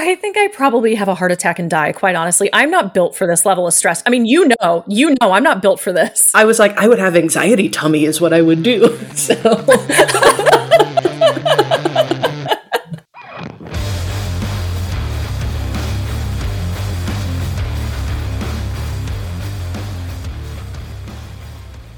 I 0.00 0.14
think 0.14 0.36
I 0.36 0.46
probably 0.46 0.94
have 0.94 1.08
a 1.08 1.14
heart 1.16 1.32
attack 1.32 1.58
and 1.58 1.68
die, 1.68 1.90
quite 1.90 2.14
honestly. 2.14 2.48
I'm 2.52 2.70
not 2.70 2.94
built 2.94 3.16
for 3.16 3.26
this 3.26 3.44
level 3.44 3.66
of 3.66 3.74
stress. 3.74 4.00
I 4.06 4.10
mean, 4.10 4.26
you 4.26 4.48
know, 4.60 4.84
you 4.86 5.16
know, 5.20 5.32
I'm 5.32 5.42
not 5.42 5.60
built 5.60 5.80
for 5.80 5.92
this. 5.92 6.32
I 6.36 6.44
was 6.44 6.60
like, 6.60 6.78
I 6.78 6.86
would 6.86 7.00
have 7.00 7.16
anxiety 7.16 7.68
tummy, 7.68 8.04
is 8.04 8.20
what 8.20 8.32
I 8.32 8.40
would 8.40 8.62
do. 8.62 8.96
So. 9.16 9.34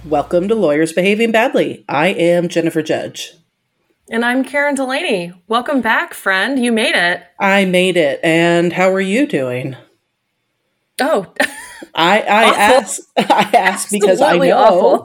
Welcome 0.06 0.48
to 0.48 0.54
Lawyers 0.54 0.94
Behaving 0.94 1.32
Badly. 1.32 1.84
I 1.86 2.08
am 2.08 2.48
Jennifer 2.48 2.80
Judge. 2.80 3.34
And 4.12 4.24
I'm 4.24 4.42
Karen 4.42 4.74
Delaney. 4.74 5.32
Welcome 5.46 5.80
back, 5.82 6.14
friend. 6.14 6.58
You 6.58 6.72
made 6.72 6.96
it. 6.96 7.22
I 7.38 7.64
made 7.64 7.96
it. 7.96 8.18
And 8.24 8.72
how 8.72 8.90
are 8.90 9.00
you 9.00 9.24
doing? 9.24 9.76
Oh, 11.00 11.32
I 11.94 12.20
I 12.20 12.44
asked 12.56 13.02
I 13.16 13.50
asked 13.54 13.92
because 13.92 14.20
I 14.20 14.36
know. 14.36 15.04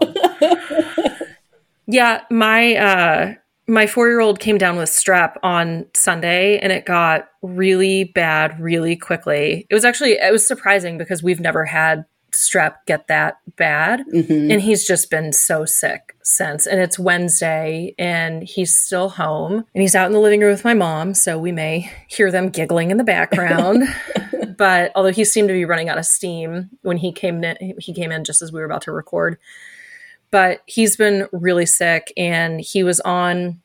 yeah, 1.85 2.21
my 2.31 2.75
uh 2.75 3.33
my 3.67 3.85
four 3.85 4.07
year 4.07 4.21
old 4.21 4.39
came 4.39 4.57
down 4.57 4.75
with 4.75 4.89
strep 4.89 5.35
on 5.43 5.85
Sunday 5.93 6.57
and 6.57 6.71
it 6.71 6.87
got 6.87 7.29
really 7.43 8.05
bad 8.05 8.59
really 8.59 8.95
quickly. 8.95 9.67
It 9.69 9.75
was 9.75 9.85
actually 9.85 10.13
it 10.13 10.31
was 10.31 10.47
surprising 10.47 10.97
because 10.97 11.21
we've 11.21 11.39
never 11.39 11.63
had 11.63 12.05
strep 12.35 12.75
get 12.85 13.07
that 13.07 13.39
bad. 13.55 14.03
Mm-hmm. 14.13 14.51
And 14.51 14.61
he's 14.61 14.85
just 14.85 15.09
been 15.09 15.33
so 15.33 15.65
sick 15.65 16.15
since. 16.23 16.67
And 16.67 16.79
it's 16.79 16.99
Wednesday 16.99 17.95
and 17.97 18.43
he's 18.43 18.77
still 18.77 19.09
home 19.09 19.65
and 19.73 19.81
he's 19.81 19.95
out 19.95 20.07
in 20.07 20.13
the 20.13 20.19
living 20.19 20.41
room 20.41 20.51
with 20.51 20.63
my 20.63 20.73
mom. 20.73 21.13
So 21.13 21.37
we 21.37 21.51
may 21.51 21.91
hear 22.07 22.31
them 22.31 22.49
giggling 22.49 22.91
in 22.91 22.97
the 22.97 23.03
background. 23.03 23.83
but 24.57 24.91
although 24.95 25.11
he 25.11 25.25
seemed 25.25 25.47
to 25.49 25.53
be 25.53 25.65
running 25.65 25.89
out 25.89 25.97
of 25.97 26.05
steam 26.05 26.69
when 26.81 26.97
he 26.97 27.11
came 27.11 27.43
in, 27.43 27.75
he 27.79 27.93
came 27.93 28.11
in 28.11 28.23
just 28.23 28.41
as 28.41 28.51
we 28.51 28.59
were 28.59 28.65
about 28.65 28.83
to 28.83 28.91
record. 28.91 29.37
But 30.31 30.61
he's 30.65 30.97
been 30.97 31.27
really 31.31 31.65
sick 31.65 32.11
and 32.17 32.59
he 32.59 32.83
was 32.83 32.99
on 33.01 33.61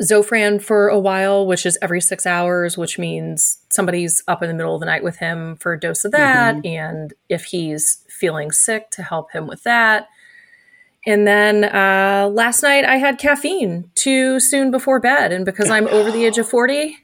Zofran 0.00 0.62
for 0.62 0.88
a 0.88 0.98
while, 0.98 1.46
which 1.46 1.66
is 1.66 1.78
every 1.82 2.00
six 2.00 2.26
hours, 2.26 2.78
which 2.78 2.98
means 2.98 3.58
somebody's 3.70 4.22
up 4.26 4.42
in 4.42 4.48
the 4.48 4.54
middle 4.54 4.74
of 4.74 4.80
the 4.80 4.86
night 4.86 5.04
with 5.04 5.16
him 5.18 5.56
for 5.56 5.72
a 5.72 5.80
dose 5.80 6.04
of 6.04 6.12
that. 6.12 6.56
Mm-hmm. 6.56 6.66
And 6.66 7.14
if 7.28 7.44
he's 7.44 8.04
feeling 8.08 8.50
sick, 8.50 8.90
to 8.90 9.02
help 9.02 9.32
him 9.32 9.46
with 9.46 9.62
that. 9.64 10.08
And 11.06 11.26
then 11.26 11.64
uh, 11.64 12.28
last 12.32 12.62
night 12.62 12.84
I 12.84 12.96
had 12.96 13.18
caffeine 13.18 13.90
too 13.94 14.40
soon 14.40 14.70
before 14.70 15.00
bed. 15.00 15.32
And 15.32 15.44
because 15.44 15.68
I'm 15.68 15.88
over 15.88 16.10
the 16.10 16.24
age 16.24 16.38
of 16.38 16.48
40, 16.48 16.96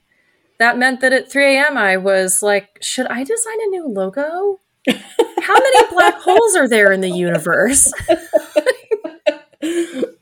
that 0.59 0.79
meant 0.79 1.01
that 1.01 1.13
at 1.13 1.31
3 1.31 1.57
a.m. 1.57 1.77
I 1.77 1.97
was 1.97 2.43
like, 2.43 2.79
should 2.81 3.07
I 3.07 3.25
design 3.25 3.61
a 3.61 3.67
new 3.67 3.87
logo? 3.89 4.61
How 4.89 5.55
many 5.55 5.89
black 5.91 6.15
holes 6.21 6.57
are 6.57 6.69
there 6.69 6.93
in 6.93 7.01
the 7.01 7.11
universe? 7.11 7.93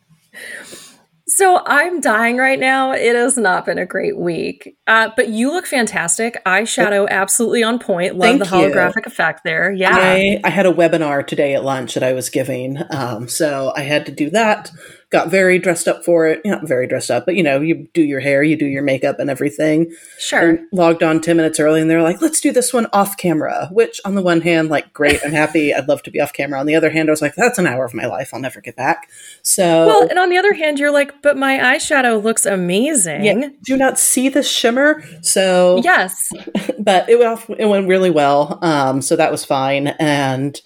So 1.37 1.61
I'm 1.67 2.01
dying 2.01 2.39
right 2.39 2.59
now. 2.59 2.93
It 2.93 3.15
has 3.15 3.37
not 3.37 3.67
been 3.67 3.77
a 3.77 3.85
great 3.85 4.17
week. 4.17 4.75
Uh, 4.87 5.11
but 5.15 5.29
you 5.29 5.53
look 5.53 5.67
fantastic. 5.67 6.43
Eyeshadow 6.47 7.07
absolutely 7.11 7.63
on 7.63 7.79
point. 7.79 8.17
Love 8.17 8.39
Thank 8.39 8.43
the 8.43 8.49
holographic 8.49 9.05
you. 9.05 9.13
effect 9.13 9.45
there. 9.45 9.71
Yeah. 9.71 9.95
I, 9.95 10.41
I, 10.43 10.49
had 10.49 10.65
a 10.65 10.73
webinar 10.73 11.27
today 11.27 11.55
at 11.55 11.63
lunch 11.63 11.93
that 11.93 12.03
I 12.03 12.15
was 12.15 12.31
giving. 12.31 12.79
Um, 12.89 13.29
so 13.29 13.71
I 13.77 13.83
had 13.83 14.07
to 14.07 14.13
do 14.13 14.31
that 14.31 14.71
got 15.11 15.31
very 15.31 15.59
dressed 15.59 15.87
up 15.87 16.05
for 16.05 16.27
it. 16.27 16.41
Not 16.45 16.67
very 16.67 16.87
dressed 16.87 17.11
up, 17.11 17.27
but 17.27 17.37
you 17.37 17.43
know, 17.43 17.61
you 17.61 17.87
do 17.95 18.03
your 18.03 18.21
hair, 18.21 18.43
you 18.43 18.57
do 18.57 18.67
your 18.67 18.83
makeup 18.83 19.19
and 19.21 19.31
everything. 19.31 19.93
Sure. 20.19 20.41
And 20.41 20.61
logged 20.73 21.03
on 21.03 21.21
10 21.21 21.37
minutes 21.37 21.61
early 21.61 21.81
and 21.81 21.89
they're 21.89 22.03
like, 22.03 22.21
let's 22.21 22.41
do 22.41 22.53
this 22.53 22.73
one 22.73 22.87
off 22.93 23.17
camera, 23.17 23.69
which 23.71 24.01
on 24.05 24.17
the 24.17 24.23
one 24.23 24.41
hand, 24.41 24.69
like, 24.69 24.93
great, 24.93 25.21
I'm 25.25 25.33
happy. 25.33 25.73
I'd 25.75 25.89
love 25.89 26.03
to 26.05 26.11
be 26.11 26.21
off 26.21 26.33
camera. 26.33 26.59
On 26.59 26.67
the 26.67 26.75
other 26.75 26.91
hand, 26.91 27.09
I 27.09 27.13
was 27.13 27.23
like, 27.23 27.35
that's 27.37 27.59
an 27.59 27.67
hour 27.67 27.85
of 27.85 27.95
my 27.95 28.07
life 28.07 28.31
I'll 28.33 28.41
never 28.41 28.61
get 28.61 28.77
back. 28.77 29.09
So. 29.43 29.87
Well, 29.87 30.09
and 30.09 30.19
on 30.19 30.29
the 30.29 30.39
other 30.39 30.55
hand, 30.55 30.79
you're 30.79 30.91
like, 30.91 31.23
but 31.23 31.37
my 31.37 31.59
eyeshadow 31.59 32.23
looks 32.23 32.45
amazing. 32.45 33.25
Yeah, 33.25 33.49
do 33.63 33.77
not 33.77 33.99
see 33.99 34.29
the 34.29 34.43
shimmer. 34.43 35.03
So. 35.23 35.81
Yes. 35.83 36.31
But 36.79 37.09
it 37.09 37.19
went, 37.19 37.41
it 37.59 37.67
went 37.67 37.89
really 37.89 38.11
well. 38.11 38.61
Um, 38.63 39.03
so 39.03 39.17
that 39.17 39.33
was 39.33 39.45
fine. 39.45 39.89
And 39.99 40.61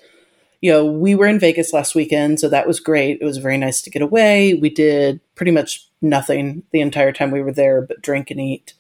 you 0.60 0.71
know, 0.71 0.84
we 0.84 1.15
were 1.15 1.26
in 1.26 1.38
Vegas 1.38 1.72
last 1.72 1.94
weekend, 1.94 2.38
so 2.38 2.48
that 2.48 2.66
was 2.66 2.81
great. 2.81 3.19
It 3.21 3.25
was 3.25 3.38
very 3.38 3.56
nice 3.56 3.81
to 3.82 3.91
get 3.91 4.03
away. 4.03 4.54
We 4.54 4.69
did 4.69 5.21
pretty 5.34 5.53
much 5.53 5.88
nothing 6.03 6.65
the 6.71 6.81
entire 6.81 7.12
time 7.12 7.31
we 7.31 7.43
were 7.43 7.53
there 7.53 7.81
but 7.82 8.03
drink 8.03 8.31
and 8.31 8.41
eat. 8.41 8.75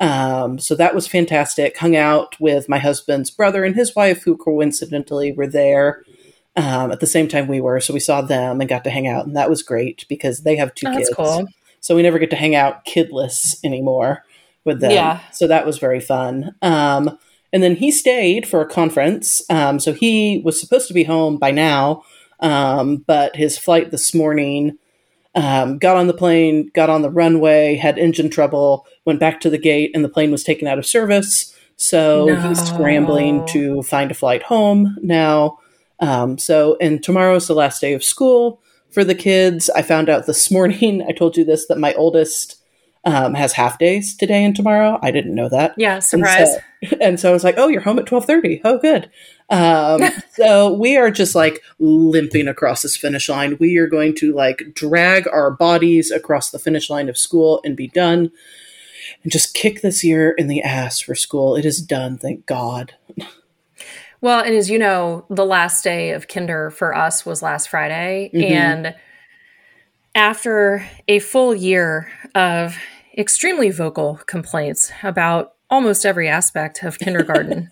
Um, 0.00 0.58
so 0.58 0.74
that 0.76 0.94
was 0.94 1.06
fantastic. 1.06 1.76
Hung 1.76 1.96
out 1.96 2.38
with 2.40 2.68
my 2.68 2.78
husband's 2.78 3.30
brother 3.30 3.64
and 3.64 3.74
his 3.74 3.94
wife, 3.94 4.22
who 4.22 4.36
coincidentally 4.36 5.32
were 5.32 5.46
there 5.46 6.02
um, 6.56 6.92
at 6.92 7.00
the 7.00 7.06
same 7.06 7.28
time 7.28 7.46
we 7.46 7.60
were. 7.60 7.80
So 7.80 7.92
we 7.92 8.00
saw 8.00 8.22
them 8.22 8.60
and 8.60 8.68
got 8.68 8.84
to 8.84 8.90
hang 8.90 9.06
out, 9.06 9.26
and 9.26 9.36
that 9.36 9.50
was 9.50 9.62
great 9.62 10.06
because 10.08 10.42
they 10.42 10.56
have 10.56 10.74
two 10.74 10.86
oh, 10.88 10.96
kids. 10.96 11.10
Cool. 11.14 11.48
So 11.80 11.94
we 11.94 12.02
never 12.02 12.18
get 12.18 12.30
to 12.30 12.36
hang 12.36 12.54
out 12.54 12.84
kidless 12.86 13.62
anymore 13.64 14.24
with 14.64 14.80
them. 14.80 14.92
Yeah. 14.92 15.20
So 15.32 15.46
that 15.46 15.66
was 15.66 15.78
very 15.78 16.00
fun. 16.00 16.54
Um, 16.62 17.18
and 17.52 17.62
then 17.62 17.76
he 17.76 17.90
stayed 17.90 18.46
for 18.46 18.60
a 18.60 18.68
conference. 18.68 19.42
Um, 19.50 19.78
so 19.78 19.92
he 19.92 20.42
was 20.44 20.60
supposed 20.60 20.88
to 20.88 20.94
be 20.94 21.04
home 21.04 21.38
by 21.38 21.50
now, 21.50 22.04
um, 22.40 22.98
but 23.06 23.36
his 23.36 23.58
flight 23.58 23.90
this 23.90 24.14
morning 24.14 24.78
um, 25.34 25.78
got 25.78 25.96
on 25.96 26.06
the 26.06 26.14
plane, 26.14 26.70
got 26.74 26.90
on 26.90 27.02
the 27.02 27.10
runway, 27.10 27.76
had 27.76 27.98
engine 27.98 28.30
trouble, 28.30 28.86
went 29.04 29.20
back 29.20 29.40
to 29.40 29.50
the 29.50 29.58
gate, 29.58 29.92
and 29.94 30.04
the 30.04 30.08
plane 30.08 30.30
was 30.30 30.44
taken 30.44 30.66
out 30.66 30.78
of 30.78 30.86
service. 30.86 31.54
So 31.76 32.26
no. 32.26 32.48
he's 32.48 32.60
scrambling 32.60 33.46
to 33.48 33.82
find 33.82 34.10
a 34.10 34.14
flight 34.14 34.42
home 34.42 34.96
now. 35.00 35.58
Um, 36.00 36.38
so, 36.38 36.76
and 36.80 37.02
tomorrow's 37.02 37.46
the 37.46 37.54
last 37.54 37.80
day 37.80 37.92
of 37.92 38.04
school 38.04 38.60
for 38.90 39.04
the 39.04 39.14
kids. 39.14 39.70
I 39.70 39.82
found 39.82 40.08
out 40.08 40.26
this 40.26 40.50
morning, 40.50 41.04
I 41.08 41.12
told 41.12 41.36
you 41.36 41.44
this, 41.44 41.66
that 41.66 41.78
my 41.78 41.94
oldest 41.94 42.57
um, 43.08 43.32
has 43.32 43.54
half 43.54 43.78
days 43.78 44.14
today 44.14 44.44
and 44.44 44.54
tomorrow. 44.54 44.98
I 45.00 45.10
didn't 45.10 45.34
know 45.34 45.48
that. 45.48 45.74
Yeah, 45.78 45.98
surprise. 46.00 46.56
And 46.82 46.90
so, 46.90 46.96
and 47.00 47.20
so 47.20 47.30
I 47.30 47.32
was 47.32 47.42
like, 47.42 47.54
"Oh, 47.56 47.68
you're 47.68 47.80
home 47.80 47.98
at 47.98 48.06
twelve 48.06 48.26
thirty. 48.26 48.60
Oh, 48.64 48.78
good." 48.78 49.10
Um, 49.48 50.02
so 50.32 50.72
we 50.74 50.96
are 50.98 51.10
just 51.10 51.34
like 51.34 51.62
limping 51.78 52.48
across 52.48 52.82
this 52.82 52.96
finish 52.96 53.28
line. 53.28 53.56
We 53.58 53.78
are 53.78 53.86
going 53.86 54.14
to 54.16 54.34
like 54.34 54.74
drag 54.74 55.26
our 55.28 55.50
bodies 55.50 56.10
across 56.10 56.50
the 56.50 56.58
finish 56.58 56.90
line 56.90 57.08
of 57.08 57.16
school 57.16 57.62
and 57.64 57.76
be 57.76 57.88
done, 57.88 58.30
and 59.22 59.32
just 59.32 59.54
kick 59.54 59.80
this 59.80 60.04
year 60.04 60.32
in 60.32 60.48
the 60.48 60.62
ass 60.62 61.00
for 61.00 61.14
school. 61.14 61.56
It 61.56 61.64
is 61.64 61.80
done. 61.80 62.18
Thank 62.18 62.44
God. 62.44 62.94
Well, 64.20 64.40
and 64.40 64.54
as 64.54 64.68
you 64.68 64.78
know, 64.78 65.24
the 65.30 65.46
last 65.46 65.82
day 65.82 66.10
of 66.10 66.28
kinder 66.28 66.70
for 66.70 66.94
us 66.94 67.24
was 67.24 67.40
last 67.40 67.70
Friday, 67.70 68.30
mm-hmm. 68.34 68.52
and 68.52 68.94
after 70.14 70.86
a 71.06 71.20
full 71.20 71.54
year 71.54 72.10
of 72.34 72.76
extremely 73.18 73.70
vocal 73.70 74.20
complaints 74.26 74.92
about 75.02 75.54
almost 75.68 76.06
every 76.06 76.28
aspect 76.28 76.82
of 76.82 76.98
kindergarten, 77.00 77.70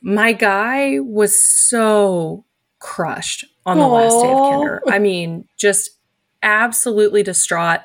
my 0.00 0.32
guy 0.32 1.00
was 1.00 1.38
so 1.38 2.44
crushed 2.78 3.44
on 3.64 3.78
the 3.78 3.84
Aww. 3.84 3.92
last 3.92 4.22
day 4.22 4.30
of 4.30 4.52
kinder. 4.52 4.82
I 4.88 4.98
mean, 4.98 5.48
just 5.56 5.90
absolutely 6.42 7.22
distraught. 7.22 7.80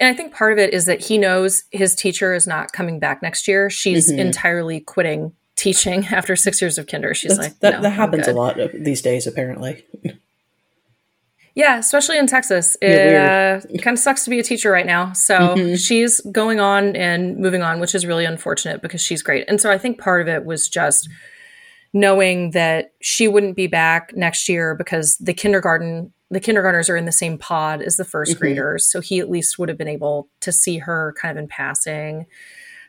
And 0.00 0.12
I 0.12 0.16
think 0.16 0.34
part 0.34 0.52
of 0.52 0.58
it 0.58 0.74
is 0.74 0.86
that 0.86 1.00
he 1.00 1.18
knows 1.18 1.64
his 1.70 1.94
teacher 1.94 2.34
is 2.34 2.46
not 2.46 2.72
coming 2.72 2.98
back 2.98 3.22
next 3.22 3.46
year. 3.46 3.70
She's 3.70 4.10
mm-hmm. 4.10 4.18
entirely 4.18 4.80
quitting 4.80 5.32
teaching 5.54 6.06
after 6.10 6.34
six 6.34 6.60
years 6.60 6.78
of 6.78 6.86
kinder. 6.86 7.14
She's 7.14 7.36
That's, 7.36 7.48
like, 7.50 7.60
that, 7.60 7.74
no, 7.74 7.82
that 7.82 7.90
happens 7.90 8.26
a 8.26 8.32
lot 8.32 8.58
these 8.74 9.02
days, 9.02 9.26
apparently. 9.26 9.84
Yeah, 11.54 11.78
especially 11.78 12.18
in 12.18 12.26
Texas. 12.26 12.76
It 12.80 13.14
uh, 13.14 13.60
kind 13.82 13.94
of 13.94 13.98
sucks 13.98 14.24
to 14.24 14.30
be 14.30 14.38
a 14.38 14.42
teacher 14.42 14.70
right 14.70 14.86
now. 14.86 15.12
So 15.12 15.38
mm-hmm. 15.38 15.74
she's 15.74 16.20
going 16.32 16.60
on 16.60 16.96
and 16.96 17.36
moving 17.36 17.62
on, 17.62 17.78
which 17.78 17.94
is 17.94 18.06
really 18.06 18.24
unfortunate 18.24 18.80
because 18.80 19.02
she's 19.02 19.22
great. 19.22 19.44
And 19.48 19.60
so 19.60 19.70
I 19.70 19.76
think 19.76 19.98
part 19.98 20.22
of 20.22 20.28
it 20.28 20.46
was 20.46 20.68
just 20.68 21.08
knowing 21.92 22.52
that 22.52 22.92
she 23.02 23.28
wouldn't 23.28 23.54
be 23.54 23.66
back 23.66 24.16
next 24.16 24.48
year 24.48 24.74
because 24.74 25.16
the 25.18 25.34
kindergarten 25.34 26.12
the 26.30 26.40
kindergartners 26.40 26.88
are 26.88 26.96
in 26.96 27.04
the 27.04 27.12
same 27.12 27.36
pod 27.36 27.82
as 27.82 27.96
the 27.96 28.04
1st 28.04 28.30
mm-hmm. 28.30 28.38
graders. 28.38 28.90
So 28.90 29.02
he 29.02 29.20
at 29.20 29.28
least 29.28 29.58
would 29.58 29.68
have 29.68 29.76
been 29.76 29.86
able 29.86 30.30
to 30.40 30.50
see 30.50 30.78
her 30.78 31.14
kind 31.20 31.36
of 31.36 31.42
in 31.42 31.48
passing. 31.48 32.24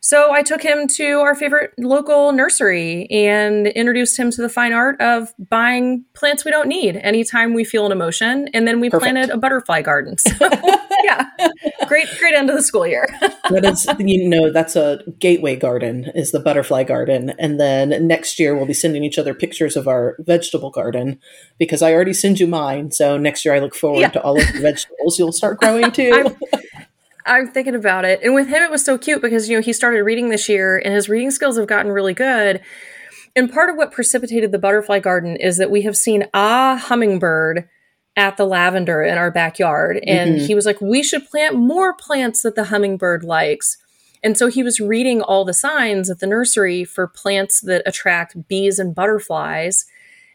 So 0.06 0.34
I 0.34 0.44
took 0.44 0.62
him 0.62 0.86
to 0.96 1.20
our 1.22 1.34
favorite 1.34 1.72
local 1.78 2.34
nursery 2.34 3.08
and 3.10 3.68
introduced 3.68 4.20
him 4.20 4.32
to 4.32 4.42
the 4.42 4.50
fine 4.50 4.74
art 4.74 5.00
of 5.00 5.34
buying 5.40 6.04
plants 6.14 6.44
we 6.44 6.52
don't 6.52 6.68
need 6.68 6.98
anytime 6.98 7.54
we 7.54 7.64
feel 7.64 7.86
an 7.86 7.94
emotion. 7.94 8.50
And 8.54 8.68
then 8.68 8.82
we 8.82 8.90
Perfect. 8.90 9.14
planted 9.14 9.34
a 9.34 9.38
butterfly 9.38 9.82
garden. 9.82 10.18
So, 10.18 10.30
yeah, 11.06 11.30
great, 11.88 12.10
great 12.20 12.34
end 12.34 12.50
of 12.50 12.58
the 12.58 12.62
school 12.62 12.86
year. 12.86 13.08
that 13.50 13.64
is, 13.64 13.88
you 13.98 14.28
know, 14.28 14.52
that's 14.52 14.76
a 14.76 15.00
gateway 15.20 15.56
garden 15.56 16.12
is 16.16 16.32
the 16.32 16.40
butterfly 16.42 16.84
garden. 16.84 17.34
And 17.40 17.58
then 17.58 18.06
next 18.06 18.40
year 18.40 18.58
we'll 18.58 18.66
be 18.66 18.74
sending 18.74 19.06
each 19.06 19.18
other 19.18 19.34
pictures 19.34 19.78
of 19.78 19.88
our 19.88 20.18
vegetable 20.20 20.70
garden 20.70 21.18
because 21.58 21.82
I 21.82 21.94
already 21.94 22.14
send 22.14 22.42
you 22.42 22.48
mine. 22.48 22.92
So 22.92 23.18
next 23.18 23.46
year 23.46 23.56
I 23.56 23.60
look 23.60 23.74
forward 23.74 24.02
yeah. 24.02 24.10
to 24.10 24.22
all 24.22 24.38
of 24.38 24.52
the 24.52 24.60
vegetables 24.60 25.18
you'll 25.18 25.32
start 25.32 25.62
growing 25.62 25.92
too. 25.94 26.12
I'm 26.14 26.62
thinking 27.26 27.76
about 27.76 28.06
it. 28.06 28.22
And 28.24 28.34
with 28.34 28.48
him, 28.48 28.64
it 28.64 28.72
was 28.72 28.84
so 28.84 28.98
cute 28.98 29.22
because, 29.22 29.50
you 29.50 29.58
know, 29.58 29.62
he 29.62 29.74
started 29.74 30.04
reading 30.04 30.30
this 30.30 30.50
year 30.50 30.82
and 30.84 30.94
his 30.94 31.10
reading 31.10 31.32
skills 31.32 31.58
have 31.58 31.68
gotten 31.68 31.92
really 31.92 32.14
good. 32.14 32.62
And 33.36 33.52
part 33.52 33.70
of 33.70 33.76
what 33.78 33.92
precipitated 33.92 34.52
the 34.52 34.60
butterfly 34.60 35.00
garden 35.00 35.36
is 35.38 35.58
that 35.58 35.72
we 35.72 35.82
have 35.84 35.98
seen 35.98 36.28
a 36.34 36.78
hummingbird 36.78 37.68
at 38.16 38.38
the 38.38 38.46
lavender 38.46 39.02
in 39.02 39.18
our 39.18 39.32
backyard. 39.32 40.00
And 40.06 40.36
Mhm. 40.40 40.46
he 40.46 40.54
was 40.54 40.66
like, 40.66 40.80
we 40.82 41.02
should 41.02 41.28
plant 41.28 41.56
more 41.56 41.96
plants 41.96 42.44
that 42.44 42.56
the 42.56 42.66
hummingbird 42.66 43.24
likes. 43.24 43.78
And 44.24 44.38
so 44.38 44.48
he 44.48 44.62
was 44.62 44.80
reading 44.80 45.22
all 45.22 45.46
the 45.46 45.54
signs 45.54 46.10
at 46.10 46.20
the 46.20 46.28
nursery 46.28 46.84
for 46.84 47.08
plants 47.08 47.62
that 47.62 47.82
attract 47.86 48.48
bees 48.48 48.78
and 48.78 48.94
butterflies. 48.94 49.86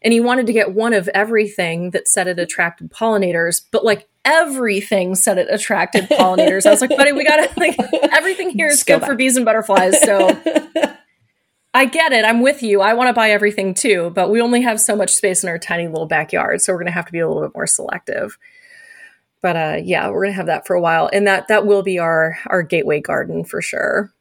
And 0.02 0.12
he 0.12 0.20
wanted 0.20 0.46
to 0.46 0.52
get 0.52 0.74
one 0.74 0.92
of 0.92 1.08
everything 1.14 1.90
that 1.90 2.08
said 2.08 2.26
it 2.26 2.38
attracted 2.38 2.90
pollinators, 2.90 3.62
but 3.70 3.84
like 3.84 4.07
everything 4.24 5.14
said 5.14 5.38
it 5.38 5.48
attracted 5.50 6.04
pollinators. 6.08 6.66
I 6.66 6.70
was 6.70 6.80
like, 6.80 6.90
buddy, 6.90 7.12
we 7.12 7.24
gotta 7.24 7.50
like 7.56 7.76
everything 8.12 8.50
here 8.50 8.68
is 8.68 8.84
good 8.84 9.02
for 9.02 9.14
bees 9.14 9.36
and 9.36 9.44
butterflies. 9.44 10.00
So 10.02 10.28
I 11.74 11.84
get 11.84 12.12
it. 12.12 12.24
I'm 12.24 12.40
with 12.40 12.62
you. 12.62 12.80
I 12.80 12.94
want 12.94 13.08
to 13.08 13.12
buy 13.12 13.30
everything 13.30 13.74
too, 13.74 14.10
but 14.14 14.30
we 14.30 14.40
only 14.40 14.62
have 14.62 14.80
so 14.80 14.96
much 14.96 15.14
space 15.14 15.42
in 15.42 15.48
our 15.48 15.58
tiny 15.58 15.86
little 15.86 16.06
backyard, 16.06 16.60
so 16.60 16.72
we're 16.72 16.78
going 16.78 16.86
to 16.86 16.92
have 16.92 17.06
to 17.06 17.12
be 17.12 17.18
a 17.18 17.28
little 17.28 17.42
bit 17.42 17.54
more 17.54 17.66
selective. 17.66 18.38
But 19.42 19.56
uh, 19.56 19.76
yeah, 19.82 20.08
we're 20.08 20.22
going 20.22 20.32
to 20.32 20.36
have 20.36 20.46
that 20.46 20.66
for 20.66 20.74
a 20.74 20.80
while, 20.80 21.08
and 21.12 21.26
that 21.26 21.48
that 21.48 21.66
will 21.66 21.82
be 21.82 21.98
our 21.98 22.38
our 22.46 22.62
gateway 22.62 23.00
garden 23.00 23.44
for 23.44 23.62
sure. 23.62 24.12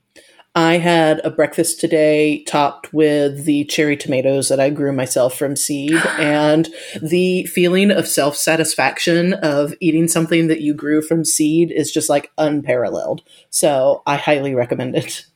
I 0.58 0.80
had 0.80 1.22
a 1.24 1.30
breakfast 1.30 1.80
today 1.80 2.44
topped 2.46 2.92
with 2.92 3.46
the 3.46 3.64
cherry 3.66 3.96
tomatoes 3.96 4.50
that 4.50 4.60
I 4.60 4.72
grew 4.72 4.92
myself 4.92 5.38
from 5.38 5.56
seed. 5.56 5.94
and 6.18 6.68
the 7.00 7.44
feeling 7.44 7.92
of 7.92 8.08
self 8.08 8.36
satisfaction 8.36 9.34
of 9.36 9.76
eating 9.80 10.08
something 10.08 10.48
that 10.48 10.62
you 10.62 10.74
grew 10.74 11.04
from 11.04 11.24
seed 11.24 11.72
is 11.72 11.92
just 11.92 12.10
like 12.10 12.32
unparalleled. 12.40 13.22
So 13.52 14.02
I 14.08 14.18
highly 14.18 14.56
recommend 14.56 14.96
it. 14.96 15.28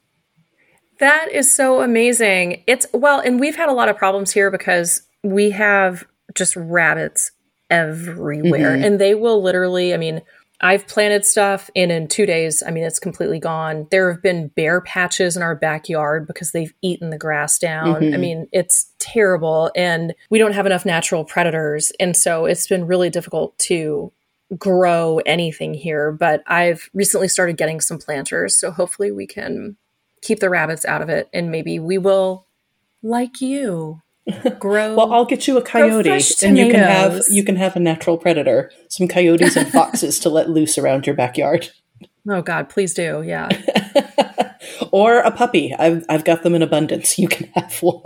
That 0.98 1.32
is 1.32 1.56
so 1.56 1.82
amazing. 1.84 2.64
It's 2.66 2.88
well, 2.92 3.20
and 3.20 3.40
we've 3.40 3.56
had 3.56 3.70
a 3.70 3.74
lot 3.74 3.90
of 3.90 3.98
problems 3.98 4.32
here 4.32 4.50
because 4.50 5.04
we 5.24 5.52
have 5.52 6.04
just 6.34 6.56
rabbits 6.56 7.30
everywhere, 7.70 8.76
Mhm. 8.76 8.86
and 8.86 9.00
they 9.00 9.14
will 9.14 9.40
literally. 9.40 9.94
I 9.94 9.98
mean, 9.98 10.24
I've 10.62 10.88
planted 10.88 11.26
stuff, 11.26 11.70
and 11.76 11.92
in 11.92 12.08
two 12.08 12.26
days, 12.26 12.62
I 12.66 12.72
mean, 12.72 12.84
it's 12.84 13.00
completely 13.00 13.40
gone. 13.40 13.88
There 13.90 14.12
have 14.12 14.22
been 14.22 14.50
bare 14.50 14.82
patches 14.82 15.36
in 15.36 15.42
our 15.44 15.56
backyard 15.56 16.28
because 16.28 16.52
they've 16.52 16.74
eaten 16.82 17.10
the 17.10 17.18
grass 17.18 17.58
down. 17.58 17.96
I 17.96 18.00
Mhm. 18.18 18.20
mean, 18.20 18.48
it's 18.52 18.92
terrible, 19.00 19.72
and 19.76 20.14
we 20.30 20.38
don't 20.40 20.54
have 20.54 20.66
enough 20.68 20.86
natural 20.86 21.26
predators, 21.26 21.92
and 22.00 22.16
so 22.16 22.46
it's 22.46 22.68
been 22.68 22.86
really 22.86 23.10
difficult 23.10 23.58
to 23.60 24.12
grow 24.58 25.20
anything 25.26 25.74
here. 25.74 26.12
But 26.12 26.44
I've 26.46 26.90
recently 26.94 27.28
started 27.28 27.58
getting 27.58 27.82
some 27.82 27.98
planters, 27.98 28.56
so 28.58 28.70
hopefully 28.70 29.12
we 29.12 29.26
can 29.26 29.78
keep 30.22 30.40
the 30.40 30.50
rabbits 30.50 30.86
out 30.86 31.02
of 31.02 31.10
it 31.10 31.28
and 31.34 31.50
maybe 31.50 31.80
we 31.80 31.98
will 31.98 32.46
like 33.02 33.42
you 33.42 34.01
grow 34.60 34.96
Well, 34.96 35.12
I'll 35.12 35.26
get 35.26 35.48
you 35.48 35.58
a 35.58 35.62
coyote 35.62 36.10
and 36.44 36.58
you 36.58 36.70
can 36.70 36.80
have 36.80 37.22
you 37.30 37.44
can 37.44 37.56
have 37.56 37.76
a 37.76 37.80
natural 37.80 38.18
predator, 38.18 38.72
some 38.90 39.08
coyotes 39.08 39.56
and 39.56 39.68
foxes 39.72 40.20
to 40.20 40.30
let 40.30 40.50
loose 40.50 40.78
around 40.78 41.06
your 41.08 41.16
backyard. 41.16 41.70
oh 42.30 42.42
god 42.42 42.70
please 42.70 42.94
do 42.94 43.24
yeah 43.26 43.50
or 44.92 45.20
a 45.20 45.32
puppy. 45.32 45.74
I've 45.78 46.06
I've 46.10 46.24
got 46.24 46.44
them 46.44 46.56
in 46.56 46.62
abundance. 46.62 47.18
You 47.18 47.28
can 47.28 47.50
have 47.56 47.78
one. 47.82 48.02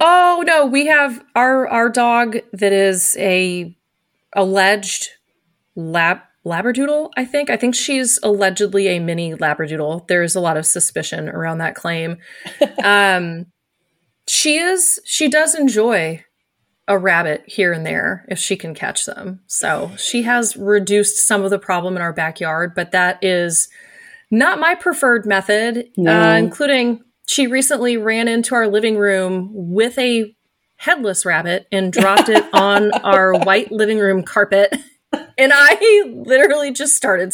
oh 0.00 0.42
no 0.46 0.66
we 0.66 0.86
have 0.86 1.22
our 1.36 1.68
our 1.68 1.88
dog 1.88 2.38
that 2.52 2.72
is 2.72 3.16
a 3.18 3.76
alleged 4.34 5.08
lab 5.76 6.18
labradoodle 6.46 7.10
i 7.18 7.24
think 7.24 7.50
i 7.50 7.56
think 7.56 7.74
she's 7.74 8.18
allegedly 8.22 8.88
a 8.88 8.98
mini 8.98 9.34
labradoodle 9.34 10.06
there's 10.08 10.34
a 10.34 10.40
lot 10.40 10.56
of 10.56 10.64
suspicion 10.64 11.28
around 11.28 11.58
that 11.58 11.74
claim 11.74 12.16
um 12.84 13.44
she 14.28 14.58
is 14.58 14.98
she 15.04 15.28
does 15.28 15.54
enjoy 15.54 16.24
a 16.88 16.98
rabbit 16.98 17.44
here 17.46 17.72
and 17.72 17.86
there 17.86 18.24
if 18.28 18.38
she 18.38 18.56
can 18.56 18.74
catch 18.74 19.06
them. 19.06 19.40
So 19.46 19.92
she 19.96 20.22
has 20.22 20.56
reduced 20.56 21.26
some 21.26 21.42
of 21.44 21.50
the 21.50 21.58
problem 21.58 21.94
in 21.96 22.02
our 22.02 22.12
backyard, 22.12 22.74
but 22.74 22.90
that 22.92 23.22
is 23.22 23.68
not 24.30 24.58
my 24.58 24.74
preferred 24.74 25.24
method, 25.26 25.88
No. 25.96 26.12
uh, 26.32 26.34
including 26.36 27.02
she 27.26 27.46
recently 27.46 27.96
ran 27.96 28.26
into 28.26 28.54
our 28.56 28.66
living 28.66 28.96
room 28.96 29.50
with 29.52 29.96
a 29.98 30.34
headless 30.76 31.24
rabbit 31.24 31.66
and 31.70 31.92
dropped 31.92 32.28
it 32.28 32.44
on 32.52 32.90
our 32.92 33.34
white 33.34 33.70
living 33.70 33.98
room 33.98 34.22
carpet. 34.22 34.74
And 35.38 35.52
I 35.54 36.02
literally 36.26 36.70
just 36.70 36.96
started. 36.96 37.32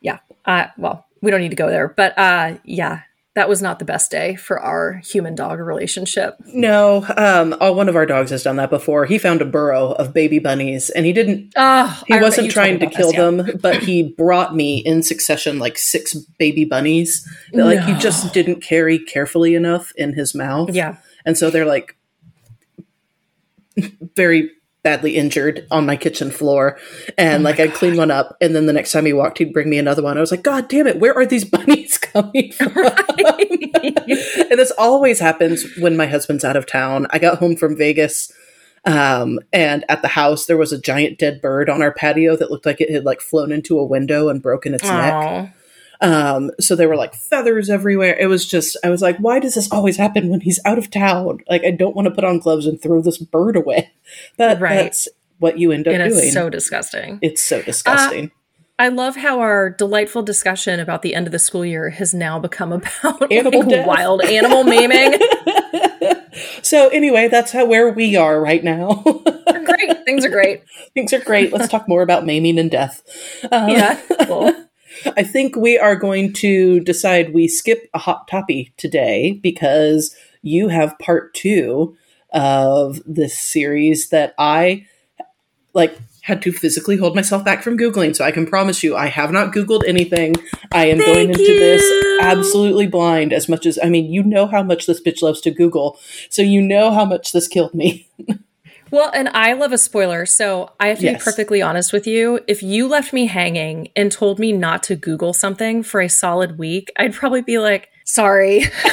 Yeah. 0.00 0.20
Uh, 0.44 0.66
well, 0.78 1.06
we 1.20 1.30
don't 1.30 1.40
need 1.40 1.50
to 1.50 1.56
go 1.56 1.68
there, 1.68 1.88
but 1.88 2.16
uh, 2.16 2.54
yeah, 2.64 3.00
that 3.34 3.48
was 3.48 3.62
not 3.62 3.78
the 3.78 3.84
best 3.86 4.10
day 4.10 4.36
for 4.36 4.60
our 4.60 4.94
human 5.04 5.34
dog 5.34 5.58
relationship. 5.58 6.36
No, 6.46 7.04
um, 7.16 7.56
oh, 7.60 7.72
one 7.72 7.88
of 7.88 7.96
our 7.96 8.04
dogs 8.04 8.30
has 8.30 8.42
done 8.42 8.56
that 8.56 8.68
before. 8.68 9.06
He 9.06 9.16
found 9.16 9.40
a 9.40 9.46
burrow 9.46 9.92
of 9.92 10.12
baby 10.12 10.38
bunnies, 10.38 10.90
and 10.90 11.06
he 11.06 11.14
didn't. 11.14 11.52
Oh, 11.56 12.02
He 12.06 12.14
I 12.14 12.20
wasn't 12.20 12.50
trying 12.50 12.78
to 12.80 12.86
kill 12.86 13.08
this, 13.08 13.16
yeah. 13.16 13.30
them, 13.30 13.58
but 13.62 13.82
he 13.82 14.02
brought 14.02 14.54
me 14.54 14.78
in 14.78 15.02
succession 15.02 15.58
like 15.58 15.78
six 15.78 16.14
baby 16.38 16.64
bunnies 16.66 17.26
that 17.52 17.64
like 17.64 17.80
he 17.84 17.94
just 17.94 18.34
didn't 18.34 18.60
carry 18.62 18.98
carefully 18.98 19.54
enough 19.54 19.92
in 19.96 20.12
his 20.12 20.34
mouth. 20.34 20.70
Yeah. 20.70 20.96
and 21.24 21.38
so 21.38 21.50
they're 21.50 21.64
like 21.64 21.96
very 24.14 24.50
badly 24.82 25.16
injured 25.16 25.66
on 25.70 25.86
my 25.86 25.96
kitchen 25.96 26.30
floor. 26.30 26.78
And 27.16 27.42
Oh 27.42 27.44
like 27.44 27.60
i'd 27.60 27.74
clean 27.74 27.96
one 27.96 28.10
up 28.10 28.36
and 28.40 28.54
then 28.54 28.66
the 28.66 28.72
next 28.72 28.92
time 28.92 29.06
he 29.06 29.12
walked 29.12 29.38
he'd 29.38 29.52
bring 29.52 29.70
me 29.70 29.78
another 29.78 30.02
one. 30.02 30.16
I 30.16 30.20
was 30.20 30.30
like 30.30 30.42
god 30.42 30.68
damn 30.68 30.86
it 30.86 30.98
where 30.98 31.16
are 31.16 31.26
these 31.26 31.44
bunnies 31.50 31.98
coming 31.98 32.52
from? 32.52 32.76
And 32.76 34.58
this 34.58 34.72
always 34.78 35.18
happens 35.18 35.64
when 35.78 35.96
my 35.96 36.06
husband's 36.06 36.44
out 36.44 36.56
of 36.56 36.66
town. 36.66 37.06
I 37.10 37.18
got 37.18 37.38
home 37.38 37.56
from 37.56 37.76
vegas 37.76 38.32
um, 38.84 39.38
and 39.52 39.84
at 39.88 40.02
the 40.02 40.08
house 40.08 40.46
there 40.46 40.56
was 40.56 40.72
a 40.72 40.80
giant 40.80 41.18
dead 41.18 41.40
bird 41.40 41.70
on 41.70 41.82
our 41.82 41.92
patio 41.92 42.36
that 42.36 42.50
looked 42.50 42.66
like 42.66 42.80
it 42.80 42.90
had 42.90 43.04
like 43.04 43.20
flown 43.20 43.52
into 43.52 43.78
a 43.78 43.84
window 43.84 44.28
and 44.28 44.42
broken 44.42 44.74
its 44.74 44.84
neck. 44.84 45.12
Aw. 45.12 45.48
Um, 46.02 46.50
so 46.60 46.76
there 46.76 46.88
were 46.88 46.96
like 46.96 47.14
feathers 47.14 47.70
everywhere. 47.70 48.14
It 48.18 48.26
was 48.26 48.44
just, 48.46 48.76
I 48.84 48.90
was 48.90 49.00
like, 49.00 49.16
why 49.18 49.38
does 49.38 49.54
this 49.54 49.70
always 49.72 49.96
happen 49.96 50.28
when 50.28 50.40
he's 50.40 50.60
out 50.66 50.76
of 50.76 50.90
town? 50.90 51.38
Like, 51.48 51.64
I 51.64 51.70
don't 51.70 51.96
want 51.96 52.06
to 52.08 52.14
put 52.14 52.24
on 52.24 52.38
gloves 52.40 52.66
and 52.66 52.80
throw 52.80 53.00
this 53.00 53.18
bird 53.18 53.56
away. 53.56 53.92
But 54.36 54.60
Right. 54.60 54.74
that's 54.76 55.08
what 55.38 55.58
you 55.58 55.72
end 55.72 55.88
up 55.88 55.94
doing. 55.94 56.10
is 56.10 56.32
so 56.34 56.50
disgusting. 56.50 57.18
it's 57.22 57.40
so 57.42 57.62
disgusting. 57.62 58.30
I 58.78 58.88
love 58.88 59.14
how 59.16 59.40
our 59.40 59.70
delightful 59.70 60.22
discussion 60.22 60.80
about 60.80 61.02
the 61.02 61.14
end 61.14 61.26
of 61.26 61.32
the 61.32 61.38
school 61.38 61.64
year 61.64 61.90
has 61.90 62.12
now 62.14 62.38
become 62.38 62.72
about 62.74 63.30
Animal 63.32 63.62
like, 63.62 63.86
wild 63.86 64.22
animal 64.22 64.64
maiming. 64.64 65.18
so 66.62 66.88
anyway, 66.88 67.28
that's 67.28 67.52
how 67.52 67.64
where 67.64 67.90
we 67.92 68.16
are 68.16 68.40
right 68.40 68.62
now. 68.64 69.02
great. 69.64 70.04
Things 70.04 70.24
are 70.24 70.30
great. 70.30 70.62
Things 70.94 71.12
are 71.12 71.20
great. 71.20 71.52
Let's 71.52 71.70
talk 71.70 71.88
more 71.88 72.02
about 72.02 72.24
maiming 72.26 72.58
and 72.58 72.70
death. 72.70 73.02
Um, 73.50 73.68
Yeah. 73.70 74.00
Cool. 74.26 74.52
I 75.16 75.22
think 75.22 75.56
we 75.56 75.78
are 75.78 75.96
going 75.96 76.32
to 76.34 76.80
decide 76.80 77.34
we 77.34 77.48
skip 77.48 77.88
a 77.94 77.98
hot 77.98 78.28
toppy 78.28 78.72
today 78.76 79.32
because 79.42 80.14
you 80.42 80.68
have 80.68 80.98
part 80.98 81.34
two 81.34 81.96
of 82.32 83.00
this 83.06 83.36
series 83.38 84.08
that 84.08 84.34
I 84.38 84.86
like 85.74 85.96
had 86.22 86.40
to 86.42 86.52
physically 86.52 86.96
hold 86.96 87.16
myself 87.16 87.44
back 87.44 87.62
from 87.62 87.76
googling. 87.76 88.14
So 88.14 88.24
I 88.24 88.30
can 88.30 88.46
promise 88.46 88.82
you, 88.82 88.96
I 88.96 89.06
have 89.06 89.32
not 89.32 89.52
googled 89.52 89.82
anything. 89.86 90.34
I 90.72 90.86
am 90.86 90.98
going 90.98 91.32
Thank 91.32 91.40
into 91.40 91.54
this 91.54 92.18
absolutely 92.20 92.86
blind. 92.86 93.32
As 93.32 93.48
much 93.48 93.66
as 93.66 93.78
I 93.82 93.88
mean, 93.88 94.12
you 94.12 94.22
know 94.22 94.46
how 94.46 94.62
much 94.62 94.86
this 94.86 95.02
bitch 95.02 95.22
loves 95.22 95.40
to 95.42 95.50
Google, 95.50 95.98
so 96.30 96.42
you 96.42 96.62
know 96.62 96.92
how 96.92 97.04
much 97.04 97.32
this 97.32 97.48
killed 97.48 97.74
me. 97.74 98.08
Well, 98.92 99.10
and 99.14 99.28
I 99.30 99.54
love 99.54 99.72
a 99.72 99.78
spoiler, 99.78 100.26
so 100.26 100.70
I 100.78 100.88
have 100.88 100.98
to 100.98 101.04
Yes. 101.04 101.20
be 101.20 101.24
perfectly 101.24 101.62
honest 101.62 101.92
with 101.94 102.06
you. 102.06 102.40
If 102.46 102.62
you 102.62 102.86
left 102.86 103.12
me 103.14 103.26
hanging 103.26 103.88
and 103.96 104.12
told 104.12 104.38
me 104.38 104.52
not 104.52 104.82
to 104.84 104.94
Google 104.96 105.32
something 105.32 105.82
for 105.82 106.00
a 106.02 106.08
solid 106.10 106.58
week, 106.58 106.92
I'd 106.98 107.14
probably 107.14 107.40
be 107.42 107.58
like, 107.58 107.88
sorry. 108.04 108.64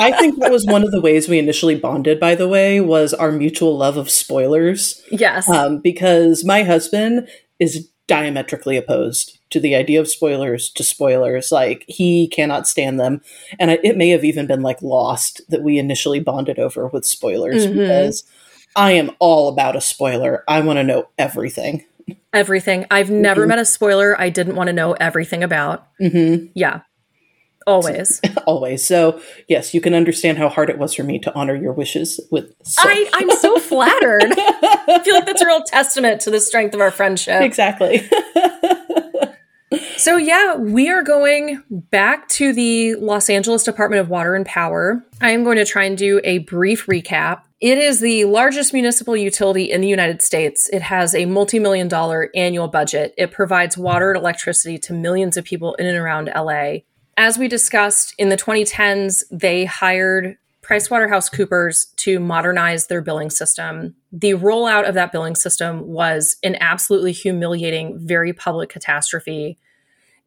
I 0.00 0.14
think 0.18 0.40
that 0.40 0.50
was 0.50 0.66
one 0.66 0.82
of 0.84 0.90
the 0.90 1.00
ways 1.00 1.28
we 1.28 1.38
initially 1.38 1.74
bonded. 1.74 2.20
By 2.20 2.34
the 2.34 2.48
way, 2.48 2.80
was 2.80 3.14
our 3.14 3.32
mutual 3.32 3.76
love 3.76 3.96
of 3.96 4.10
spoilers. 4.10 5.02
yes. 5.10 5.48
um, 5.48 5.80
because 5.80 6.44
my 6.44 6.62
husband 6.62 7.28
is 7.58 7.88
diametrically 8.08 8.76
opposed 8.76 9.38
to 9.50 9.60
the 9.60 9.74
idea 9.76 10.00
of 10.00 10.08
spoilers 10.08 10.70
to 10.70 10.82
spoilers 10.82 11.52
like 11.52 11.84
he 11.86 12.26
cannot 12.28 12.66
stand 12.66 12.98
them 12.98 13.20
and 13.60 13.70
I, 13.70 13.78
it 13.84 13.96
may 13.96 14.08
have 14.08 14.24
even 14.24 14.46
been 14.46 14.62
like 14.62 14.82
lost 14.82 15.40
that 15.50 15.62
we 15.62 15.78
initially 15.78 16.18
bonded 16.18 16.58
over 16.58 16.88
with 16.88 17.04
spoilers 17.06 17.66
Mhm. 17.66 17.74
because 17.74 18.24
i 18.76 18.92
am 18.92 19.10
all 19.20 19.48
about 19.48 19.76
a 19.76 19.80
spoiler 19.80 20.42
i 20.48 20.60
want 20.60 20.78
to 20.78 20.84
know 20.84 21.08
everything 21.18 21.84
everything. 22.32 22.86
I've 22.90 23.10
never 23.10 23.44
Mhm. 23.44 23.48
met 23.48 23.58
a 23.58 23.64
spoiler 23.66 24.18
I 24.18 24.30
didn't 24.30 24.54
want 24.56 24.68
to 24.68 24.72
know 24.72 24.92
everything 24.94 25.42
about. 25.44 25.86
hmm 25.98 26.46
Yeah. 26.54 26.80
Always. 27.68 28.20
always 28.46 28.86
so 28.86 29.20
yes 29.48 29.74
you 29.74 29.80
can 29.80 29.94
understand 29.94 30.38
how 30.38 30.48
hard 30.48 30.70
it 30.70 30.78
was 30.78 30.94
for 30.94 31.02
me 31.02 31.18
to 31.20 31.34
honor 31.34 31.54
your 31.54 31.72
wishes 31.72 32.20
with 32.30 32.54
so- 32.62 32.82
I, 32.84 33.08
I'm 33.14 33.30
so 33.38 33.58
flattered. 33.58 34.32
I 34.36 35.00
feel 35.04 35.14
like 35.14 35.26
that's 35.26 35.42
a 35.42 35.46
real 35.46 35.62
testament 35.62 36.20
to 36.22 36.30
the 36.30 36.40
strength 36.40 36.74
of 36.74 36.80
our 36.80 36.90
friendship. 36.90 37.42
exactly 37.42 38.08
So, 39.98 40.16
yeah, 40.16 40.54
we 40.54 40.88
are 40.88 41.02
going 41.02 41.62
back 41.68 42.28
to 42.28 42.52
the 42.52 42.94
Los 42.94 43.28
Angeles 43.28 43.64
Department 43.64 44.00
of 44.00 44.08
Water 44.08 44.34
and 44.34 44.46
Power. 44.46 45.04
I 45.20 45.32
am 45.32 45.44
going 45.44 45.58
to 45.58 45.64
try 45.64 45.84
and 45.84 45.98
do 45.98 46.20
a 46.24 46.38
brief 46.38 46.86
recap. 46.86 47.42
It 47.60 47.76
is 47.76 48.00
the 48.00 48.24
largest 48.24 48.72
municipal 48.72 49.16
utility 49.16 49.64
in 49.64 49.80
the 49.80 49.88
United 49.88 50.22
States. 50.22 50.70
It 50.72 50.82
has 50.82 51.14
a 51.14 51.26
multi 51.26 51.58
million 51.58 51.88
dollar 51.88 52.30
annual 52.34 52.68
budget. 52.68 53.12
It 53.18 53.32
provides 53.32 53.76
water 53.76 54.12
and 54.12 54.18
electricity 54.18 54.78
to 54.78 54.92
millions 54.92 55.36
of 55.36 55.44
people 55.44 55.74
in 55.74 55.86
and 55.86 55.98
around 55.98 56.30
LA. 56.34 56.78
As 57.18 57.36
we 57.36 57.48
discussed 57.48 58.14
in 58.16 58.28
the 58.28 58.36
2010s, 58.36 59.24
they 59.32 59.64
hired 59.64 60.38
PricewaterhouseCoopers 60.62 61.92
to 61.96 62.20
modernize 62.20 62.86
their 62.86 63.02
billing 63.02 63.30
system. 63.30 63.96
The 64.12 64.34
rollout 64.34 64.88
of 64.88 64.94
that 64.94 65.10
billing 65.10 65.34
system 65.34 65.88
was 65.88 66.36
an 66.44 66.56
absolutely 66.60 67.10
humiliating, 67.10 67.98
very 67.98 68.32
public 68.32 68.68
catastrophe. 68.68 69.58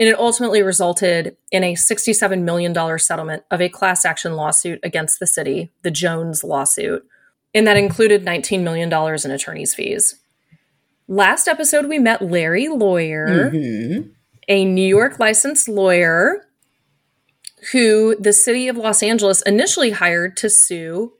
And 0.01 0.09
it 0.09 0.19
ultimately 0.19 0.63
resulted 0.63 1.37
in 1.49 1.63
a 1.63 1.75
$67 1.75 2.41
million 2.41 2.99
settlement 2.99 3.43
of 3.51 3.61
a 3.61 3.69
class 3.69 4.03
action 4.03 4.33
lawsuit 4.35 4.81
against 4.83 5.21
the 5.21 5.27
city, 5.27 5.71
the 5.83 5.91
Jones 5.91 6.43
lawsuit. 6.43 7.07
And 7.53 7.65
that 7.67 7.77
included 7.77 8.25
$19 8.25 8.63
million 8.63 8.91
in 8.91 9.31
attorney's 9.31 9.73
fees. 9.73 10.15
Last 11.07 11.47
episode, 11.47 11.85
we 11.85 11.99
met 11.99 12.21
Larry 12.21 12.67
Lawyer, 12.67 13.49
mm-hmm. 13.49 14.09
a 14.49 14.65
New 14.65 14.87
York 14.87 15.19
licensed 15.19 15.69
lawyer 15.69 16.47
who 17.71 18.15
the 18.19 18.33
city 18.33 18.67
of 18.67 18.77
Los 18.77 19.03
Angeles 19.03 19.41
initially 19.43 19.91
hired 19.91 20.35
to 20.37 20.49
sue 20.49 21.13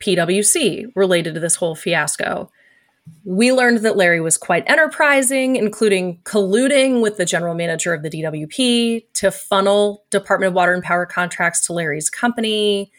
PWC 0.00 0.92
related 0.94 1.34
to 1.34 1.40
this 1.40 1.56
whole 1.56 1.74
fiasco. 1.74 2.50
We 3.24 3.52
learned 3.52 3.78
that 3.78 3.96
Larry 3.96 4.20
was 4.20 4.36
quite 4.36 4.68
enterprising, 4.68 5.54
including 5.54 6.18
colluding 6.24 7.02
with 7.02 7.18
the 7.18 7.24
general 7.24 7.54
manager 7.54 7.94
of 7.94 8.02
the 8.02 8.10
DWP 8.10 9.04
to 9.14 9.30
funnel 9.30 10.04
Department 10.10 10.48
of 10.48 10.54
Water 10.54 10.72
and 10.72 10.82
Power 10.82 11.06
contracts 11.06 11.60
to 11.66 11.72
Larry's 11.72 12.10
company. 12.10 12.90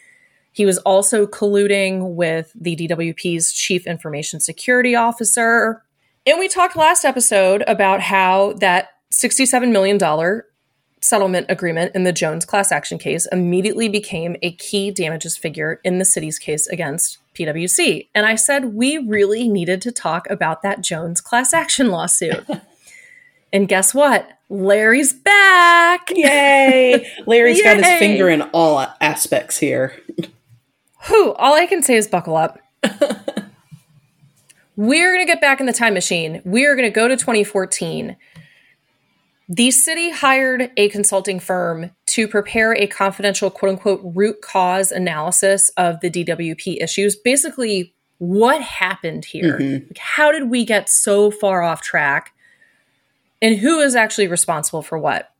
He 0.52 0.64
was 0.64 0.78
also 0.78 1.26
colluding 1.26 2.14
with 2.14 2.52
the 2.54 2.74
DWP's 2.74 3.52
chief 3.52 3.86
information 3.86 4.40
security 4.40 4.94
officer. 4.94 5.82
And 6.26 6.38
we 6.38 6.48
talked 6.48 6.74
last 6.74 7.04
episode 7.04 7.62
about 7.66 8.00
how 8.00 8.54
that 8.54 8.88
$67 9.12 9.70
million 9.70 9.98
settlement 11.00 11.46
agreement 11.48 11.94
in 11.94 12.04
the 12.04 12.12
Jones 12.12 12.44
class 12.44 12.72
action 12.72 12.98
case 12.98 13.26
immediately 13.32 13.88
became 13.88 14.36
a 14.42 14.52
key 14.52 14.90
damages 14.90 15.36
figure 15.36 15.80
in 15.84 15.98
the 15.98 16.04
city's 16.04 16.38
case 16.38 16.66
against 16.68 17.18
PwC. 17.34 18.08
And 18.14 18.26
I 18.26 18.34
said 18.34 18.74
we 18.74 18.98
really 18.98 19.48
needed 19.48 19.80
to 19.82 19.92
talk 19.92 20.28
about 20.30 20.62
that 20.62 20.80
Jones 20.80 21.20
class 21.20 21.52
action 21.54 21.90
lawsuit. 21.90 22.46
and 23.52 23.68
guess 23.68 23.94
what? 23.94 24.28
Larry's 24.48 25.12
back. 25.12 26.10
Yay. 26.10 27.06
Larry's 27.26 27.58
Yay. 27.58 27.64
got 27.64 27.76
his 27.76 27.98
finger 27.98 28.28
in 28.28 28.42
all 28.52 28.86
aspects 29.00 29.58
here. 29.58 29.94
Who? 31.06 31.32
All 31.34 31.54
I 31.54 31.66
can 31.66 31.82
say 31.82 31.96
is 31.96 32.08
buckle 32.08 32.36
up. 32.36 32.58
We're 34.76 35.12
going 35.12 35.26
to 35.26 35.30
get 35.30 35.40
back 35.40 35.58
in 35.60 35.66
the 35.66 35.72
time 35.72 35.92
machine. 35.92 36.40
We're 36.44 36.76
going 36.76 36.86
to 36.88 36.94
go 36.94 37.08
to 37.08 37.16
2014 37.16 38.16
the 39.48 39.70
city 39.70 40.10
hired 40.10 40.70
a 40.76 40.90
consulting 40.90 41.40
firm 41.40 41.90
to 42.06 42.28
prepare 42.28 42.74
a 42.74 42.86
confidential 42.86 43.50
quote 43.50 43.72
unquote 43.72 44.00
root 44.04 44.42
cause 44.42 44.92
analysis 44.92 45.70
of 45.76 46.00
the 46.00 46.10
DWP 46.10 46.82
issues. 46.82 47.16
Basically, 47.16 47.94
what 48.18 48.60
happened 48.60 49.24
here? 49.24 49.58
Mm-hmm. 49.58 49.86
Like, 49.88 49.98
how 49.98 50.32
did 50.32 50.50
we 50.50 50.64
get 50.64 50.90
so 50.90 51.30
far 51.30 51.62
off 51.62 51.80
track? 51.80 52.32
And 53.40 53.58
who 53.58 53.80
is 53.80 53.94
actually 53.94 54.26
responsible 54.26 54.82
for 54.82 54.98
what? 54.98 55.30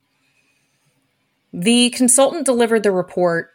The 1.53 1.89
consultant 1.91 2.45
delivered 2.45 2.83
the 2.83 2.91
report. 2.91 3.51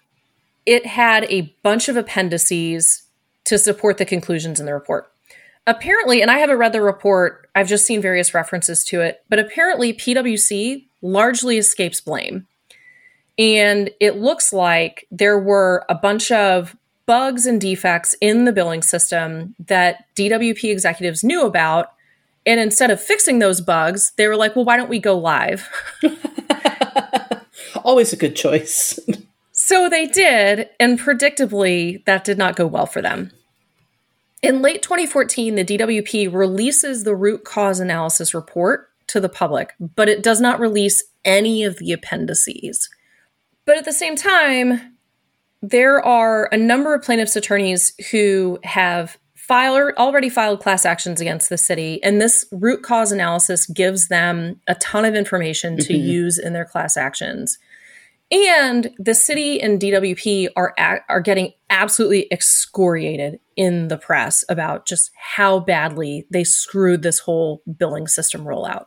It 0.66 0.86
had 0.86 1.24
a 1.24 1.54
bunch 1.62 1.88
of 1.88 1.96
appendices 1.96 3.04
to 3.44 3.58
support 3.58 3.98
the 3.98 4.04
conclusions 4.04 4.60
in 4.60 4.66
the 4.66 4.74
report 4.74 5.13
apparently, 5.66 6.22
and 6.22 6.30
I 6.30 6.38
haven't 6.38 6.58
read 6.58 6.72
the 6.72 6.82
report, 6.82 7.48
I've 7.54 7.68
just 7.68 7.86
seen 7.86 8.02
various 8.02 8.34
references 8.34 8.84
to 8.86 9.00
it, 9.00 9.22
but 9.28 9.38
apparently 9.38 9.92
PwC 9.92 10.84
largely 11.02 11.58
escapes 11.58 12.00
blame. 12.00 12.46
And 13.38 13.90
it 14.00 14.16
looks 14.16 14.52
like 14.52 15.06
there 15.10 15.38
were 15.38 15.84
a 15.88 15.94
bunch 15.94 16.30
of 16.30 16.76
bugs 17.06 17.46
and 17.46 17.60
defects 17.60 18.14
in 18.20 18.44
the 18.44 18.52
billing 18.52 18.82
system 18.82 19.54
that 19.58 20.04
DWP 20.16 20.70
executives 20.70 21.24
knew 21.24 21.44
about. 21.44 21.92
And 22.46 22.60
instead 22.60 22.90
of 22.90 23.02
fixing 23.02 23.38
those 23.38 23.60
bugs, 23.60 24.12
they 24.16 24.28
were 24.28 24.36
like, 24.36 24.54
well, 24.54 24.64
why 24.64 24.76
don't 24.76 24.90
we 24.90 24.98
go 24.98 25.18
live? 25.18 25.68
Always 27.84 28.12
a 28.12 28.16
good 28.16 28.36
choice. 28.36 28.98
so 29.52 29.88
they 29.88 30.06
did. 30.06 30.68
And 30.78 30.98
predictably, 30.98 32.04
that 32.04 32.24
did 32.24 32.38
not 32.38 32.56
go 32.56 32.66
well 32.66 32.86
for 32.86 33.02
them. 33.02 33.32
In 34.44 34.60
late 34.60 34.82
2014, 34.82 35.54
the 35.54 35.64
DWP 35.64 36.30
releases 36.30 37.04
the 37.04 37.16
root 37.16 37.44
cause 37.44 37.80
analysis 37.80 38.34
report 38.34 38.90
to 39.06 39.18
the 39.18 39.30
public, 39.30 39.72
but 39.80 40.06
it 40.06 40.22
does 40.22 40.38
not 40.38 40.60
release 40.60 41.02
any 41.24 41.64
of 41.64 41.78
the 41.78 41.92
appendices. 41.92 42.90
But 43.64 43.78
at 43.78 43.86
the 43.86 43.92
same 43.92 44.16
time, 44.16 44.98
there 45.62 46.04
are 46.04 46.50
a 46.52 46.58
number 46.58 46.94
of 46.94 47.02
plaintiffs' 47.02 47.36
attorneys 47.36 47.94
who 48.10 48.58
have 48.64 49.16
filed, 49.34 49.94
already 49.96 50.28
filed 50.28 50.60
class 50.60 50.84
actions 50.84 51.22
against 51.22 51.48
the 51.48 51.56
city, 51.56 52.02
and 52.02 52.20
this 52.20 52.44
root 52.52 52.82
cause 52.82 53.12
analysis 53.12 53.64
gives 53.64 54.08
them 54.08 54.60
a 54.68 54.74
ton 54.74 55.06
of 55.06 55.14
information 55.14 55.78
to 55.78 55.94
mm-hmm. 55.94 56.06
use 56.06 56.38
in 56.38 56.52
their 56.52 56.66
class 56.66 56.98
actions. 56.98 57.58
And 58.30 58.90
the 58.98 59.14
city 59.14 59.60
and 59.62 59.80
DWP 59.80 60.48
are 60.54 60.74
are 61.08 61.20
getting 61.20 61.52
absolutely 61.70 62.26
excoriated 62.30 63.40
in 63.56 63.88
the 63.88 63.96
press 63.96 64.44
about 64.48 64.86
just 64.86 65.10
how 65.36 65.60
badly 65.60 66.26
they 66.30 66.44
screwed 66.44 67.02
this 67.02 67.20
whole 67.20 67.62
billing 67.78 68.06
system 68.06 68.44
rollout. 68.44 68.86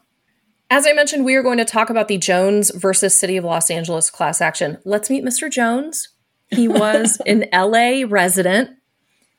As 0.69 0.85
I 0.85 0.93
mentioned, 0.93 1.23
we 1.23 1.35
are 1.35 1.43
going 1.43 1.59
to 1.59 1.65
talk 1.65 1.89
about 1.89 2.09
the 2.09 2.17
Jones 2.17 2.71
versus 2.71 3.17
City 3.17 3.37
of 3.37 3.45
Los 3.45 3.71
Angeles 3.71 4.09
class 4.09 4.41
action. 4.41 4.77
Let's 4.83 5.09
meet 5.09 5.23
Mr. 5.23 5.49
Jones. 5.49 6.09
He 6.49 6.67
was 6.67 7.21
an 7.25 7.45
LA 7.53 8.03
resident. 8.07 8.71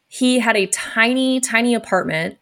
He 0.09 0.39
had 0.39 0.57
a 0.57 0.67
tiny, 0.67 1.39
tiny 1.41 1.75
apartment, 1.75 2.39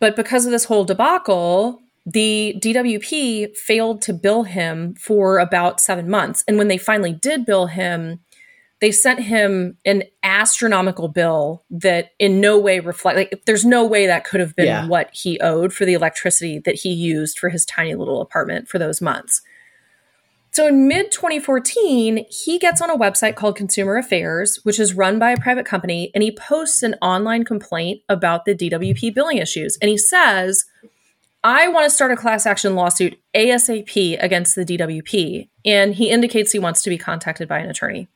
but 0.00 0.16
because 0.16 0.46
of 0.46 0.52
this 0.52 0.64
whole 0.64 0.84
debacle, 0.84 1.82
the 2.06 2.56
DWP 2.58 3.56
failed 3.56 4.00
to 4.02 4.14
bill 4.14 4.44
him 4.44 4.94
for 4.94 5.38
about 5.38 5.80
seven 5.80 6.08
months. 6.08 6.44
And 6.46 6.56
when 6.56 6.68
they 6.68 6.78
finally 6.78 7.12
did 7.12 7.44
bill 7.44 7.66
him, 7.66 8.20
they 8.80 8.92
sent 8.92 9.20
him 9.20 9.78
an 9.84 10.02
astronomical 10.22 11.08
bill 11.08 11.64
that 11.70 12.10
in 12.18 12.40
no 12.40 12.58
way 12.58 12.80
reflect 12.80 13.16
like 13.16 13.42
there's 13.46 13.64
no 13.64 13.84
way 13.84 14.06
that 14.06 14.24
could 14.24 14.40
have 14.40 14.54
been 14.54 14.66
yeah. 14.66 14.86
what 14.86 15.10
he 15.12 15.40
owed 15.40 15.72
for 15.72 15.84
the 15.84 15.94
electricity 15.94 16.58
that 16.64 16.74
he 16.74 16.92
used 16.92 17.38
for 17.38 17.48
his 17.48 17.64
tiny 17.64 17.94
little 17.94 18.20
apartment 18.20 18.68
for 18.68 18.78
those 18.78 19.00
months. 19.00 19.40
So 20.52 20.66
in 20.66 20.88
mid 20.88 21.12
2014, 21.12 22.24
he 22.30 22.58
gets 22.58 22.80
on 22.80 22.88
a 22.88 22.96
website 22.96 23.34
called 23.34 23.56
Consumer 23.56 23.96
Affairs, 23.98 24.58
which 24.62 24.80
is 24.80 24.94
run 24.94 25.18
by 25.18 25.32
a 25.32 25.36
private 25.36 25.66
company, 25.66 26.10
and 26.14 26.22
he 26.22 26.30
posts 26.30 26.82
an 26.82 26.94
online 27.02 27.44
complaint 27.44 28.02
about 28.08 28.46
the 28.46 28.54
DWP 28.54 29.14
billing 29.14 29.36
issues. 29.36 29.76
And 29.82 29.90
he 29.90 29.98
says, 29.98 30.64
I 31.44 31.68
want 31.68 31.84
to 31.84 31.94
start 31.94 32.10
a 32.10 32.16
class 32.16 32.46
action 32.46 32.74
lawsuit 32.74 33.18
ASAP 33.34 34.16
against 34.18 34.56
the 34.56 34.64
DWP. 34.64 35.50
And 35.66 35.94
he 35.94 36.08
indicates 36.08 36.52
he 36.52 36.58
wants 36.58 36.82
to 36.82 36.90
be 36.90 36.96
contacted 36.96 37.48
by 37.48 37.58
an 37.58 37.68
attorney. 37.68 38.08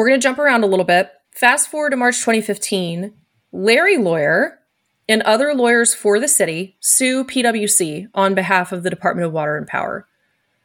We're 0.00 0.08
going 0.08 0.18
to 0.18 0.24
jump 0.24 0.38
around 0.38 0.64
a 0.64 0.66
little 0.66 0.86
bit. 0.86 1.10
Fast 1.30 1.70
forward 1.70 1.90
to 1.90 1.96
March 1.98 2.20
2015, 2.20 3.12
Larry 3.52 3.98
Lawyer 3.98 4.58
and 5.06 5.20
other 5.22 5.52
lawyers 5.52 5.92
for 5.92 6.18
the 6.18 6.26
city 6.26 6.78
sue 6.80 7.22
PwC 7.22 8.08
on 8.14 8.34
behalf 8.34 8.72
of 8.72 8.82
the 8.82 8.88
Department 8.88 9.26
of 9.26 9.32
Water 9.34 9.58
and 9.58 9.66
Power. 9.66 10.08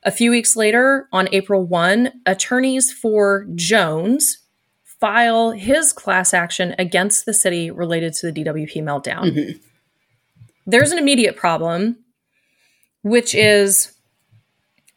A 0.03 0.11
few 0.11 0.31
weeks 0.31 0.55
later, 0.55 1.09
on 1.11 1.27
April 1.33 1.65
1, 1.65 2.21
attorneys 2.25 2.93
for 2.93 3.45
Jones 3.55 4.37
file 4.85 5.51
his 5.51 5.91
class 5.91 6.33
action 6.33 6.73
against 6.79 7.25
the 7.25 7.33
city 7.33 7.69
related 7.69 8.13
to 8.13 8.31
the 8.31 8.43
DWP 8.43 8.77
meltdown. 8.77 9.31
Mm-hmm 9.31 9.57
there's 10.65 10.91
an 10.91 10.97
immediate 10.97 11.35
problem, 11.35 11.97
which 13.03 13.35
is 13.35 13.93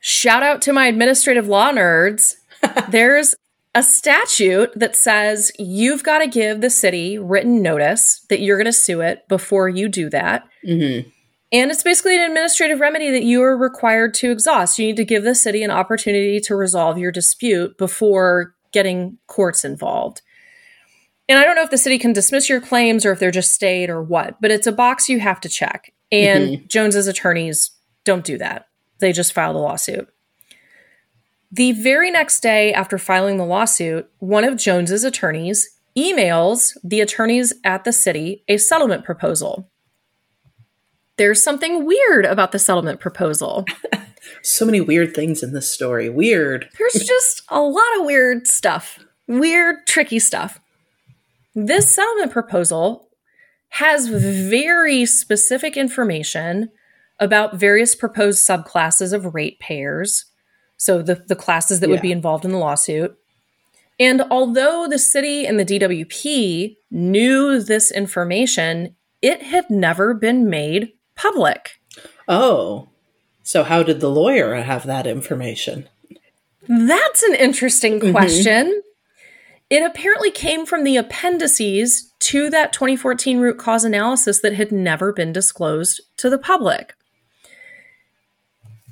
shout 0.01 0.43
out 0.43 0.63
to 0.63 0.73
my 0.73 0.87
administrative 0.87 1.47
law 1.47 1.71
nerds. 1.71 2.37
there's 2.89 3.35
a 3.75 3.83
statute 3.83 4.71
that 4.77 4.97
says 4.97 5.53
you've 5.59 6.03
got 6.03 6.19
to 6.19 6.27
give 6.27 6.61
the 6.61 6.71
city 6.71 7.19
written 7.19 7.63
notice 7.63 8.25
that 8.29 8.41
you're 8.41 8.57
going 8.57 8.67
to 8.67 8.73
sue 8.73 9.01
it 9.01 9.29
before 9.29 9.69
you 9.69 9.89
do 9.89 10.11
that. 10.11 10.49
Mm-hmm. 10.67 11.09
And 11.51 11.71
it's 11.71 11.83
basically 11.83 12.17
an 12.17 12.29
administrative 12.29 12.81
remedy 12.81 13.11
that 13.11 13.25
you 13.25 13.43
are 13.43 13.57
required 13.57 14.13
to 14.15 14.31
exhaust. 14.31 14.79
You 14.79 14.87
need 14.87 14.97
to 14.97 15.05
give 15.05 15.25
the 15.25 15.35
city 15.35 15.63
an 15.63 15.71
opportunity 15.71 16.41
to 16.41 16.55
resolve 16.55 16.99
your 16.99 17.13
dispute 17.13 17.79
before 17.79 18.55
getting 18.73 19.17
courts 19.27 19.65
involved. 19.65 20.21
And 21.29 21.39
I 21.39 21.45
don't 21.45 21.57
know 21.57 21.63
if 21.63 21.71
the 21.71 21.79
city 21.79 21.99
can 21.99 22.13
dismiss 22.13 22.49
your 22.49 22.61
claims 22.61 23.05
or 23.05 23.13
if 23.13 23.19
they're 23.19 23.31
just 23.31 23.53
stayed 23.53 23.91
or 23.91 24.03
what, 24.03 24.41
but 24.41 24.51
it's 24.51 24.67
a 24.67 24.73
box 24.73 25.09
you 25.09 25.21
have 25.21 25.41
to 25.41 25.49
check. 25.49 25.93
And 26.11 26.49
mm-hmm. 26.49 26.67
Jones's 26.69 27.07
attorneys 27.07 27.71
don't 28.05 28.25
do 28.25 28.39
that. 28.39 28.67
They 28.99 29.13
just 29.13 29.33
file 29.33 29.53
the 29.53 29.59
lawsuit. 29.59 30.09
The 31.51 31.73
very 31.73 32.11
next 32.11 32.41
day 32.41 32.73
after 32.73 32.99
filing 32.99 33.39
the 33.39 33.45
lawsuit, 33.45 34.11
one 34.19 34.45
of 34.45 34.57
Jones's 34.57 35.05
attorneys 35.05 35.71
emails 35.97 36.77
the 36.85 37.01
attorneys 37.01 37.53
at 37.65 37.85
the 37.85 37.93
city 37.93 38.45
a 38.49 38.57
settlement 38.59 39.05
proposal. 39.05 39.69
There's 41.17 41.43
something 41.43 41.85
weird 41.85 42.25
about 42.27 42.53
the 42.53 42.59
settlement 42.59 43.01
proposal. 43.01 43.65
so 44.43 44.65
many 44.65 44.81
weird 44.81 45.15
things 45.15 45.43
in 45.43 45.53
this 45.53 45.71
story. 45.71 46.09
Weird. 46.09 46.69
There's 46.79 46.93
just 47.07 47.43
a 47.49 47.61
lot 47.61 47.99
of 47.99 48.05
weird 48.05 48.47
stuff. 48.47 49.01
Weird, 49.27 49.87
tricky 49.87 50.21
stuff. 50.21 50.61
This 51.55 51.93
settlement 51.93 52.31
proposal 52.31 53.09
has 53.71 54.09
very 54.09 55.05
specific 55.05 55.77
information 55.77 56.71
about 57.19 57.57
various 57.57 57.95
proposed 57.95 58.47
subclasses 58.47 59.13
of 59.13 59.35
ratepayers. 59.35 60.27
So, 60.79 61.03
the, 61.03 61.17
the 61.17 61.37
classes 61.37 61.81
that 61.81 61.89
yeah. 61.89 61.93
would 61.93 62.03
be 62.03 62.13
involved 62.13 62.45
in 62.47 62.53
the 62.53 62.59
lawsuit. 62.59 63.19
And 64.01 64.23
although 64.31 64.87
the 64.89 64.99
city 64.99 65.45
and 65.45 65.59
the 65.59 65.65
DWP 65.65 66.77
knew 66.91 67.61
this 67.61 67.91
information, 67.91 68.95
it 69.21 69.43
had 69.43 69.69
never 69.69 70.15
been 70.15 70.49
made 70.49 70.93
public. 71.17 71.81
Oh, 72.29 72.89
so 73.43 73.65
how 73.65 73.83
did 73.83 74.01
the 74.01 74.11
lawyer 74.11 74.55
have 74.55 74.87
that 74.87 75.07
information? 75.07 75.89
That's 76.69 77.23
an 77.23 77.35
interesting 77.35 77.99
mm-hmm. 77.99 78.13
question. 78.13 78.67
Mm-hmm. 78.67 78.79
It 79.71 79.83
apparently 79.83 80.31
came 80.31 80.65
from 80.65 80.85
the 80.85 80.97
appendices 80.97 82.13
to 82.21 82.51
that 82.51 82.73
2014 82.73 83.39
root 83.39 83.59
cause 83.59 83.85
analysis 83.85 84.41
that 84.41 84.55
had 84.55 84.71
never 84.71 85.13
been 85.13 85.33
disclosed 85.33 86.01
to 86.19 86.31
the 86.31 86.39
public. 86.39 86.95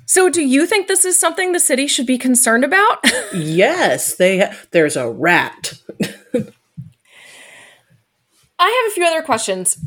So, 0.07 0.29
do 0.29 0.41
you 0.41 0.65
think 0.65 0.87
this 0.87 1.03
is 1.03 1.19
something 1.19 1.51
the 1.51 1.59
city 1.59 1.85
should 1.85 2.05
be 2.05 2.17
concerned 2.17 2.63
about? 2.63 2.99
yes, 3.35 4.15
they 4.15 4.39
ha- 4.39 4.55
there's 4.71 4.95
a 4.95 5.11
rat. 5.11 5.73
I 8.59 8.83
have 8.83 8.91
a 8.91 8.95
few 8.95 9.05
other 9.05 9.21
questions. 9.21 9.77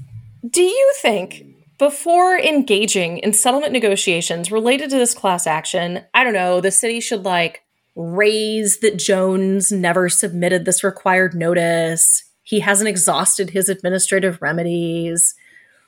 Do 0.46 0.62
you 0.62 0.92
think 0.98 1.46
before 1.78 2.38
engaging 2.38 3.18
in 3.18 3.32
settlement 3.32 3.72
negotiations 3.72 4.52
related 4.52 4.90
to 4.90 4.98
this 4.98 5.14
class 5.14 5.46
action, 5.46 6.04
I 6.12 6.22
don't 6.22 6.34
know, 6.34 6.60
the 6.60 6.70
city 6.70 7.00
should 7.00 7.24
like 7.24 7.62
raise 7.96 8.80
that 8.80 8.98
Jones 8.98 9.72
never 9.72 10.10
submitted 10.10 10.66
this 10.66 10.84
required 10.84 11.34
notice. 11.34 12.24
He 12.42 12.60
hasn't 12.60 12.88
exhausted 12.88 13.50
his 13.50 13.70
administrative 13.70 14.40
remedies. 14.42 15.34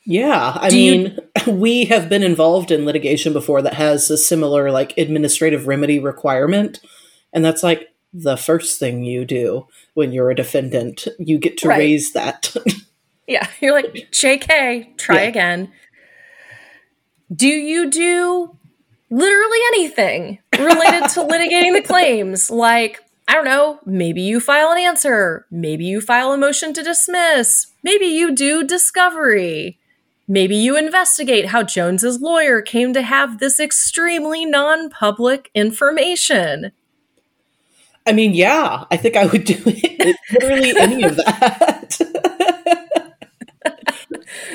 Yeah, 0.05 0.57
I 0.61 0.71
Do 0.71 0.77
mean, 0.77 1.19
you- 1.47 1.53
we 1.53 1.85
have 1.87 2.09
been 2.09 2.23
involved 2.23 2.71
in 2.71 2.85
litigation 2.85 3.33
before 3.33 3.63
that 3.63 3.75
has 3.75 4.11
a 4.11 4.19
similar 4.19 4.71
like 4.71 4.97
administrative 4.99 5.67
remedy 5.67 5.99
requirement, 5.99 6.81
and 7.33 7.45
that's 7.45 7.63
like 7.63 7.89
the 8.13 8.37
first 8.37 8.79
thing 8.79 9.05
you 9.05 9.25
do 9.25 9.67
when 9.95 10.13
you're 10.13 10.31
a 10.31 10.35
defendant. 10.35 11.07
You 11.19 11.39
get 11.39 11.57
to 11.59 11.69
right. 11.69 11.79
raise 11.79 12.13
that. 12.13 12.55
yeah, 13.27 13.47
you're 13.61 13.73
like, 13.73 13.93
"JK, 14.11 14.97
try 14.97 15.23
yeah. 15.23 15.29
again." 15.29 15.73
Do 17.35 17.49
you 17.49 17.89
do 17.91 18.59
literally 19.09 19.59
anything 19.69 20.39
related 20.59 21.09
to 21.11 21.21
litigating 21.25 21.73
the 21.73 21.85
claims? 21.87 22.51
Like, 22.51 23.01
I 23.29 23.35
don't 23.35 23.45
know, 23.47 23.79
maybe 23.87 24.21
you 24.21 24.41
file 24.41 24.71
an 24.71 24.79
answer, 24.79 25.47
maybe 25.51 25.85
you 25.85 26.01
file 26.01 26.33
a 26.33 26.37
motion 26.37 26.75
to 26.75 26.83
dismiss, 26.83 27.69
maybe 27.83 28.07
you 28.07 28.35
do 28.35 28.67
discovery. 28.67 29.79
Maybe 30.33 30.57
you 30.57 30.79
investigate 30.79 31.45
how 31.49 31.63
Jones's 31.63 32.23
lawyer 32.23 32.63
came 32.63 32.95
to 32.95 33.03
have 33.03 33.39
this 33.39 33.61
extremely 33.61 34.47
non-public 34.47 35.51
information. 35.55 36.73
I 38.07 38.13
mean, 38.13 38.33
yeah, 38.33 38.85
I 38.91 38.97
think 38.97 39.15
I 39.15 39.27
would 39.27 39.45
do 39.45 39.61
it. 39.67 39.99
With 40.07 40.17
literally 40.33 40.73
any 40.79 41.03
of 41.05 41.17
that. 41.17 41.99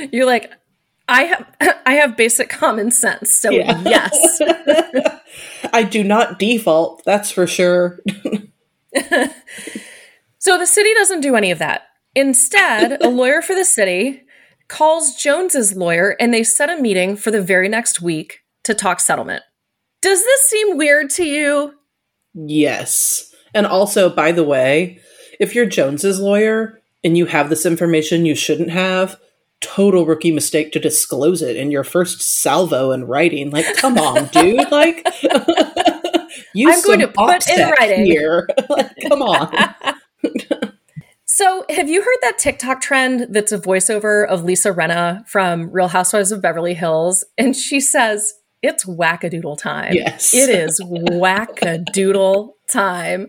You're 0.11 0.25
like, 0.25 0.51
I 1.07 1.25
have 1.25 1.45
I 1.85 1.93
have 1.93 2.17
basic 2.17 2.49
common 2.49 2.89
sense, 2.89 3.31
so 3.31 3.51
yeah. 3.51 3.79
yes. 3.85 4.41
I 5.73 5.83
do 5.83 6.03
not 6.03 6.39
default, 6.39 7.03
that's 7.05 7.29
for 7.29 7.45
sure. 7.45 7.99
so 10.39 10.57
the 10.57 10.65
city 10.65 10.91
doesn't 10.95 11.21
do 11.21 11.35
any 11.35 11.51
of 11.51 11.59
that. 11.59 11.83
Instead, 12.15 12.99
a 13.03 13.09
lawyer 13.09 13.43
for 13.43 13.53
the 13.53 13.63
city 13.63 14.23
calls 14.67 15.15
Jones's 15.15 15.75
lawyer 15.75 16.15
and 16.19 16.33
they 16.33 16.43
set 16.43 16.69
a 16.69 16.81
meeting 16.81 17.15
for 17.15 17.31
the 17.31 17.41
very 17.41 17.69
next 17.69 18.01
week 18.01 18.41
to 18.63 18.73
talk 18.73 18.99
settlement. 18.99 19.43
Does 20.01 20.23
this 20.23 20.41
seem 20.41 20.77
weird 20.77 21.09
to 21.11 21.25
you? 21.25 21.73
Yes. 22.33 23.33
And 23.53 23.65
also, 23.65 24.09
by 24.09 24.31
the 24.31 24.43
way, 24.43 24.99
if 25.39 25.55
you're 25.55 25.65
Jones's 25.65 26.19
lawyer 26.19 26.81
and 27.03 27.17
you 27.17 27.25
have 27.25 27.49
this 27.49 27.65
information 27.65 28.25
you 28.25 28.35
shouldn't 28.35 28.69
have, 28.69 29.19
total 29.61 30.05
rookie 30.05 30.31
mistake 30.31 30.71
to 30.71 30.79
disclose 30.79 31.41
it 31.41 31.55
in 31.55 31.71
your 31.71 31.83
first 31.83 32.21
salvo 32.21 32.91
in 32.91 33.05
writing. 33.05 33.49
Like, 33.49 33.65
come 33.77 33.97
on, 33.97 34.25
dude. 34.33 34.69
Like, 34.71 35.07
I'm 36.65 36.81
going 36.83 36.99
to 36.99 37.07
put 37.07 37.49
in 37.49 37.69
writing 37.69 38.05
here. 38.05 38.47
like, 38.69 38.95
come 39.07 39.21
on. 39.21 39.51
So, 41.37 41.65
have 41.69 41.87
you 41.87 42.01
heard 42.01 42.17
that 42.23 42.39
TikTok 42.39 42.81
trend 42.81 43.27
that's 43.29 43.51
a 43.51 43.59
voiceover 43.59 44.27
of 44.27 44.43
Lisa 44.43 44.73
Rinna 44.73 45.23
from 45.27 45.69
Real 45.69 45.87
Housewives 45.87 46.31
of 46.31 46.41
Beverly 46.41 46.73
Hills? 46.73 47.23
And 47.37 47.55
she 47.55 47.79
says, 47.79 48.33
it's 48.63 48.85
wackadoodle 48.85 49.59
time. 49.59 49.93
Yes. 49.93 50.33
It 50.33 50.49
is 50.49 50.81
wackadoodle 50.81 52.53
time. 52.67 53.27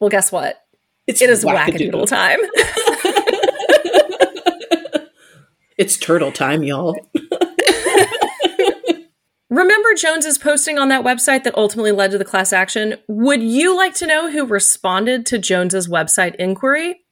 Well, 0.00 0.08
guess 0.08 0.32
what? 0.32 0.64
It's 1.06 1.20
it 1.20 1.28
is 1.28 1.44
wackadoodle, 1.44 1.92
wackadoodle 1.92 2.06
time. 2.06 2.38
It's 5.78 5.96
turtle 5.96 6.30
time, 6.30 6.62
y'all. 6.62 6.94
Remember 9.52 9.92
Jones's 9.94 10.38
posting 10.38 10.78
on 10.78 10.88
that 10.88 11.04
website 11.04 11.44
that 11.44 11.58
ultimately 11.58 11.92
led 11.92 12.10
to 12.12 12.16
the 12.16 12.24
class 12.24 12.54
action? 12.54 12.94
Would 13.06 13.42
you 13.42 13.76
like 13.76 13.92
to 13.96 14.06
know 14.06 14.30
who 14.30 14.46
responded 14.46 15.26
to 15.26 15.38
Jones's 15.38 15.88
website 15.88 16.34
inquiry? 16.36 17.02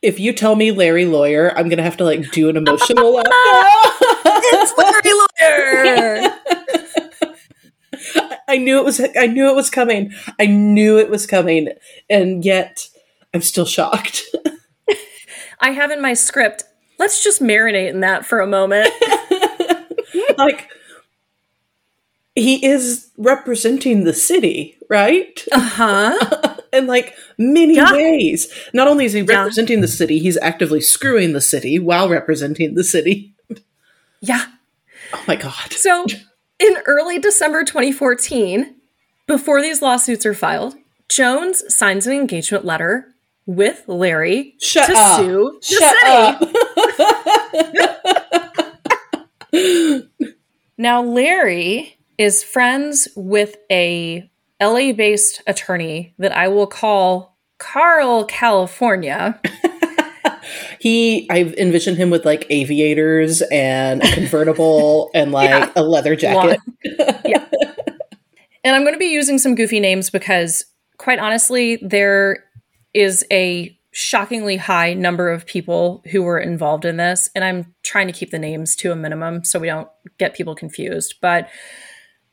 If 0.00 0.18
you 0.18 0.32
tell 0.32 0.56
me 0.56 0.72
Larry 0.72 1.04
Lawyer, 1.04 1.52
I'm 1.54 1.68
gonna 1.68 1.82
have 1.82 1.98
to 1.98 2.04
like 2.04 2.30
do 2.30 2.48
an 2.48 2.56
emotional 2.56 3.12
laugh. 3.16 3.26
it's 3.26 4.72
Larry 4.78 6.22
Lawyer. 6.22 7.34
I 8.48 8.56
knew 8.56 8.78
it 8.78 8.84
was 8.86 8.98
I 9.14 9.26
knew 9.26 9.50
it 9.50 9.54
was 9.54 9.68
coming. 9.68 10.14
I 10.38 10.46
knew 10.46 10.98
it 10.98 11.10
was 11.10 11.26
coming. 11.26 11.68
And 12.08 12.42
yet 12.42 12.88
I'm 13.34 13.42
still 13.42 13.66
shocked. 13.66 14.22
I 15.60 15.72
have 15.72 15.90
in 15.90 16.00
my 16.00 16.14
script 16.14 16.64
let's 16.98 17.22
just 17.22 17.42
marinate 17.42 17.90
in 17.90 18.00
that 18.00 18.24
for 18.24 18.40
a 18.40 18.46
moment. 18.46 18.88
like 20.38 20.70
he 22.40 22.64
is 22.64 23.10
representing 23.16 24.04
the 24.04 24.14
city, 24.14 24.78
right? 24.88 25.44
Uh-huh. 25.52 26.56
in 26.72 26.86
like 26.86 27.14
many 27.38 27.76
yeah. 27.76 27.92
ways. 27.92 28.52
Not 28.72 28.88
only 28.88 29.04
is 29.04 29.12
he 29.12 29.22
representing 29.22 29.78
yeah. 29.78 29.82
the 29.82 29.88
city, 29.88 30.18
he's 30.18 30.38
actively 30.38 30.80
screwing 30.80 31.32
the 31.32 31.40
city 31.40 31.78
while 31.78 32.08
representing 32.08 32.74
the 32.74 32.84
city. 32.84 33.34
Yeah. 34.20 34.44
Oh 35.12 35.24
my 35.26 35.34
god. 35.34 35.72
So, 35.72 36.06
in 36.60 36.76
early 36.86 37.18
December 37.18 37.64
2014, 37.64 38.76
before 39.26 39.60
these 39.60 39.82
lawsuits 39.82 40.24
are 40.24 40.34
filed, 40.34 40.76
Jones 41.08 41.64
signs 41.74 42.06
an 42.06 42.12
engagement 42.12 42.64
letter 42.64 43.08
with 43.44 43.82
Larry 43.88 44.54
Shut 44.60 44.86
to 44.86 44.94
up. 44.96 45.18
sue 45.18 45.58
the 45.68 46.46
city. 49.52 50.08
now, 50.78 51.02
Larry 51.02 51.98
is 52.20 52.44
friends 52.44 53.08
with 53.16 53.56
a 53.72 54.30
LA 54.60 54.92
based 54.92 55.42
attorney 55.46 56.14
that 56.18 56.36
I 56.36 56.48
will 56.48 56.66
call 56.66 57.38
Carl 57.56 58.26
California. 58.26 59.40
he 60.78 61.26
I 61.30 61.54
envision 61.56 61.96
him 61.96 62.10
with 62.10 62.26
like 62.26 62.46
aviators 62.50 63.40
and 63.50 64.04
a 64.04 64.12
convertible 64.12 65.10
and 65.14 65.32
like 65.32 65.48
yeah. 65.48 65.72
a 65.74 65.82
leather 65.82 66.14
jacket. 66.14 66.60
yeah. 67.24 67.46
And 68.64 68.76
I'm 68.76 68.82
going 68.82 68.92
to 68.92 68.98
be 68.98 69.06
using 69.06 69.38
some 69.38 69.54
goofy 69.54 69.80
names 69.80 70.10
because 70.10 70.66
quite 70.98 71.18
honestly, 71.18 71.78
there 71.80 72.44
is 72.92 73.24
a 73.32 73.74
shockingly 73.92 74.58
high 74.58 74.92
number 74.92 75.30
of 75.30 75.46
people 75.46 76.02
who 76.10 76.22
were 76.22 76.38
involved 76.38 76.84
in 76.84 76.98
this. 76.98 77.30
And 77.34 77.42
I'm 77.44 77.74
trying 77.82 78.08
to 78.08 78.12
keep 78.12 78.30
the 78.30 78.38
names 78.38 78.76
to 78.76 78.92
a 78.92 78.96
minimum 78.96 79.42
so 79.42 79.58
we 79.58 79.68
don't 79.68 79.88
get 80.18 80.34
people 80.34 80.54
confused. 80.54 81.14
But 81.22 81.48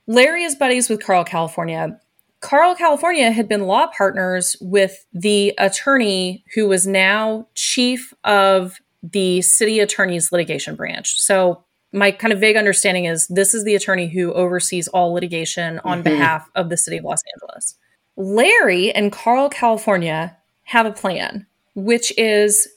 Larry 0.07 0.43
is 0.43 0.55
buddies 0.55 0.89
with 0.89 1.03
Carl 1.03 1.23
California. 1.23 1.99
Carl 2.39 2.75
California 2.75 3.31
had 3.31 3.49
been 3.49 3.63
law 3.67 3.87
partners 3.87 4.55
with 4.61 5.05
the 5.11 5.53
attorney 5.57 6.43
who 6.55 6.67
was 6.67 6.87
now 6.87 7.47
chief 7.55 8.13
of 8.23 8.79
the 9.03 9.41
city 9.41 9.79
attorney's 9.79 10.31
litigation 10.31 10.75
branch. 10.75 11.19
So 11.19 11.63
my 11.93 12.11
kind 12.11 12.31
of 12.33 12.39
vague 12.39 12.55
understanding 12.57 13.05
is 13.05 13.27
this 13.27 13.53
is 13.53 13.63
the 13.63 13.75
attorney 13.75 14.07
who 14.07 14.33
oversees 14.33 14.87
all 14.89 15.13
litigation 15.13 15.79
on 15.83 15.99
Mhm. 16.01 16.03
behalf 16.03 16.49
of 16.55 16.69
the 16.69 16.77
city 16.77 16.97
of 16.97 17.03
Los 17.05 17.21
Angeles. 17.35 17.75
Larry 18.15 18.91
and 18.91 19.11
Carl 19.11 19.49
California 19.49 20.35
have 20.63 20.85
a 20.85 20.91
plan, 20.91 21.45
which 21.75 22.13
is 22.17 22.67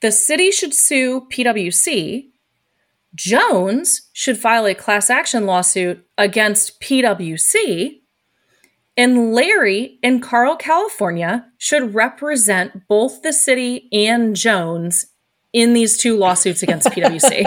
the 0.00 0.12
city 0.12 0.50
should 0.50 0.74
sue 0.74 1.26
PwC. 1.30 2.32
Jones 3.16 4.08
should 4.12 4.38
file 4.38 4.66
a 4.66 4.74
class 4.74 5.10
action 5.10 5.46
lawsuit 5.46 6.06
against 6.16 6.80
PwC. 6.80 8.00
And 8.98 9.34
Larry 9.34 9.98
and 10.02 10.22
Carl 10.22 10.56
California 10.56 11.46
should 11.58 11.94
represent 11.94 12.86
both 12.88 13.22
the 13.22 13.32
city 13.32 13.88
and 13.92 14.36
Jones 14.36 15.06
in 15.56 15.72
these 15.72 15.96
two 15.96 16.18
lawsuits 16.18 16.62
against 16.62 16.88
PwC. 16.88 17.42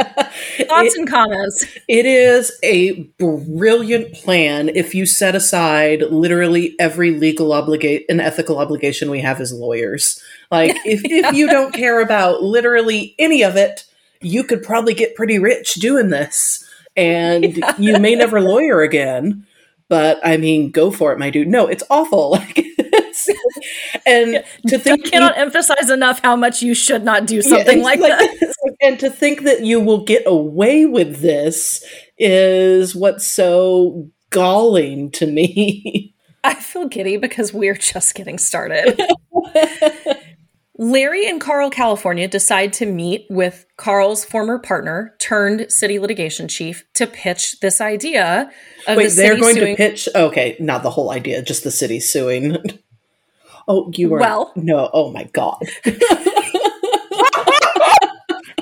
Thoughts 0.68 0.96
and 0.96 1.08
comments? 1.08 1.64
It 1.88 2.08
is 2.08 2.52
a 2.64 3.04
brilliant 3.20 4.14
plan 4.14 4.70
if 4.70 4.96
you 4.96 5.06
set 5.06 5.36
aside 5.36 6.02
literally 6.10 6.76
every 6.80 7.12
legal 7.12 7.54
obligate 7.54 8.06
and 8.10 8.20
ethical 8.20 8.58
obligation 8.58 9.12
we 9.12 9.22
have 9.22 9.40
as 9.40 9.54
lawyers. 9.54 10.20
Like 10.50 10.76
if, 10.86 11.02
if 11.06 11.34
you 11.36 11.48
don't 11.48 11.72
care 11.72 12.02
about 12.02 12.42
literally 12.42 13.16
any 13.20 13.44
of 13.44 13.56
it, 13.56 13.86
you 14.22 14.44
could 14.44 14.64
probably 14.64 14.94
get 14.94 15.16
pretty 15.16 15.40
rich 15.40 15.76
doing 15.76 16.10
this. 16.10 16.66
And 16.96 17.64
you 17.78 17.98
may 18.00 18.16
never 18.16 18.42
lawyer 18.42 18.82
again. 18.82 19.46
But 19.88 20.20
I 20.24 20.38
mean, 20.38 20.72
go 20.72 20.92
for 20.92 21.12
it, 21.14 21.20
my 21.20 21.30
dude. 21.30 21.48
No, 21.48 21.68
it's 21.68 21.84
awful. 21.90 22.38
Like 22.50 22.54
it's, 22.56 23.30
and 24.06 24.44
to 24.68 24.76
I 24.76 24.80
think 24.80 25.12
cannot 25.12 25.38
emphasize 25.38 25.90
enough 25.90 26.22
how 26.22 26.36
much 26.36 26.62
you 26.62 26.74
should 26.74 27.04
not 27.04 27.26
do 27.26 27.42
something 27.42 27.80
Yeah, 27.80 27.84
like, 27.84 28.00
it's 28.02 28.56
that. 28.64 28.76
and 28.82 29.00
to 29.00 29.10
think 29.10 29.44
that 29.44 29.66
you 29.66 29.80
will 29.80 30.04
get 30.06 30.24
away 30.26 30.86
with 30.86 31.20
this 31.22 31.84
is 32.18 32.96
what's 32.96 33.28
so 33.28 34.10
galling 34.30 35.12
to 35.12 35.28
me. 35.28 36.14
I 36.44 36.54
feel 36.56 36.88
giddy 36.88 37.18
because 37.18 37.54
we're 37.54 37.76
just 37.76 38.16
getting 38.16 38.38
started. 38.38 39.00
Larry 40.82 41.28
and 41.28 41.42
Carl 41.42 41.70
California 41.70 42.26
decide 42.26 42.72
to 42.74 42.86
meet 42.86 43.26
with 43.30 43.66
Carl's 43.76 44.24
former 44.24 44.58
partner 44.58 45.14
turned 45.20 45.70
city 45.70 46.00
litigation 46.00 46.48
chief 46.48 46.86
to 46.94 47.06
pitch 47.06 47.60
this 47.60 47.82
idea 47.82 48.50
of 48.88 48.96
Wait, 48.96 49.10
the 49.10 49.16
they're 49.16 49.38
going 49.38 49.56
suing. 49.56 49.76
to 49.76 49.78
pitch. 49.78 50.08
Okay, 50.16 50.56
not 50.58 50.82
the 50.84 50.90
whole 50.90 51.12
idea, 51.12 51.42
just 51.42 51.66
the 51.66 51.72
city 51.72 52.00
suing. 52.00 52.56
oh, 53.68 53.92
you 53.94 54.08
were 54.08 54.20
Well- 54.20 54.54
no. 54.56 54.90
Oh 54.94 55.12
my 55.12 55.26
god. 55.26 55.58
this 55.84 56.02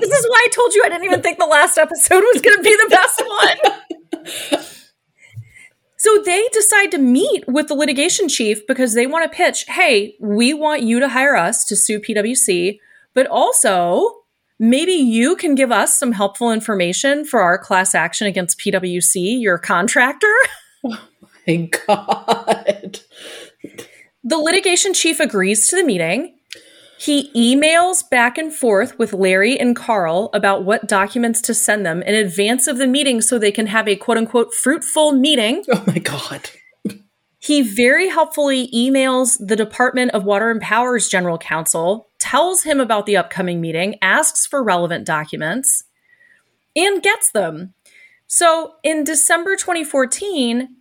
is 0.10 0.26
why 0.28 0.42
I 0.44 0.48
told 0.52 0.74
you 0.74 0.82
I 0.84 0.90
didn't 0.90 1.06
even 1.06 1.22
think 1.22 1.38
the 1.38 1.46
last 1.46 1.78
episode 1.78 2.24
was 2.34 2.42
going 2.42 2.58
to 2.58 2.64
be 2.64 2.76
the 2.76 2.90
best 2.90 3.22
one. 3.28 4.64
So 5.98 6.22
they 6.24 6.48
decide 6.54 6.92
to 6.92 7.00
meet 7.00 7.48
with 7.48 7.68
the 7.68 7.74
litigation 7.74 8.30
chief 8.30 8.66
because 8.68 8.94
they 8.94 9.08
want 9.08 9.30
to 9.30 9.36
pitch, 9.36 9.66
hey, 9.68 10.16
we 10.20 10.54
want 10.54 10.84
you 10.84 11.00
to 11.00 11.10
hire 11.10 11.36
us 11.36 11.66
to 11.66 11.76
sue 11.76 12.00
PwC, 12.00 12.80
but 13.16 13.26
also 13.28 14.22
maybe 14.60 14.92
you 14.92 15.36
can 15.36 15.56
give 15.56 15.72
us 15.72 15.98
some 15.98 16.12
helpful 16.12 16.52
information 16.52 17.26
for 17.26 17.42
our 17.42 17.58
class 17.58 17.96
action 17.96 18.28
against 18.28 18.60
PwC, 18.60 19.42
your 19.42 19.58
contractor. 19.58 20.34
Oh 20.86 21.02
My 21.48 21.70
god. 21.88 23.00
The 24.24 24.38
litigation 24.38 24.94
chief 24.94 25.20
agrees 25.20 25.68
to 25.70 25.76
the 25.76 25.84
meeting. 25.84 26.37
He 27.00 27.32
emails 27.34 28.08
back 28.10 28.38
and 28.38 28.54
forth 28.54 28.98
with 28.98 29.14
Larry 29.14 29.60
and 29.60 29.76
Carl 29.76 30.30
about 30.34 30.64
what 30.64 30.88
documents 30.88 31.42
to 31.42 31.54
send 31.54 31.86
them 31.86 32.02
in 32.02 32.16
advance 32.16 32.68
of 32.68 32.78
the 32.78 32.88
meeting 32.88 33.22
so 33.22 33.38
they 33.38 33.52
can 33.52 33.68
have 33.68 33.88
a 33.88 33.96
quote 33.96 34.18
unquote 34.18 34.54
fruitful 34.54 35.12
meeting. 35.12 35.64
Oh 35.72 35.84
my 35.86 36.00
god. 36.00 36.50
He 37.40 37.62
very 37.62 38.10
helpfully 38.10 38.70
emails 38.74 39.38
the 39.40 39.56
Department 39.56 40.12
of 40.12 40.26
Water 40.26 40.50
and 40.50 40.60
Power's 40.60 41.08
general 41.08 41.38
counsel, 41.38 42.10
tells 42.20 42.64
him 42.64 42.82
about 42.82 43.06
the 43.06 43.16
upcoming 43.16 43.62
meeting, 43.62 43.96
asks 44.02 44.46
for 44.46 44.64
relevant 44.64 45.06
documents, 45.06 45.84
and 46.76 47.02
gets 47.02 47.32
them. 47.32 47.74
So 48.26 48.74
in 48.84 49.04
December 49.04 49.56
2014, 49.56 50.76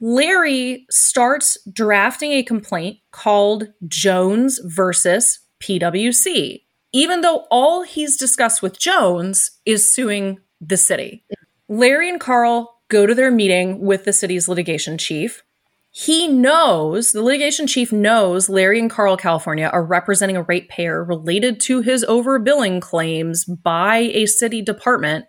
Larry 0.00 0.86
starts 0.90 1.58
drafting 1.70 2.32
a 2.32 2.42
complaint 2.42 2.98
called 3.10 3.68
Jones 3.86 4.60
versus 4.64 5.40
PwC, 5.60 6.62
even 6.92 7.20
though 7.20 7.46
all 7.50 7.82
he's 7.82 8.16
discussed 8.16 8.62
with 8.62 8.78
Jones 8.78 9.52
is 9.64 9.92
suing 9.92 10.38
the 10.60 10.76
city. 10.76 11.24
Larry 11.68 12.08
and 12.08 12.20
Carl 12.20 12.80
go 12.88 13.06
to 13.06 13.14
their 13.14 13.30
meeting 13.30 13.80
with 13.80 14.04
the 14.04 14.12
city's 14.12 14.48
litigation 14.48 14.98
chief. 14.98 15.42
He 15.90 16.28
knows, 16.28 17.12
the 17.12 17.22
litigation 17.22 17.66
chief 17.66 17.90
knows 17.90 18.48
Larry 18.48 18.78
and 18.78 18.90
Carl 18.90 19.16
California 19.16 19.66
are 19.72 19.84
representing 19.84 20.36
a 20.36 20.42
ratepayer 20.42 21.02
related 21.02 21.58
to 21.62 21.80
his 21.80 22.04
overbilling 22.04 22.82
claims 22.82 23.46
by 23.46 23.96
a 24.12 24.26
city 24.26 24.60
department, 24.60 25.24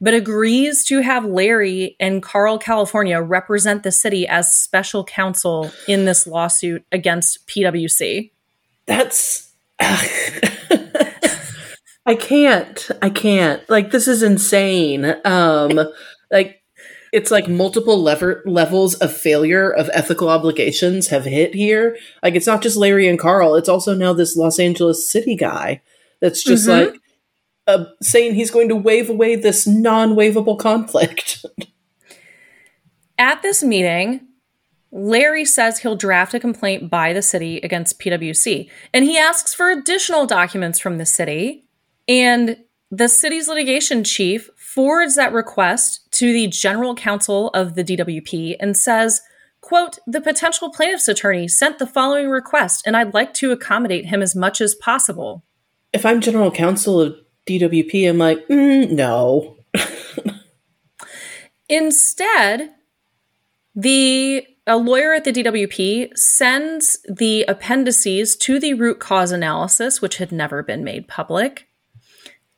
but 0.00 0.12
agrees 0.12 0.84
to 0.86 1.00
have 1.02 1.24
Larry 1.24 1.96
and 2.00 2.22
Carl 2.22 2.58
California 2.58 3.20
represent 3.22 3.84
the 3.84 3.92
city 3.92 4.26
as 4.26 4.54
special 4.54 5.04
counsel 5.04 5.70
in 5.86 6.04
this 6.04 6.26
lawsuit 6.26 6.84
against 6.90 7.46
PwC. 7.46 8.32
That's. 8.86 9.52
I 12.06 12.14
can't. 12.14 12.88
I 13.02 13.10
can't. 13.10 13.68
Like 13.68 13.90
this 13.90 14.06
is 14.08 14.22
insane. 14.22 15.16
Um 15.24 15.80
like 16.30 16.62
it's 17.12 17.30
like 17.30 17.48
multiple 17.48 18.00
lever 18.02 18.42
levels 18.46 18.94
of 18.96 19.12
failure 19.16 19.70
of 19.70 19.90
ethical 19.92 20.28
obligations 20.28 21.08
have 21.08 21.24
hit 21.24 21.54
here. 21.54 21.96
Like 22.22 22.34
it's 22.34 22.46
not 22.46 22.62
just 22.62 22.76
Larry 22.76 23.08
and 23.08 23.18
Carl, 23.18 23.54
it's 23.56 23.68
also 23.68 23.94
now 23.94 24.12
this 24.12 24.36
Los 24.36 24.58
Angeles 24.58 25.10
city 25.10 25.34
guy 25.34 25.80
that's 26.20 26.42
just 26.44 26.68
Mhm. 26.68 26.86
like 26.92 27.00
uh, 27.66 27.86
saying 28.00 28.34
he's 28.34 28.50
going 28.52 28.68
to 28.68 28.76
wave 28.76 29.10
away 29.10 29.34
this 29.34 29.66
non-waivable 29.66 30.56
conflict. 30.58 31.44
At 33.18 33.42
this 33.42 33.62
meeting, 33.64 34.20
Larry 34.92 35.44
says 35.44 35.78
he'll 35.78 35.96
draft 35.96 36.34
a 36.34 36.40
complaint 36.40 36.90
by 36.90 37.12
the 37.12 37.22
city 37.22 37.58
against 37.58 37.98
PwC, 37.98 38.70
and 38.94 39.04
he 39.04 39.18
asks 39.18 39.52
for 39.52 39.70
additional 39.70 40.26
documents 40.26 40.78
from 40.78 40.98
the 40.98 41.06
city. 41.06 41.64
And 42.08 42.56
the 42.90 43.08
city's 43.08 43.48
litigation 43.48 44.04
chief 44.04 44.48
forwards 44.56 45.16
that 45.16 45.32
request 45.32 46.10
to 46.12 46.32
the 46.32 46.46
general 46.46 46.94
counsel 46.94 47.48
of 47.48 47.74
the 47.74 47.82
DWP 47.82 48.56
and 48.60 48.76
says, 48.76 49.20
quote, 49.60 49.98
the 50.06 50.20
potential 50.20 50.70
plaintiff's 50.70 51.08
attorney 51.08 51.48
sent 51.48 51.78
the 51.78 51.86
following 51.86 52.28
request, 52.28 52.84
and 52.86 52.96
I'd 52.96 53.14
like 53.14 53.34
to 53.34 53.52
accommodate 53.52 54.06
him 54.06 54.22
as 54.22 54.36
much 54.36 54.60
as 54.60 54.74
possible. 54.74 55.42
if 55.92 56.06
I'm 56.06 56.20
general 56.20 56.50
counsel 56.50 57.00
of 57.00 57.16
DWP, 57.46 58.08
I'm 58.08 58.18
like, 58.18 58.46
mm, 58.48 58.90
no. 58.90 59.56
Instead, 61.68 62.74
the 63.74 64.46
a 64.66 64.76
lawyer 64.76 65.14
at 65.14 65.24
the 65.24 65.32
DWP 65.32 66.16
sends 66.16 66.98
the 67.08 67.44
appendices 67.46 68.36
to 68.36 68.58
the 68.58 68.74
root 68.74 68.98
cause 68.98 69.30
analysis, 69.30 70.02
which 70.02 70.16
had 70.16 70.32
never 70.32 70.62
been 70.62 70.82
made 70.82 71.06
public, 71.06 71.68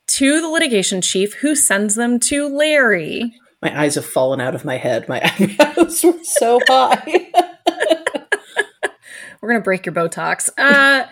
to 0.07 0.41
the 0.41 0.47
litigation 0.47 1.01
chief, 1.01 1.35
who 1.35 1.55
sends 1.55 1.95
them 1.95 2.19
to 2.21 2.47
Larry. 2.47 3.33
My 3.61 3.79
eyes 3.79 3.95
have 3.95 4.05
fallen 4.05 4.41
out 4.41 4.55
of 4.55 4.65
my 4.65 4.77
head. 4.77 5.07
My 5.07 5.21
eyebrows 5.39 6.03
were 6.03 6.23
so 6.23 6.59
high. 6.67 7.31
We're 9.41 9.49
gonna 9.49 9.61
break 9.61 9.85
your 9.85 9.93
Botox. 9.93 10.49
Uh, 10.57 11.05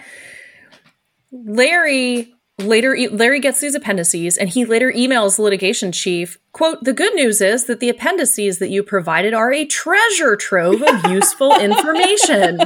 Larry 1.31 2.33
later 2.59 2.95
e- 2.95 3.07
Larry 3.07 3.39
gets 3.39 3.59
these 3.59 3.75
appendices, 3.75 4.37
and 4.37 4.49
he 4.49 4.65
later 4.65 4.91
emails 4.91 5.35
the 5.35 5.43
litigation 5.43 5.91
chief. 5.91 6.37
"quote 6.51 6.83
The 6.83 6.93
good 6.93 7.13
news 7.13 7.41
is 7.41 7.65
that 7.65 7.79
the 7.79 7.89
appendices 7.89 8.59
that 8.59 8.69
you 8.69 8.83
provided 8.83 9.33
are 9.33 9.51
a 9.51 9.65
treasure 9.65 10.35
trove 10.35 10.81
of 10.81 11.05
useful 11.11 11.57
information." 11.59 12.59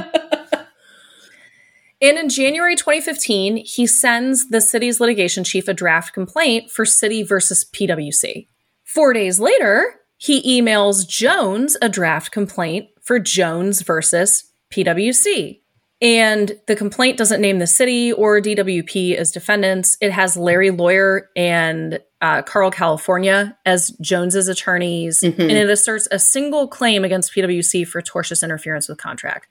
And 2.02 2.18
in 2.18 2.28
January 2.28 2.74
2015, 2.74 3.58
he 3.58 3.86
sends 3.86 4.48
the 4.48 4.60
city's 4.60 4.98
litigation 4.98 5.44
chief 5.44 5.68
a 5.68 5.74
draft 5.74 6.12
complaint 6.12 6.68
for 6.68 6.84
city 6.84 7.22
versus 7.22 7.64
PwC. 7.64 8.48
Four 8.82 9.12
days 9.12 9.38
later, 9.38 10.00
he 10.16 10.60
emails 10.60 11.06
Jones 11.08 11.76
a 11.80 11.88
draft 11.88 12.32
complaint 12.32 12.88
for 13.00 13.20
Jones 13.20 13.82
versus 13.82 14.52
PwC. 14.72 15.61
And 16.02 16.58
the 16.66 16.74
complaint 16.74 17.16
doesn't 17.16 17.40
name 17.40 17.60
the 17.60 17.66
city 17.66 18.12
or 18.12 18.40
DWP 18.40 19.14
as 19.16 19.30
defendants. 19.30 19.96
It 20.00 20.10
has 20.10 20.36
Larry 20.36 20.70
Lawyer 20.70 21.30
and 21.36 22.00
uh, 22.20 22.42
Carl 22.42 22.72
California 22.72 23.56
as 23.64 23.90
Jones's 24.00 24.48
attorneys, 24.48 25.20
Mhm. 25.20 25.38
and 25.38 25.52
it 25.52 25.70
asserts 25.70 26.08
a 26.10 26.18
single 26.18 26.66
claim 26.66 27.04
against 27.04 27.32
PwC 27.32 27.84
for 27.86 28.02
tortious 28.02 28.42
interference 28.42 28.88
with 28.88 28.98
contract. 28.98 29.46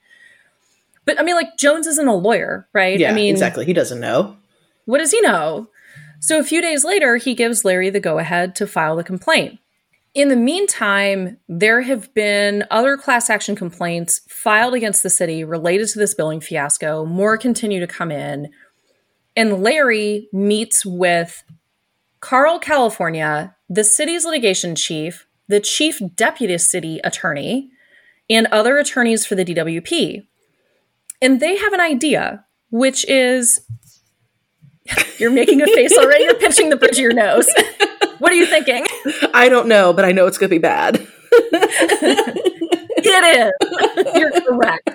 But 1.06 1.18
I 1.18 1.22
mean, 1.24 1.34
like 1.36 1.56
Jones 1.56 1.86
isn't 1.86 2.06
a 2.06 2.14
lawyer, 2.14 2.68
right? 2.74 2.98
yeah, 3.00 3.10
I 3.10 3.14
mean, 3.14 3.30
exactly. 3.30 3.64
He 3.64 3.72
doesn't 3.72 3.98
know. 4.00 4.36
what 4.84 4.98
does 4.98 5.10
he 5.10 5.20
know? 5.22 5.68
So 6.20 6.38
a 6.38 6.44
few 6.44 6.60
days 6.62 6.84
later, 6.84 7.16
he 7.16 7.34
gives 7.34 7.64
Larry 7.64 7.88
the 7.90 7.98
go 8.00 8.18
ahead 8.18 8.54
to 8.56 8.66
file 8.66 8.94
the 8.96 9.04
complaint. 9.04 9.58
In 10.14 10.28
the 10.28 10.36
meantime, 10.36 11.38
there 11.48 11.80
have 11.80 12.12
been 12.12 12.64
other 12.70 12.98
class 12.98 13.30
action 13.30 13.56
complaints 13.56 14.20
filed 14.28 14.74
against 14.74 15.02
the 15.02 15.08
city 15.08 15.42
related 15.42 15.88
to 15.88 15.98
this 15.98 16.14
billing 16.14 16.40
fiasco. 16.40 17.06
More 17.06 17.38
continue 17.38 17.80
to 17.80 17.86
come 17.86 18.10
in. 18.12 18.50
And 19.34 19.62
Larry 19.62 20.28
meets 20.30 20.84
with 20.84 21.42
Carl 22.20 22.58
California, 22.58 23.56
the 23.70 23.84
city's 23.84 24.26
litigation 24.26 24.74
chief, 24.74 25.26
the 25.48 25.60
chief 25.60 26.00
deputy 26.14 26.58
city 26.58 27.00
attorney, 27.02 27.70
and 28.28 28.46
other 28.48 28.76
attorneys 28.76 29.24
for 29.24 29.34
the 29.34 29.46
DWP. 29.46 30.26
And 31.22 31.40
they 31.40 31.56
have 31.56 31.72
an 31.72 31.80
idea, 31.80 32.44
which 32.70 33.08
is 33.08 33.62
you're 35.18 35.30
making 35.30 35.62
a 35.62 35.66
face 35.66 35.96
already, 35.96 36.24
you're 36.24 36.34
pinching 36.34 36.68
the 36.68 36.76
bridge 36.76 36.92
of 36.92 36.98
your 36.98 37.14
nose. 37.14 37.48
what 38.18 38.30
are 38.30 38.36
you 38.36 38.46
thinking? 38.46 38.84
I 39.34 39.48
don't 39.48 39.68
know, 39.68 39.92
but 39.92 40.04
I 40.04 40.12
know 40.12 40.26
it's 40.26 40.38
going 40.38 40.48
to 40.48 40.54
be 40.54 40.58
bad. 40.58 41.06
it 43.04 43.52
is. 44.04 44.14
You're 44.14 44.40
correct. 44.42 44.90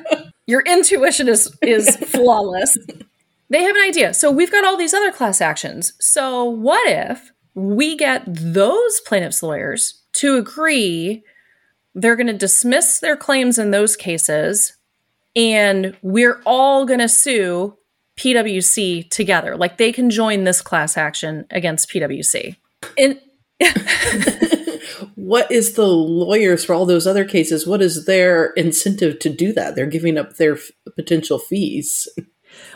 Your 0.45 0.61
intuition 0.61 1.27
is 1.27 1.55
is 1.61 1.95
flawless. 1.97 2.77
They 3.49 3.63
have 3.63 3.75
an 3.75 3.81
idea. 3.81 4.13
So 4.13 4.31
we've 4.31 4.51
got 4.51 4.65
all 4.65 4.77
these 4.77 4.93
other 4.93 5.11
class 5.11 5.41
actions. 5.41 5.93
So 5.99 6.43
what 6.45 6.87
if 6.89 7.31
we 7.53 7.95
get 7.97 8.23
those 8.27 8.99
plaintiffs' 9.01 9.41
lawyers 9.41 10.03
to 10.13 10.37
agree 10.37 11.23
they're 11.95 12.15
going 12.15 12.27
to 12.27 12.33
dismiss 12.33 12.99
their 12.99 13.17
claims 13.17 13.57
in 13.57 13.71
those 13.71 13.95
cases 13.95 14.77
and 15.35 15.97
we're 16.03 16.41
all 16.45 16.85
going 16.85 16.99
to 16.99 17.09
sue 17.09 17.75
PwC 18.17 19.09
together. 19.09 19.55
Like 19.55 19.77
they 19.77 19.91
can 19.91 20.09
join 20.09 20.43
this 20.43 20.61
class 20.61 20.97
action 20.97 21.45
against 21.49 21.89
PwC. 21.89 22.55
And 22.97 23.19
what 25.15 25.51
is 25.51 25.73
the 25.73 25.87
lawyers 25.87 26.63
for 26.63 26.73
all 26.73 26.85
those 26.85 27.07
other 27.07 27.25
cases? 27.25 27.65
What 27.67 27.81
is 27.81 28.05
their 28.05 28.47
incentive 28.51 29.19
to 29.19 29.29
do 29.29 29.53
that? 29.53 29.75
They're 29.75 29.87
giving 29.87 30.17
up 30.17 30.37
their 30.37 30.55
f- 30.55 30.71
potential 30.95 31.39
fees. 31.39 32.07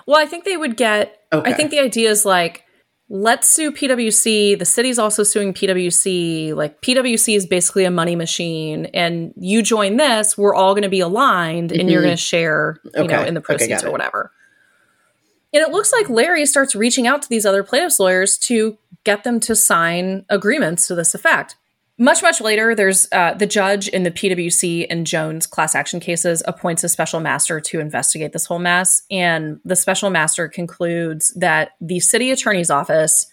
Well, 0.05 0.19
I 0.19 0.25
think 0.25 0.45
they 0.45 0.57
would 0.57 0.77
get. 0.77 1.19
Okay. 1.31 1.49
I 1.49 1.53
think 1.53 1.71
the 1.71 1.79
idea 1.79 2.09
is 2.09 2.25
like, 2.25 2.63
let's 3.09 3.47
sue 3.47 3.71
PwC. 3.71 4.57
The 4.57 4.65
city's 4.65 4.97
also 4.97 5.23
suing 5.23 5.53
PwC. 5.53 6.55
Like, 6.55 6.81
PwC 6.81 7.35
is 7.35 7.45
basically 7.45 7.85
a 7.85 7.91
money 7.91 8.15
machine, 8.15 8.85
and 8.87 9.33
you 9.37 9.61
join 9.61 9.97
this, 9.97 10.37
we're 10.37 10.55
all 10.55 10.73
going 10.73 10.83
to 10.83 10.89
be 10.89 11.01
aligned, 11.01 11.71
and 11.71 11.81
mm-hmm. 11.81 11.89
you're 11.89 12.01
going 12.01 12.15
to 12.15 12.21
share, 12.21 12.77
you 12.95 13.03
okay. 13.03 13.15
know, 13.15 13.23
in 13.23 13.33
the 13.33 13.41
proceeds 13.41 13.81
okay, 13.81 13.87
or 13.87 13.91
whatever. 13.91 14.31
And 15.53 15.61
it 15.61 15.71
looks 15.71 15.91
like 15.91 16.09
Larry 16.09 16.45
starts 16.45 16.75
reaching 16.75 17.07
out 17.07 17.21
to 17.23 17.29
these 17.29 17.45
other 17.45 17.63
plaintiffs' 17.63 17.99
lawyers 17.99 18.37
to 18.39 18.77
get 19.03 19.23
them 19.23 19.39
to 19.41 19.55
sign 19.55 20.25
agreements 20.29 20.87
to 20.87 20.95
this 20.95 21.13
effect. 21.13 21.55
Much, 21.97 22.23
much 22.23 22.41
later, 22.41 22.73
there's 22.73 23.07
uh, 23.11 23.35
the 23.35 23.45
judge 23.45 23.87
in 23.87 24.01
the 24.01 24.09
PwC 24.09 24.87
and 24.89 25.05
Jones 25.05 25.45
class 25.45 25.75
action 25.75 25.99
cases 25.99 26.41
appoints 26.47 26.83
a 26.83 26.89
special 26.89 27.19
master 27.19 27.59
to 27.59 27.79
investigate 27.79 28.33
this 28.33 28.45
whole 28.45 28.57
mess. 28.57 29.03
And 29.11 29.59
the 29.65 29.75
special 29.75 30.09
master 30.09 30.47
concludes 30.47 31.31
that 31.35 31.71
the 31.79 31.99
city 31.99 32.31
attorney's 32.31 32.71
office, 32.71 33.27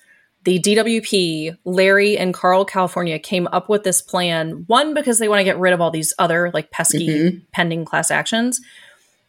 the 0.45 0.59
DWP, 0.59 1.57
Larry, 1.65 2.19
and 2.19 2.35
Carl 2.35 2.67
California 2.67 3.19
came 3.19 3.49
up 3.53 3.71
with 3.71 3.85
this 3.85 4.03
plan, 4.03 4.65
one, 4.67 4.93
because 4.93 5.19
they 5.19 5.29
want 5.29 5.41
to 5.41 5.45
get 5.45 5.59
rid 5.59 5.73
of 5.73 5.81
all 5.81 5.91
these 5.91 6.13
other 6.19 6.51
like 6.53 6.71
pesky 6.71 7.09
mm-hmm. 7.09 7.39
pending 7.53 7.87
class 7.87 8.11
actions, 8.11 8.61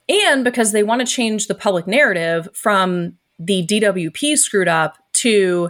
and 0.09 0.43
because 0.43 0.71
they 0.71 0.83
want 0.83 0.99
to 0.99 1.07
change 1.07 1.47
the 1.47 1.55
public 1.55 1.87
narrative 1.87 2.49
from 2.53 3.17
the 3.37 3.65
DWP 3.65 4.37
screwed 4.37 4.67
up 4.67 4.97
to 5.13 5.69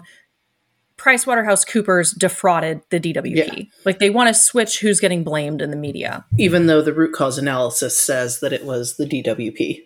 PricewaterhouseCoopers 0.97 2.17
defrauded 2.17 2.81
the 2.89 2.99
DWP. 2.99 3.35
Yeah. 3.35 3.63
Like 3.85 3.99
they 3.99 4.09
want 4.09 4.27
to 4.27 4.33
switch 4.33 4.79
who's 4.79 4.99
getting 4.99 5.23
blamed 5.23 5.61
in 5.61 5.71
the 5.71 5.77
media. 5.77 6.25
Even 6.37 6.65
though 6.67 6.81
the 6.81 6.93
root 6.93 7.13
cause 7.13 7.37
analysis 7.37 7.99
says 7.99 8.39
that 8.41 8.51
it 8.53 8.65
was 8.65 8.97
the 8.97 9.05
DWP. 9.05 9.85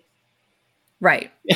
Right. 0.99 1.31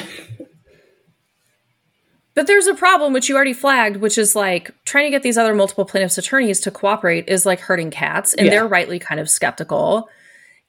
but 2.36 2.46
there's 2.48 2.68
a 2.68 2.76
problem 2.76 3.14
which 3.14 3.30
you 3.30 3.36
already 3.36 3.54
flagged, 3.54 3.98
which 3.98 4.18
is 4.18 4.36
like 4.36 4.72
trying 4.86 5.06
to 5.06 5.12
get 5.12 5.24
these 5.24 5.38
other 5.38 5.56
multiple 5.56 5.86
plaintiffs' 5.86 6.18
attorneys 6.18 6.60
to 6.62 6.72
cooperate 6.72 7.28
is 7.28 7.46
like 7.46 7.60
hurting 7.60 7.90
cats, 7.90 8.34
and 8.34 8.46
yeah. 8.46 8.52
they're 8.52 8.68
rightly 8.68 9.00
kind 9.00 9.20
of 9.20 9.30
skeptical. 9.30 10.10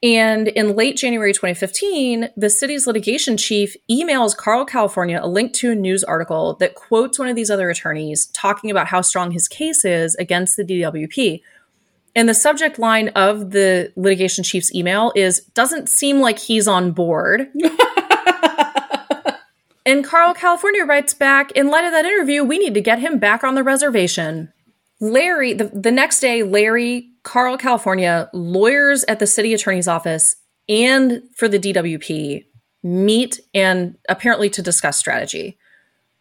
And 0.02 0.48
in 0.48 0.76
late 0.76 0.96
January 0.96 1.32
2015, 1.32 2.28
the 2.37 2.50
city's 2.50 2.87
litigation 2.87 3.37
chief 3.37 3.76
emails 3.90 4.37
Carl 4.37 4.64
California 4.64 5.18
a 5.20 5.26
link 5.26 5.52
to 5.54 5.72
a 5.72 5.74
news 5.74 6.04
article 6.04 6.54
that 6.61 6.76
quotes 6.76 7.18
one 7.18 7.28
of 7.28 7.34
these 7.34 7.50
other 7.50 7.68
attorneys 7.68 8.26
talking 8.26 8.70
about 8.70 8.87
how 8.87 9.00
strong 9.00 9.32
his 9.32 9.48
case 9.48 9.84
is 9.84 10.14
against 10.16 10.56
the 10.56 10.64
DWP. 10.64 11.42
And 12.14 12.28
the 12.28 12.34
subject 12.34 12.78
line 12.78 13.08
of 13.11 13.50
the 13.50 13.92
litigation 13.96 14.44
chief's 14.44 14.72
email 14.72 15.12
is 15.16 15.40
doesn't 15.54 15.88
seem 15.88 16.20
like 16.20 16.38
he's 16.38 16.68
on 16.68 16.92
board. 16.92 17.48
and 19.87 20.04
Carl 20.04 20.32
California 20.32 20.84
writes 20.84 21.12
back, 21.12 21.50
in 21.52 21.70
light 21.70 21.84
of 21.84 21.92
that 21.92 22.04
interview, 22.04 22.44
we 22.44 22.58
need 22.58 22.74
to 22.74 22.80
get 22.80 23.00
him 23.00 23.18
back 23.18 23.42
on 23.42 23.56
the 23.56 23.64
reservation. 23.64 24.52
Larry, 25.00 25.52
the, 25.52 25.70
the 25.72 25.92
next 25.92 26.20
day, 26.20 26.42
Larry, 26.42 27.11
Carl, 27.22 27.56
California, 27.56 28.28
lawyers 28.32 29.04
at 29.04 29.18
the 29.18 29.26
city 29.26 29.54
attorney's 29.54 29.88
office 29.88 30.37
and 30.68 31.22
for 31.37 31.48
the 31.48 31.58
DWP 31.58 32.44
meet 32.82 33.40
and 33.54 33.96
apparently 34.08 34.50
to 34.50 34.62
discuss 34.62 34.98
strategy. 34.98 35.58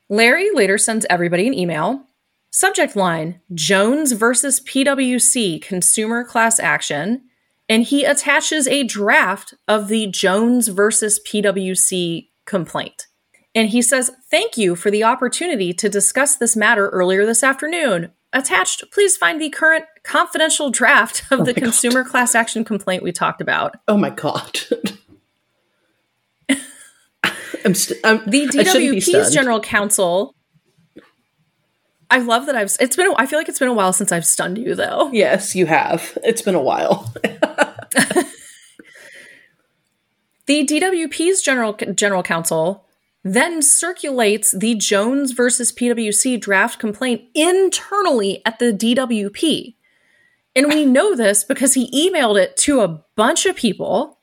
Larry 0.09 0.49
later 0.53 0.77
sends 0.77 1.05
everybody 1.09 1.47
an 1.47 1.53
email. 1.53 2.03
Subject 2.49 2.95
line 2.95 3.41
Jones 3.53 4.13
versus 4.13 4.59
PWC 4.61 5.61
consumer 5.61 6.23
class 6.23 6.59
action. 6.59 7.23
And 7.69 7.83
he 7.83 8.05
attaches 8.05 8.67
a 8.67 8.83
draft 8.83 9.53
of 9.67 9.89
the 9.89 10.07
Jones 10.07 10.69
versus 10.69 11.19
PWC 11.27 12.29
complaint. 12.45 13.07
And 13.53 13.69
he 13.69 13.81
says, 13.81 14.11
Thank 14.31 14.57
you 14.57 14.75
for 14.75 14.89
the 14.89 15.03
opportunity 15.03 15.73
to 15.73 15.89
discuss 15.89 16.37
this 16.37 16.55
matter 16.55 16.87
earlier 16.89 17.25
this 17.25 17.43
afternoon. 17.43 18.11
Attached, 18.33 18.83
please 18.91 19.15
find 19.15 19.41
the 19.41 19.49
current 19.49 19.85
confidential 20.03 20.69
draft 20.69 21.23
of 21.31 21.39
oh 21.41 21.43
the 21.43 21.53
consumer 21.53 22.03
God. 22.03 22.11
class 22.11 22.35
action 22.35 22.65
complaint 22.65 23.01
we 23.01 23.11
talked 23.11 23.41
about. 23.41 23.75
Oh 23.87 23.97
my 23.97 24.09
God. 24.09 24.59
I'm 27.65 27.73
st- 27.73 27.99
I'm, 28.03 28.17
the 28.25 28.47
DWP's 28.47 29.33
general 29.33 29.59
counsel. 29.59 30.35
I 32.09 32.19
love 32.19 32.45
that 32.45 32.55
I've. 32.55 32.75
It's 32.79 32.95
been. 32.95 33.13
I 33.17 33.25
feel 33.25 33.39
like 33.39 33.49
it's 33.49 33.59
been 33.59 33.67
a 33.67 33.73
while 33.73 33.91
since 33.91 34.11
I've 34.11 34.25
stunned 34.25 34.57
you, 34.57 34.75
though. 34.75 35.09
Yes, 35.11 35.55
you 35.55 35.65
have. 35.65 36.17
It's 36.23 36.41
been 36.41 36.55
a 36.55 36.61
while. 36.61 37.13
the 40.45 40.65
DWP's 40.65 41.41
general 41.41 41.73
general 41.73 42.23
counsel 42.23 42.87
then 43.33 43.61
circulates 43.61 44.51
the 44.51 44.75
Jones 44.75 45.31
versus 45.31 45.71
PwC 45.71 46.39
draft 46.39 46.79
complaint 46.79 47.23
internally 47.33 48.41
at 48.45 48.59
the 48.59 48.71
DWP. 48.71 49.75
And 50.55 50.67
we 50.67 50.85
know 50.85 51.15
this 51.15 51.43
because 51.43 51.73
he 51.73 52.09
emailed 52.09 52.41
it 52.41 52.57
to 52.57 52.81
a 52.81 53.03
bunch 53.15 53.45
of 53.45 53.55
people. 53.55 54.19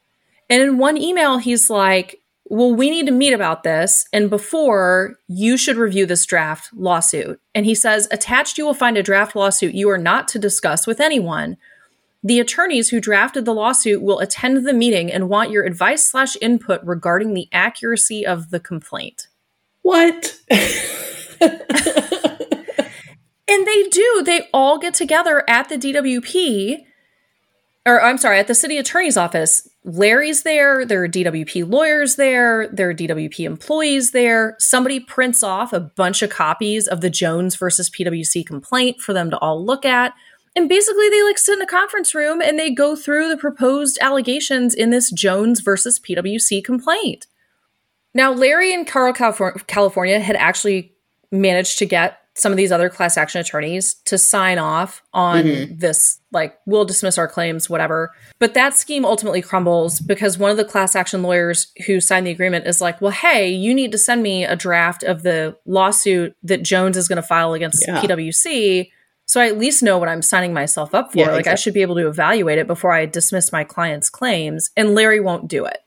And 0.49 0.63
in 0.63 0.79
one 0.79 0.97
email, 0.97 1.39
he's 1.39 1.71
like, 1.71 2.21
Well, 2.45 2.75
we 2.75 2.91
need 2.91 3.07
to 3.07 3.13
meet 3.13 3.33
about 3.33 3.63
this. 3.63 4.07
And 4.13 4.31
before, 4.31 5.17
you 5.29 5.57
should 5.57 5.77
review 5.77 6.07
this 6.07 6.27
draft 6.27 6.71
lawsuit. 6.75 7.41
And 7.55 7.67
he 7.67 7.75
says, 7.75 8.09
Attached, 8.11 8.59
you 8.59 8.65
will 8.65 8.75
find 8.75 8.97
a 8.97 9.03
draft 9.03 9.35
lawsuit 9.35 9.75
you 9.75 9.89
are 9.91 9.99
not 9.99 10.29
to 10.29 10.39
discuss 10.39 10.87
with 10.87 11.01
anyone. 11.01 11.57
The 12.25 12.41
attorneys 12.41 12.89
who 12.89 13.01
drafted 13.01 13.45
the 13.45 13.53
lawsuit 13.53 14.01
will 14.01 14.19
attend 14.19 14.67
the 14.67 14.73
meeting 14.73 15.13
and 15.13 15.29
want 15.29 15.51
your 15.51 15.65
advice 15.65 16.07
slash 16.07 16.39
input 16.41 16.81
regarding 16.83 17.35
the 17.35 17.49
accuracy 17.53 18.27
of 18.27 18.49
the 18.49 18.59
complaint. 18.59 19.29
What? 19.83 20.41
and 20.51 20.63
they 23.67 23.83
do. 23.91 24.23
They 24.25 24.49
all 24.55 24.79
get 24.79 24.95
together 24.95 25.45
at 25.47 25.69
the 25.69 25.77
DWP, 25.77 26.79
or 27.85 28.03
I'm 28.03 28.17
sorry, 28.17 28.39
at 28.39 28.47
the 28.47 28.55
city 28.55 28.79
attorney's 28.79 29.19
office. 29.19 29.69
Larry's 29.85 30.45
there. 30.45 30.87
There 30.87 31.05
are 31.05 31.09
DWP 31.09 31.71
lawyers 31.71 32.17
there. 32.17 32.69
There 32.69 32.89
are 32.89 32.95
DWP 32.95 33.41
employees 33.41 34.13
there. 34.13 34.57
Somebody 34.59 34.99
prints 34.99 35.43
off 35.43 35.75
a 35.75 35.81
bunch 35.81 36.23
of 36.23 36.31
copies 36.31 36.89
of 36.89 37.03
the 37.03 37.11
Jones 37.11 37.57
versus 37.57 37.91
PwC 37.91 38.47
complaint 38.47 39.03
for 39.03 39.13
them 39.13 39.29
to 39.29 39.39
all 39.41 39.63
look 39.63 39.85
at. 39.85 40.15
And 40.57 40.69
basically, 40.69 41.09
they 41.09 41.23
like 41.25 41.39
sit 41.39 41.59
in 41.59 41.63
a 41.63 41.67
conference 41.67 42.15
room 42.15 42.41
and 42.41 42.59
they 42.59 42.71
go 42.71 42.95
through 42.95 43.29
the 43.29 43.37
proposed 43.37 43.99
allegations 44.01 44.73
in 44.75 44.91
this 44.91 45.11
Jones 45.11 45.61
versus 45.61 45.99
PwC 45.99 46.63
complaint. 46.65 47.27
Now, 48.15 48.33
Larry 48.33 48.73
and 48.73 48.87
Carl 48.87 49.13
California 49.13 50.21
had 50.21 50.37
actually 50.37 50.93
managed 51.33 51.79
to 51.81 51.87
get 51.87 52.21
some 52.37 52.53
of 52.53 52.57
these 52.57 52.73
other 52.73 52.89
class 52.89 53.17
action 53.17 53.41
attorneys 53.41 53.95
to 54.05 54.19
sign 54.19 54.59
off 54.59 55.03
on 55.13 55.45
Mhm. 55.45 55.79
this, 55.81 56.19
like, 56.33 56.59
we'll 56.67 56.85
dismiss 56.85 57.17
our 57.17 57.29
claims, 57.29 57.71
whatever. 57.71 58.13
But 58.41 58.55
that 58.55 58.77
scheme 58.77 59.05
ultimately 59.05 59.41
crumbles 59.41 60.01
because 60.01 60.37
one 60.37 60.51
of 60.51 60.57
the 60.57 60.65
class 60.65 60.97
action 60.97 61.23
lawyers 61.23 61.69
who 61.87 62.01
signed 62.01 62.27
the 62.27 62.33
agreement 62.33 62.67
is 62.67 62.81
like, 62.81 63.01
well, 63.01 63.13
hey, 63.13 63.49
you 63.51 63.73
need 63.73 63.93
to 63.93 63.99
send 63.99 64.23
me 64.23 64.45
a 64.45 64.57
draft 64.57 65.05
of 65.05 65.23
the 65.23 65.57
lawsuit 65.65 66.37
that 66.43 66.63
Jones 66.65 66.97
is 66.97 67.07
going 67.07 67.17
to 67.17 67.23
file 67.23 67.53
against 67.55 67.85
Yeah. 67.87 68.01
PWC. 68.01 68.91
So 69.27 69.41
I 69.41 69.49
at 69.49 69.59
least 69.59 69.83
know 69.83 69.99
what 69.99 70.09
I'm 70.09 70.23
signing 70.23 70.53
myself 70.53 70.95
up 70.95 71.13
for. 71.13 71.19
Yeah, 71.19 71.31
like, 71.31 71.47
I 71.47 71.55
should 71.55 71.75
be 71.75 71.83
able 71.83 71.97
to 71.97 72.07
evaluate 72.09 72.59
it 72.59 72.67
before 72.67 72.93
I 72.93 73.07
dismiss 73.07 73.53
my 73.53 73.65
client's 73.65 74.11
claims. 74.11 74.71
And 74.77 74.95
Larry 74.95 75.21
won't 75.21 75.49
do 75.49 75.65
it. 75.65 75.79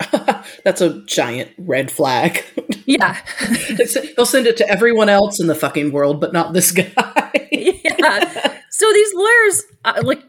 That's 0.64 0.80
a 0.80 1.02
giant 1.04 1.50
red 1.58 1.90
flag. 1.90 2.44
Yeah. 2.86 3.16
They'll 4.16 4.26
send 4.26 4.48
it 4.48 4.56
to 4.56 4.68
everyone 4.68 5.08
else 5.08 5.38
in 5.38 5.46
the 5.46 5.54
fucking 5.54 5.92
world, 5.92 6.20
but 6.20 6.32
not 6.32 6.52
this 6.54 6.72
guy. 6.72 7.48
yeah. 7.52 8.58
So 8.68 8.92
these 8.92 9.14
lawyers, 9.14 9.62
uh, 9.84 10.02
like, 10.02 10.24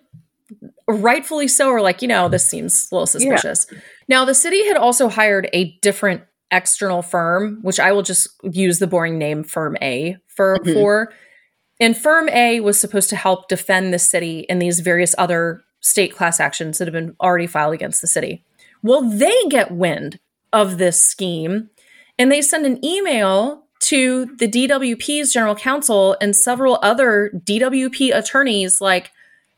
rightfully 0.87 1.47
so, 1.47 1.69
are 1.71 1.81
like, 1.81 2.03
you 2.03 2.07
know, 2.07 2.29
this 2.29 2.45
seems 2.45 2.87
a 2.91 2.95
little 2.95 3.07
suspicious. 3.07 3.65
Now, 4.07 4.25
the 4.25 4.35
city 4.35 4.63
had 4.67 4.77
also 4.77 5.09
hired 5.09 5.49
a 5.53 5.75
different 5.81 6.21
external 6.51 7.01
firm, 7.01 7.57
which 7.63 7.79
I 7.79 7.93
will 7.93 8.03
just 8.03 8.27
use 8.43 8.77
the 8.77 8.85
boring 8.85 9.17
name 9.17 9.43
Firm 9.43 9.75
A 9.81 10.17
for. 10.27 10.57
Mhm. 10.59 10.73
for. 10.73 11.13
And 11.81 11.97
Firm 11.97 12.29
A 12.29 12.59
was 12.59 12.79
supposed 12.79 13.09
to 13.09 13.15
help 13.15 13.49
defend 13.49 13.91
the 13.91 13.99
city 13.99 14.41
in 14.41 14.59
these 14.59 14.79
various 14.81 15.15
other 15.17 15.63
state 15.79 16.15
class 16.15 16.39
actions 16.39 16.77
that 16.77 16.87
have 16.87 16.93
been 16.93 17.15
already 17.19 17.47
filed 17.47 17.73
against 17.73 18.01
the 18.01 18.07
city. 18.07 18.45
Well, 18.83 19.01
they 19.01 19.35
get 19.49 19.71
wind 19.71 20.19
of 20.53 20.77
this 20.77 21.03
scheme 21.03 21.71
and 22.19 22.31
they 22.31 22.43
send 22.43 22.67
an 22.67 22.85
email 22.85 23.63
to 23.79 24.27
the 24.37 24.47
DWP's 24.47 25.33
general 25.33 25.55
counsel 25.55 26.15
and 26.21 26.35
several 26.35 26.77
other 26.83 27.31
DWP 27.35 28.15
attorneys 28.15 28.79
like, 28.79 29.09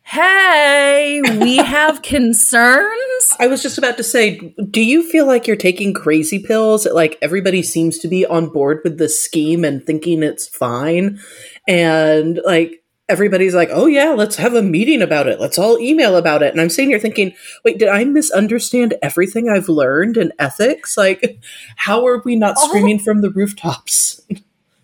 hey, 0.04 1.22
we 1.40 1.58
have 1.58 2.02
concerns. 2.02 3.34
I 3.40 3.48
was 3.48 3.64
just 3.64 3.78
about 3.78 3.98
to 3.98 4.04
say, 4.04 4.54
do 4.70 4.82
you 4.82 5.10
feel 5.10 5.26
like 5.26 5.48
you're 5.48 5.56
taking 5.56 5.94
crazy 5.94 6.40
pills? 6.40 6.86
Like 6.86 7.18
everybody 7.22 7.64
seems 7.64 8.00
to 8.00 8.08
be 8.08 8.26
on 8.26 8.50
board 8.50 8.82
with 8.84 8.98
this 8.98 9.20
scheme 9.20 9.64
and 9.64 9.84
thinking 9.84 10.24
it's 10.24 10.48
fine. 10.48 11.20
And 11.68 12.40
like 12.46 12.84
everybody's 13.10 13.56
like, 13.56 13.70
oh 13.72 13.86
yeah, 13.86 14.10
let's 14.12 14.36
have 14.38 14.54
a 14.54 14.62
meeting 14.62 15.02
about 15.02 15.28
it. 15.28 15.40
Let's 15.40 15.58
all 15.58 15.80
email 15.80 16.16
about 16.16 16.44
it. 16.44 16.52
And 16.52 16.62
I'm 16.62 16.70
sitting 16.70 16.90
here 16.90 17.00
thinking, 17.00 17.34
wait, 17.64 17.80
did 17.80 17.90
I 17.90 18.04
misunderstand 18.04 18.96
everything 19.02 19.50
I've 19.50 19.70
learned 19.70 20.18
in 20.18 20.32
ethics? 20.40 20.98
Like, 20.98 21.40
how 21.76 22.06
are 22.08 22.22
we 22.24 22.36
not 22.36 22.58
All- 22.58 22.68
screaming 22.68 23.00
from 23.00 23.22
the 23.22 23.30
rooftops? 23.30 24.22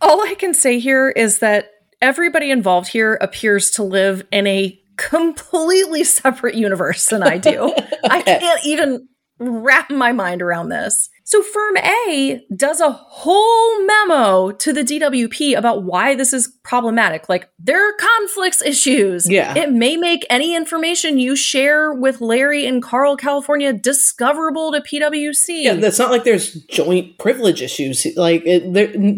All 0.02 0.22
I 0.22 0.34
can 0.36 0.54
say 0.54 0.80
here 0.80 1.10
is 1.10 1.40
that 1.40 1.72
everybody 2.02 2.52
involved 2.52 2.88
here 2.88 3.16
appears 3.16 3.72
to 3.72 3.84
live 3.84 4.26
in 4.32 4.48
a 4.48 4.80
completely 5.00 6.04
separate 6.04 6.56
universe 6.56 7.06
than 7.08 7.24
I 7.24 7.38
do. 7.38 7.74
I 8.04 8.22
can't 8.22 8.66
even 8.66 9.08
wrap 9.40 9.90
my 9.90 10.12
mind 10.12 10.42
around 10.42 10.70
this. 10.70 11.10
So 11.24 11.44
Firm 11.44 11.78
A 11.78 12.42
does 12.56 12.82
a 12.82 12.92
whole 12.92 13.86
memo 13.86 14.52
to 14.52 14.74
the 14.74 14.82
DWP 14.82 15.56
about 15.56 15.84
why 15.84 16.16
this 16.16 16.34
is 16.34 16.52
problematic. 16.64 17.30
Like 17.30 17.50
there 17.60 17.88
are 17.88 17.94
conflicts 17.94 18.64
issues. 18.64 19.30
Yeah. 19.30 19.56
It 19.56 19.72
may 19.72 19.96
make 19.96 20.26
any 20.30 20.56
information 20.56 21.20
you 21.20 21.36
share 21.36 21.94
with 21.94 22.20
Larry 22.20 22.66
in 22.66 22.82
Carl, 22.82 23.16
California 23.16 23.72
discoverable 23.72 24.72
to 24.72 24.82
PWC. 24.82 25.64
Yeah, 25.64 25.74
it's 25.76 26.00
not 26.00 26.10
like 26.10 26.24
there's 26.24 26.56
joint 26.64 27.18
privilege 27.20 27.62
issues. 27.62 28.08
Like, 28.18 28.42
it, 28.46 28.64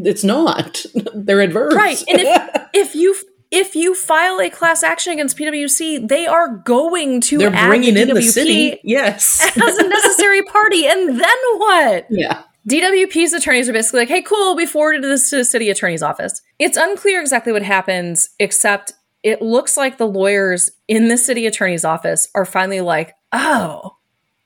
it's 0.05 0.25
not. 0.25 0.85
They're 1.15 1.39
adverse. 1.39 1.73
Right. 1.73 2.03
And 2.09 2.19
if 2.21 2.67
if 2.73 2.95
you 2.95 3.15
if 3.51 3.75
you 3.75 3.93
file 3.93 4.39
a 4.39 4.49
class 4.49 4.81
action 4.81 5.13
against 5.13 5.37
PwC, 5.37 6.07
they 6.07 6.25
are 6.25 6.47
going 6.57 7.21
to 7.21 7.37
they're 7.37 7.53
add 7.53 7.67
bringing 7.67 7.97
in 7.97 8.13
the 8.13 8.21
city. 8.21 8.79
Yes. 8.83 9.41
as 9.57 9.77
a 9.77 9.87
necessary 9.87 10.41
party, 10.43 10.87
and 10.87 11.19
then 11.19 11.37
what? 11.57 12.07
yeah. 12.09 12.43
DWP's 12.67 13.33
attorneys 13.33 13.67
are 13.67 13.73
basically 13.73 14.01
like, 14.01 14.09
"Hey, 14.09 14.21
cool, 14.21 14.55
we 14.55 14.67
forwarded 14.67 15.03
this 15.03 15.29
to 15.31 15.37
the 15.37 15.45
city 15.45 15.69
attorney's 15.69 16.03
office." 16.03 16.41
It's 16.59 16.77
unclear 16.77 17.19
exactly 17.19 17.51
what 17.51 17.63
happens, 17.63 18.29
except 18.39 18.93
it 19.23 19.41
looks 19.41 19.77
like 19.77 19.97
the 19.97 20.07
lawyers 20.07 20.69
in 20.87 21.07
the 21.07 21.17
city 21.17 21.47
attorney's 21.47 21.83
office 21.83 22.27
are 22.35 22.45
finally 22.45 22.81
like, 22.81 23.15
"Oh, 23.33 23.97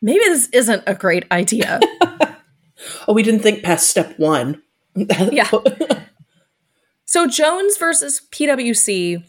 maybe 0.02 0.20
this 0.20 0.48
isn't 0.50 0.84
a 0.88 0.96
great 0.96 1.26
idea." 1.32 1.80
Oh, 3.08 3.14
we 3.14 3.24
didn't 3.24 3.40
think 3.40 3.64
past 3.64 3.90
step 3.90 4.18
one. 4.20 4.62
Yeah. 4.96 5.50
So 7.16 7.28
Jones 7.28 7.78
versus 7.78 8.20
PwC 8.30 9.24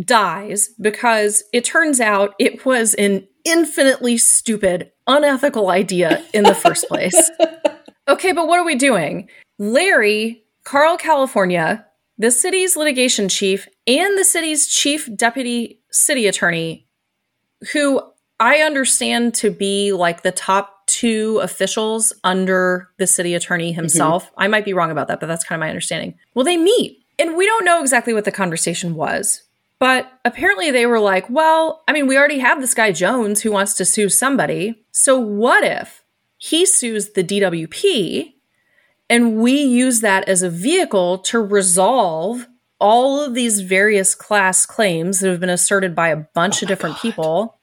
dies 0.00 0.70
because 0.80 1.44
it 1.52 1.62
turns 1.62 2.00
out 2.00 2.34
it 2.38 2.64
was 2.64 2.94
an 2.94 3.28
infinitely 3.44 4.16
stupid, 4.16 4.90
unethical 5.06 5.68
idea 5.68 6.24
in 6.32 6.44
the 6.44 6.54
first 6.54 6.88
place. 6.88 7.30
Okay, 8.08 8.32
but 8.32 8.48
what 8.48 8.58
are 8.58 8.64
we 8.64 8.74
doing? 8.74 9.28
Larry, 9.60 10.42
Carl, 10.64 10.96
California, 10.96 11.86
the 12.18 12.32
city's 12.32 12.74
litigation 12.74 13.28
chief, 13.28 13.68
and 13.86 14.18
the 14.18 14.24
city's 14.24 14.66
chief 14.66 15.08
deputy 15.14 15.80
city 15.92 16.26
attorney, 16.26 16.88
who 17.72 18.02
I 18.40 18.56
understand 18.56 19.34
to 19.34 19.52
be 19.52 19.92
like 19.92 20.22
the 20.24 20.32
top 20.32 20.84
two 20.88 21.38
officials 21.38 22.12
under 22.24 22.90
the 22.98 23.06
city 23.06 23.34
attorney 23.34 23.70
himself. 23.70 24.26
Mm-hmm. 24.26 24.42
I 24.42 24.48
might 24.48 24.64
be 24.64 24.74
wrong 24.74 24.90
about 24.90 25.06
that, 25.06 25.20
but 25.20 25.26
that's 25.26 25.44
kind 25.44 25.56
of 25.56 25.60
my 25.60 25.68
understanding. 25.68 26.18
Well, 26.34 26.44
they 26.44 26.56
meet, 26.56 27.01
and 27.18 27.36
we 27.36 27.46
don't 27.46 27.64
know 27.64 27.80
exactly 27.80 28.12
what 28.12 28.24
the 28.24 28.32
conversation 28.32 28.94
was. 28.94 29.42
But 29.78 30.12
apparently, 30.24 30.70
they 30.70 30.86
were 30.86 31.00
like, 31.00 31.28
well, 31.28 31.82
I 31.88 31.92
mean, 31.92 32.06
we 32.06 32.16
already 32.16 32.38
have 32.38 32.60
this 32.60 32.74
guy 32.74 32.92
Jones 32.92 33.42
who 33.42 33.50
wants 33.50 33.74
to 33.74 33.84
sue 33.84 34.08
somebody. 34.08 34.84
So, 34.92 35.18
what 35.18 35.64
if 35.64 36.04
he 36.36 36.66
sues 36.66 37.10
the 37.10 37.24
DWP 37.24 38.34
and 39.10 39.40
we 39.40 39.60
use 39.60 40.00
that 40.00 40.28
as 40.28 40.42
a 40.42 40.50
vehicle 40.50 41.18
to 41.18 41.40
resolve 41.40 42.46
all 42.80 43.20
of 43.20 43.34
these 43.34 43.60
various 43.60 44.14
class 44.14 44.66
claims 44.66 45.20
that 45.20 45.30
have 45.30 45.40
been 45.40 45.48
asserted 45.48 45.94
by 45.94 46.08
a 46.08 46.16
bunch 46.16 46.62
Oh 46.62 46.64
of 46.64 46.68
different 46.68 46.96
God. 46.96 47.02
people 47.02 47.58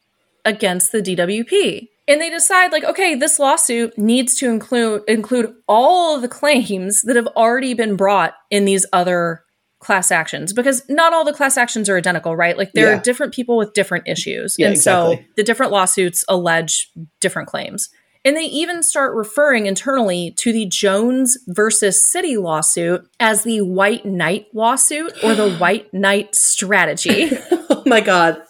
against 0.46 0.92
the 0.92 1.02
DWP. 1.02 1.88
And 2.10 2.20
they 2.20 2.30
decide 2.30 2.72
like, 2.74 2.84
okay, 2.84 3.16
this 3.16 3.40
lawsuit 3.40 3.98
needs 3.98 4.36
to 4.36 4.50
include 4.50 5.04
include 5.08 5.54
all 5.68 6.16
of 6.16 6.22
the 6.22 6.28
claims 6.28 7.04
that 7.04 7.16
have 7.16 7.28
already 7.28 7.74
been 7.74 7.96
brought 7.96 8.34
in 8.50 8.66
these 8.66 8.86
other 8.92 9.44
class 9.80 10.12
actions 10.12 10.52
because 10.52 10.82
not 10.90 11.14
all 11.14 11.24
the 11.24 11.32
class 11.32 11.56
actions 11.56 11.88
are 11.88 11.98
identical, 11.98 12.36
right? 12.36 12.58
Like 12.58 12.74
there 12.74 12.92
Yeah. 12.92 12.98
are 12.98 13.02
different 13.02 13.34
people 13.34 13.56
with 13.56 13.74
different 13.74 14.08
issues. 14.08 14.56
Yeah, 14.58 14.68
and 14.70 14.78
so 14.78 15.18
the 15.38 15.44
different 15.44 15.72
lawsuits 15.72 16.26
allege 16.28 16.92
different 17.22 17.48
claims. 17.48 17.90
And 18.26 18.36
they 18.36 18.44
even 18.44 18.84
start 18.84 19.16
referring 19.16 19.66
internally 19.66 20.32
to 20.40 20.52
the 20.52 20.66
Jones 20.66 21.38
versus 21.48 22.04
City 22.04 22.36
lawsuit 22.36 23.08
as 23.22 23.44
the 23.44 23.62
White 23.62 24.06
Knight 24.06 24.48
lawsuit 24.54 25.14
or 25.24 25.36
the 25.36 25.56
White 25.58 25.94
Knight 25.94 26.36
strategy. 26.36 27.30
oh 27.70 27.84
my 27.86 28.02
god. 28.02 28.42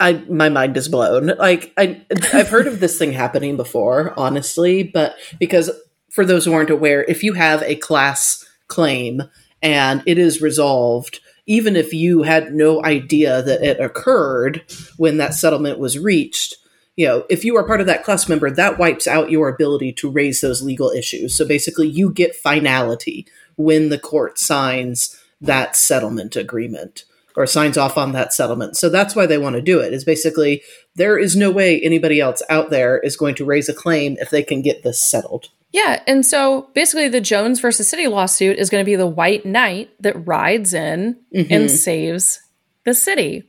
I 0.00 0.12
my 0.28 0.48
mind 0.48 0.76
is 0.76 0.88
blown. 0.88 1.26
Like 1.38 1.72
I 1.76 2.02
I've 2.32 2.48
heard 2.48 2.66
of 2.66 2.80
this 2.80 2.98
thing 2.98 3.12
happening 3.12 3.56
before, 3.56 4.14
honestly, 4.16 4.82
but 4.82 5.16
because 5.38 5.70
for 6.10 6.24
those 6.24 6.44
who 6.44 6.52
aren't 6.52 6.70
aware, 6.70 7.04
if 7.04 7.22
you 7.22 7.34
have 7.34 7.62
a 7.62 7.76
class 7.76 8.44
claim 8.68 9.22
and 9.62 10.02
it 10.06 10.18
is 10.18 10.40
resolved, 10.40 11.20
even 11.46 11.76
if 11.76 11.92
you 11.92 12.22
had 12.22 12.54
no 12.54 12.84
idea 12.84 13.42
that 13.42 13.62
it 13.62 13.80
occurred 13.80 14.62
when 14.96 15.16
that 15.16 15.34
settlement 15.34 15.78
was 15.78 15.98
reached, 15.98 16.56
you 16.96 17.06
know, 17.06 17.24
if 17.28 17.44
you 17.44 17.56
are 17.56 17.66
part 17.66 17.80
of 17.80 17.86
that 17.86 18.04
class 18.04 18.28
member, 18.28 18.50
that 18.50 18.78
wipes 18.78 19.06
out 19.06 19.30
your 19.30 19.48
ability 19.48 19.92
to 19.94 20.10
raise 20.10 20.40
those 20.40 20.62
legal 20.62 20.90
issues. 20.90 21.34
So 21.34 21.46
basically, 21.46 21.88
you 21.88 22.10
get 22.10 22.36
finality 22.36 23.26
when 23.56 23.88
the 23.88 23.98
court 23.98 24.38
signs 24.38 25.18
that 25.40 25.76
settlement 25.76 26.36
agreement 26.36 27.04
or 27.38 27.46
signs 27.46 27.78
off 27.78 27.96
on 27.96 28.10
that 28.12 28.32
settlement. 28.32 28.76
So 28.76 28.88
that's 28.88 29.14
why 29.14 29.24
they 29.24 29.38
want 29.38 29.54
to 29.54 29.62
do 29.62 29.78
it. 29.78 29.92
Is 29.92 30.04
basically 30.04 30.60
there 30.96 31.16
is 31.16 31.36
no 31.36 31.52
way 31.52 31.80
anybody 31.80 32.20
else 32.20 32.42
out 32.50 32.70
there 32.70 32.98
is 32.98 33.16
going 33.16 33.36
to 33.36 33.44
raise 33.44 33.68
a 33.68 33.74
claim 33.74 34.16
if 34.20 34.30
they 34.30 34.42
can 34.42 34.60
get 34.60 34.82
this 34.82 35.00
settled. 35.08 35.46
yeah. 35.72 36.02
And 36.08 36.26
so 36.26 36.68
basically, 36.74 37.08
the 37.08 37.20
Jones 37.20 37.60
versus 37.60 37.88
City 37.88 38.08
lawsuit 38.08 38.58
is 38.58 38.70
going 38.70 38.82
to 38.82 38.90
be 38.90 38.96
the 38.96 39.06
White 39.06 39.46
Knight 39.46 39.90
that 40.00 40.26
rides 40.26 40.74
in 40.74 41.16
mm-hmm. 41.32 41.52
and 41.52 41.70
saves 41.70 42.40
the 42.84 42.92
city. 42.92 43.44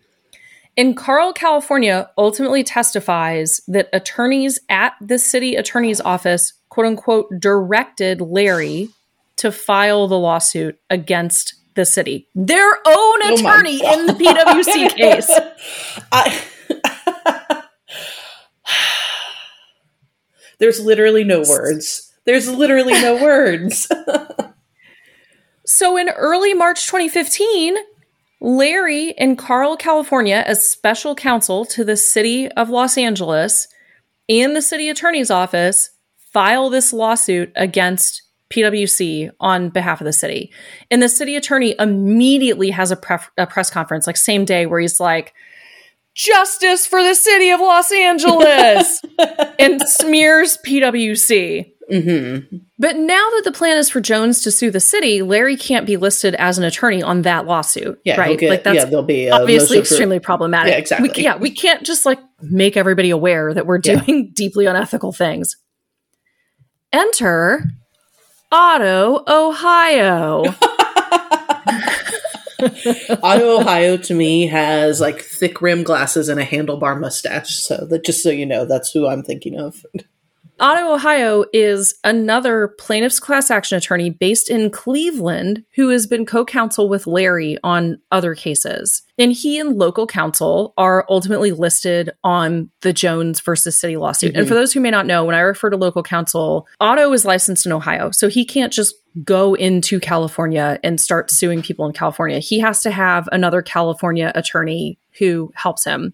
And 0.78 0.95
Carl, 0.95 1.34
California 1.34 2.11
ultimately 2.16 2.64
testifies 2.64 3.59
that 3.68 3.89
attorneys 3.91 4.59
at 4.70 4.93
the 5.01 5.18
city 5.18 5.55
attorney's 5.55 5.99
office, 5.99 6.53
quote 6.70 6.86
unquote, 6.86 7.28
directed 7.39 8.22
Larry 8.22 8.89
to 9.38 9.51
file 9.51 10.07
the 10.07 10.20
lawsuit 10.20 10.80
against 10.91 11.55
the 11.80 11.86
city. 11.86 12.27
Their 12.36 12.69
own 12.69 13.19
Oh 13.23 13.34
attorney 13.34 13.84
in 13.84 14.05
the 14.05 14.13
PWC 14.13 14.89
case. 14.95 15.32
I, 16.11 16.43
There's 20.59 20.80
literally 20.82 21.23
no 21.23 21.43
words. 21.47 22.11
There's 22.25 22.49
literally 22.49 22.93
no 22.93 23.15
words. 23.23 23.89
So 25.65 25.97
in 25.97 26.09
early 26.09 26.53
March 26.53 26.86
2015, 26.88 27.77
Larry 28.41 29.17
and 29.17 29.38
Carl 29.38 29.77
California, 29.77 30.43
as 30.45 30.67
special 30.67 31.15
counsel 31.15 31.63
to 31.65 31.84
the 31.86 31.95
city 31.95 32.49
of 32.49 32.69
Los 32.69 32.97
Angeles 32.97 33.67
and 34.27 34.55
the 34.55 34.61
city 34.61 34.89
attorney's 34.89 35.32
office, 35.32 35.91
file 36.34 36.69
this 36.69 36.91
lawsuit 36.91 37.51
against 37.55 38.23
PwC 38.50 39.30
on 39.39 39.70
behalf 39.70 40.02
of 40.02 40.06
the 40.06 40.14
city. 40.14 40.52
And 40.89 41.02
the 41.02 41.10
city 41.10 41.36
attorney 41.36 41.76
immediately 41.80 42.70
has 42.72 42.91
a, 42.91 42.95
pref- 42.95 43.32
a 43.38 43.45
press 43.47 43.70
conference, 43.70 44.08
like 44.08 44.18
same 44.18 44.45
day, 44.45 44.66
where 44.66 44.80
he's 44.80 45.00
like, 45.00 45.34
justice 46.16 46.86
for 46.86 47.02
the 47.04 47.16
city 47.16 47.50
of 47.52 47.60
Los 47.62 47.91
Angeles 47.91 49.02
and 49.60 49.82
smears 49.82 50.58
PwC. 50.66 51.72
Mm-hmm. 51.91 52.58
But 52.78 52.97
now 52.97 53.16
that 53.36 53.41
the 53.45 53.52
plan 53.52 53.78
is 53.78 53.89
for 53.89 54.00
Jones 54.00 54.41
to 54.43 54.52
sue 54.52 54.70
the 54.70 54.80
city, 54.80 55.22
Larry 55.24 55.58
can't 55.58 55.88
be 55.88 55.97
listed 55.97 56.36
as 56.36 56.58
an 56.58 56.64
attorney 56.64 57.02
on 57.02 57.24
that 57.24 57.45
lawsuit. 57.47 58.00
Yeah, 58.04 58.20
right? 58.20 58.38
get- 58.38 58.50
like 58.50 58.64
that's 58.64 58.76
yeah, 58.76 58.86
there'll 58.86 59.04
be 59.04 59.30
obviously 59.30 59.80
extremely 59.80 60.20
problematic. 60.20 60.72
Yeah, 60.74 60.78
exactly. 60.78 61.10
We, 61.16 61.24
yeah, 61.24 61.38
we 61.38 61.52
can't 61.52 61.84
just 61.84 62.06
like 62.06 62.20
make 62.41 62.78
everybody 62.78 63.10
aware 63.10 63.54
that 63.54 63.66
we're 63.66 63.80
Yeah. 63.84 64.02
doing 64.04 64.32
deeply 64.36 64.66
unethical 64.66 65.14
things. 65.14 65.56
Enter 66.91 67.64
Otto, 68.52 69.24
Ohio. 69.28 70.43
Otto 73.22 73.60
Ohio 73.60 73.97
to 73.97 74.14
me 74.14 74.47
has 74.47 75.00
like 75.00 75.22
thick 75.22 75.62
rim 75.62 75.84
glasses 75.84 76.30
and 76.30 76.39
a 76.39 76.45
handlebar 76.45 77.00
mustache. 77.00 77.60
So 77.60 77.86
that 77.89 78.04
just 78.04 78.24
so 78.24 78.30
you 78.30 78.45
know, 78.45 78.66
that's 78.66 78.91
who 78.91 79.08
I'm 79.08 79.24
thinking 79.24 79.60
of. 79.60 79.86
Otto, 80.60 80.93
Ohio 80.93 81.45
is 81.53 81.95
another 82.03 82.76
plaintiff's 82.80 83.20
class 83.20 83.49
action 83.49 83.78
attorney 83.78 84.10
based 84.10 84.49
in 84.49 84.70
Cleveland 84.70 85.64
who 85.76 85.89
has 85.89 86.05
been 86.07 86.26
co 86.26 86.43
counsel 86.43 86.89
with 86.89 87.07
Larry 87.07 87.57
on 87.64 87.99
other 88.12 88.36
cases. 88.36 89.03
And 89.18 89.32
he 89.32 89.60
and 89.60 89.78
local 89.78 90.07
counsel 90.07 90.74
are 90.78 91.05
ultimately 91.10 91.51
listed 91.51 92.12
on 92.24 92.70
the 92.82 92.93
Jones 92.93 93.39
versus 93.39 93.80
City 93.80 93.97
lawsuit. 93.97 94.36
And 94.36 94.45
Mhm. 94.45 94.49
for 94.49 94.55
those 94.55 94.74
who 94.74 94.80
may 94.80 94.91
not 94.91 95.05
know, 95.05 95.26
when 95.26 95.36
I 95.36 95.39
refer 95.39 95.70
to 95.70 95.78
local 95.78 96.03
counsel, 96.03 96.68
Otto 96.80 97.12
is 97.14 97.26
licensed 97.26 97.66
in 97.66 97.72
Ohio. 97.72 98.12
So 98.12 98.28
he 98.28 98.45
can't 98.45 98.74
just 98.74 98.95
go 99.24 99.53
into 99.55 99.99
California 99.99 100.80
and 100.84 100.99
start 101.01 101.32
suing 101.32 101.62
people 101.62 101.86
in 101.86 101.93
California. 101.93 102.39
He 102.39 102.60
has 102.60 102.82
to 102.84 102.91
have 102.91 103.28
another 103.32 103.62
California 103.62 104.32
attorney 104.36 104.97
who 105.18 105.51
helps 105.55 105.84
him. 105.84 106.14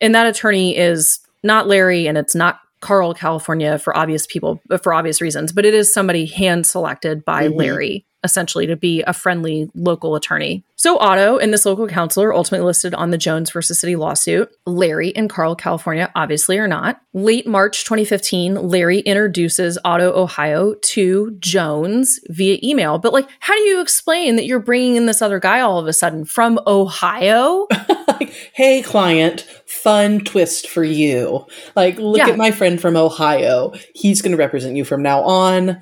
And 0.00 0.14
that 0.14 0.26
attorney 0.26 0.76
is 0.76 1.20
not 1.42 1.66
Larry 1.68 2.06
and 2.06 2.18
it's 2.18 2.34
not 2.34 2.60
Carl 2.80 3.14
California 3.14 3.78
for 3.78 3.96
obvious 3.96 4.26
people 4.26 4.60
for 4.82 4.94
obvious 4.94 5.20
reasons, 5.20 5.52
but 5.52 5.64
it 5.64 5.74
is 5.74 5.92
somebody 5.92 6.26
hand 6.26 6.66
selected 6.66 7.24
by 7.24 7.48
Mhm. 7.48 7.56
Larry 7.56 8.04
essentially 8.24 8.66
to 8.66 8.76
be 8.76 9.02
a 9.02 9.12
friendly 9.12 9.70
local 9.74 10.14
attorney. 10.16 10.64
So 10.80 10.96
Otto 10.98 11.38
and 11.38 11.52
this 11.52 11.66
local 11.66 11.88
counsel 11.88 12.22
are 12.22 12.32
ultimately 12.32 12.64
listed 12.64 12.94
on 12.94 13.10
the 13.10 13.18
Jones 13.18 13.50
versus 13.50 13.80
City 13.80 13.96
lawsuit. 13.96 14.48
Larry 14.64 15.14
and 15.16 15.28
Carl 15.28 15.56
California 15.56 16.08
obviously 16.14 16.56
are 16.56 16.68
not. 16.68 17.00
Late 17.12 17.48
March 17.48 17.82
2015, 17.82 18.54
Larry 18.54 19.00
introduces 19.00 19.76
Otto 19.84 20.12
Ohio 20.12 20.74
to 20.74 21.32
Jones 21.40 22.20
via 22.28 22.58
email. 22.62 22.98
But 23.00 23.12
like 23.12 23.28
how 23.40 23.54
do 23.54 23.60
you 23.62 23.80
explain 23.80 24.36
that 24.36 24.46
you're 24.46 24.60
bringing 24.60 24.94
in 24.94 25.06
this 25.06 25.20
other 25.20 25.40
guy 25.40 25.58
all 25.60 25.80
of 25.80 25.88
a 25.88 25.92
sudden 25.92 26.24
from 26.24 26.60
Ohio? 26.64 27.66
like, 28.06 28.30
hey, 28.54 28.80
client, 28.80 29.40
fun 29.66 30.20
twist 30.20 30.68
for 30.68 30.84
you. 30.84 31.44
Like, 31.74 31.98
look 31.98 32.18
Yeah. 32.18 32.28
at 32.28 32.36
my 32.36 32.52
friend 32.52 32.80
from 32.80 32.96
Ohio. 32.96 33.72
He's 33.96 34.22
going 34.22 34.30
to 34.30 34.38
represent 34.38 34.76
you 34.76 34.84
from 34.84 35.02
now 35.02 35.22
on. 35.24 35.80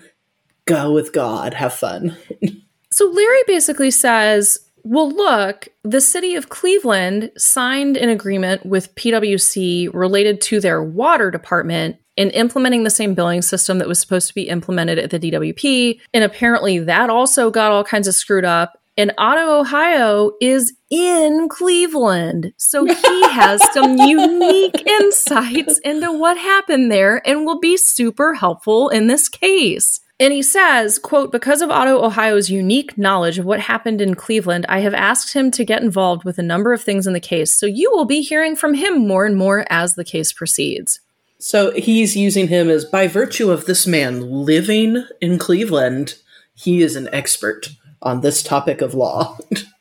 Go 0.65 0.91
with 0.93 1.13
God. 1.13 1.53
Have 1.53 1.75
fun. 1.75 2.17
So 2.93 3.11
Larry 3.11 3.43
basically 3.47 3.91
says, 3.91 4.59
well, 4.89 5.11
look, 5.11 5.67
the 5.83 6.01
city 6.01 6.37
of 6.37 6.49
Cleveland 6.49 7.33
signed 7.37 7.97
an 7.97 8.09
agreement 8.09 8.65
with 8.65 8.95
PwC 8.95 9.93
related 9.93 10.41
to 10.43 10.61
their 10.61 10.81
water 10.81 11.29
department 11.29 11.97
in 12.17 12.31
implementing 12.31 12.85
the 12.85 12.91
same 12.91 13.13
billing 13.13 13.43
system 13.43 13.79
that 13.79 13.89
was 13.89 13.99
supposed 13.99 14.29
to 14.29 14.35
be 14.35 14.49
implemented 14.49 15.01
at 15.01 15.11
the 15.11 15.19
DWP. 15.19 16.01
And 16.15 16.23
apparently 16.23 16.79
that 16.79 17.11
also 17.11 17.51
got 17.51 17.73
all 17.73 17.83
kinds 17.83 18.07
of 18.07 18.15
screwed 18.15 18.45
up. 18.45 18.81
And 18.97 19.13
Otto, 19.19 19.59
Ohio 19.59 20.31
is 20.41 20.73
in 20.89 21.49
Cleveland. 21.49 22.53
So 22.57 22.85
he 22.85 22.95
has 23.31 23.61
some 23.75 23.99
unique 23.99 24.87
insights 24.87 25.79
into 25.81 26.13
what 26.13 26.39
happened 26.39 26.93
there 26.93 27.27
and 27.27 27.45
will 27.45 27.59
be 27.59 27.77
super 27.77 28.35
helpful 28.35 28.89
in 28.91 29.09
this 29.09 29.29
case. 29.29 29.99
And 30.19 30.33
he 30.33 30.43
says, 30.43 30.99
quote, 30.99 31.31
because 31.31 31.61
of 31.61 31.71
Otto 31.71 32.03
Ohio's 32.03 32.49
unique 32.49 32.97
knowledge 32.97 33.39
of 33.39 33.45
what 33.45 33.61
happened 33.61 34.01
in 34.01 34.15
Cleveland, 34.15 34.65
I 34.69 34.81
have 34.81 34.95
asked 34.95 35.35
him 35.35 35.51
to 35.51 35.65
get 35.65 35.83
involved 35.83 36.25
with 36.25 36.39
a 36.39 36.43
number 36.43 36.73
of 36.73 36.81
things 36.81 37.07
in 37.07 37.13
the 37.13 37.21
case. 37.21 37.59
So 37.59 37.67
you 37.67 37.91
will 37.91 38.07
be 38.07 38.23
hearing 38.23 38.57
from 38.57 38.75
him 38.75 39.07
more 39.07 39.27
and 39.27 39.37
more 39.37 39.67
as 39.69 39.95
the 39.95 40.05
case 40.05 40.33
proceeds. 40.33 41.01
So 41.39 41.71
he's 41.73 42.17
using 42.17 42.49
him 42.49 42.71
as 42.71 42.87
by 42.87 43.09
virtue 43.09 43.51
of 43.51 43.67
this 43.67 43.87
man 43.87 44.31
living 44.31 45.05
in 45.21 45.39
Cleveland, 45.39 46.15
he 46.55 46.81
is 46.81 46.97
an 46.97 47.11
expert 47.13 47.69
on 48.01 48.23
this 48.23 48.43
topic 48.43 48.81
of 48.81 48.95
law. 48.95 49.37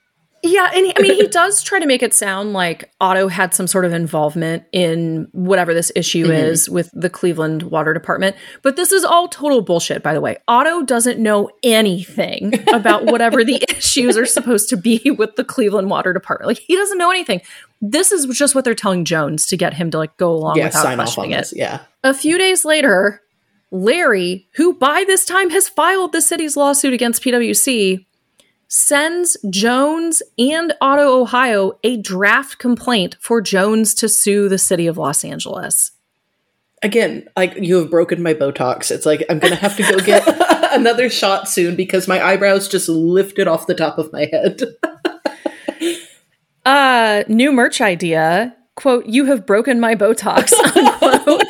Yeah, 0.47 0.69
and 0.75 0.85
he, 0.85 0.93
I 0.97 1.01
mean, 1.01 1.15
he 1.15 1.27
does 1.41 1.63
try 1.63 1.79
to 1.79 1.85
make 1.85 2.03
it 2.03 2.13
sound 2.13 2.53
like 2.53 2.91
Otto 3.01 3.27
had 3.27 3.53
some 3.53 3.67
sort 3.67 3.83
of 3.85 3.93
involvement 3.93 4.63
in 4.71 5.27
whatever 5.31 5.73
this 5.73 5.91
issue 5.95 6.27
Mhm. 6.27 6.43
is 6.43 6.69
with 6.69 6.89
the 6.93 7.09
Cleveland 7.09 7.63
Water 7.63 7.93
Department. 7.93 8.35
But 8.61 8.75
this 8.75 8.91
is 8.91 9.03
all 9.03 9.27
total 9.27 9.61
bullshit, 9.61 10.03
by 10.03 10.13
the 10.13 10.21
way. 10.21 10.37
Otto 10.47 10.83
doesn't 10.83 11.19
know 11.19 11.49
anything 11.63 12.53
about 12.73 13.05
whatever 13.05 13.43
the 13.43 13.63
issues 13.69 14.17
are 14.17 14.25
supposed 14.25 14.69
to 14.69 14.77
be 14.77 14.99
with 15.17 15.35
the 15.35 15.43
Cleveland 15.43 15.89
Water 15.89 16.13
Department. 16.13 16.47
Like, 16.47 16.59
he 16.59 16.75
doesn't 16.75 16.97
know 16.97 17.09
anything. 17.11 17.41
This 17.81 18.11
is 18.11 18.25
just 18.37 18.55
what 18.55 18.65
they're 18.65 18.75
telling 18.75 19.05
Jones 19.05 19.45
to 19.47 19.57
get 19.57 19.73
him 19.73 19.91
to 19.91 19.97
like 19.97 20.15
go 20.17 20.31
along 20.31 20.57
yeah, 20.57 20.65
without 20.65 20.83
sign 20.83 20.99
off 20.99 21.07
on 21.09 21.13
questioning 21.15 21.31
it. 21.31 21.37
this. 21.37 21.53
Yeah. 21.55 21.79
A 22.03 22.13
few 22.13 22.37
days 22.37 22.63
later, 22.65 23.21
Larry, 23.71 24.47
who 24.55 24.73
by 24.75 25.03
this 25.05 25.25
time 25.25 25.49
has 25.49 25.67
filed 25.67 26.11
the 26.13 26.21
city's 26.21 26.55
lawsuit 26.55 26.93
against 26.93 27.23
PwC, 27.23 28.05
sends 28.67 29.37
Jones 29.49 30.21
and 30.37 30.73
Otto 30.81 31.21
Ohio, 31.21 31.73
a 31.83 31.97
draft 31.97 32.57
complaint 32.57 33.15
for 33.19 33.41
Jones 33.41 33.93
to 33.95 34.09
sue 34.09 34.49
the 34.49 34.57
city 34.57 34.87
of 34.87 34.97
Los 34.97 35.23
Angeles. 35.23 35.91
Again, 36.83 37.27
like 37.35 37.55
you 37.55 37.77
have 37.77 37.89
broken 37.89 38.21
my 38.21 38.33
Botox. 38.33 38.91
It's 38.91 39.05
like 39.05 39.23
I'm 39.29 39.39
gonna 39.39 39.55
have 39.55 39.77
to 39.77 39.83
go 39.83 39.99
get 39.99 40.23
another 40.73 41.09
shot 41.09 41.47
soon 41.49 41.75
because 41.75 42.07
my 42.07 42.23
eyebrows 42.23 42.67
just 42.67 42.89
lifted 42.89 43.47
off 43.47 43.67
the 43.67 43.73
top 43.73 43.97
of 43.97 44.11
my 44.11 44.29
head. 44.31 44.61
Uh, 46.65 47.23
new 47.27 47.51
merch 47.51 47.79
idea. 47.79 48.55
Quote, 48.75 49.05
you 49.05 49.25
have 49.25 49.45
broken 49.45 49.79
my 49.79 49.95
Botox. 49.95 50.51
Unquote. 50.75 51.43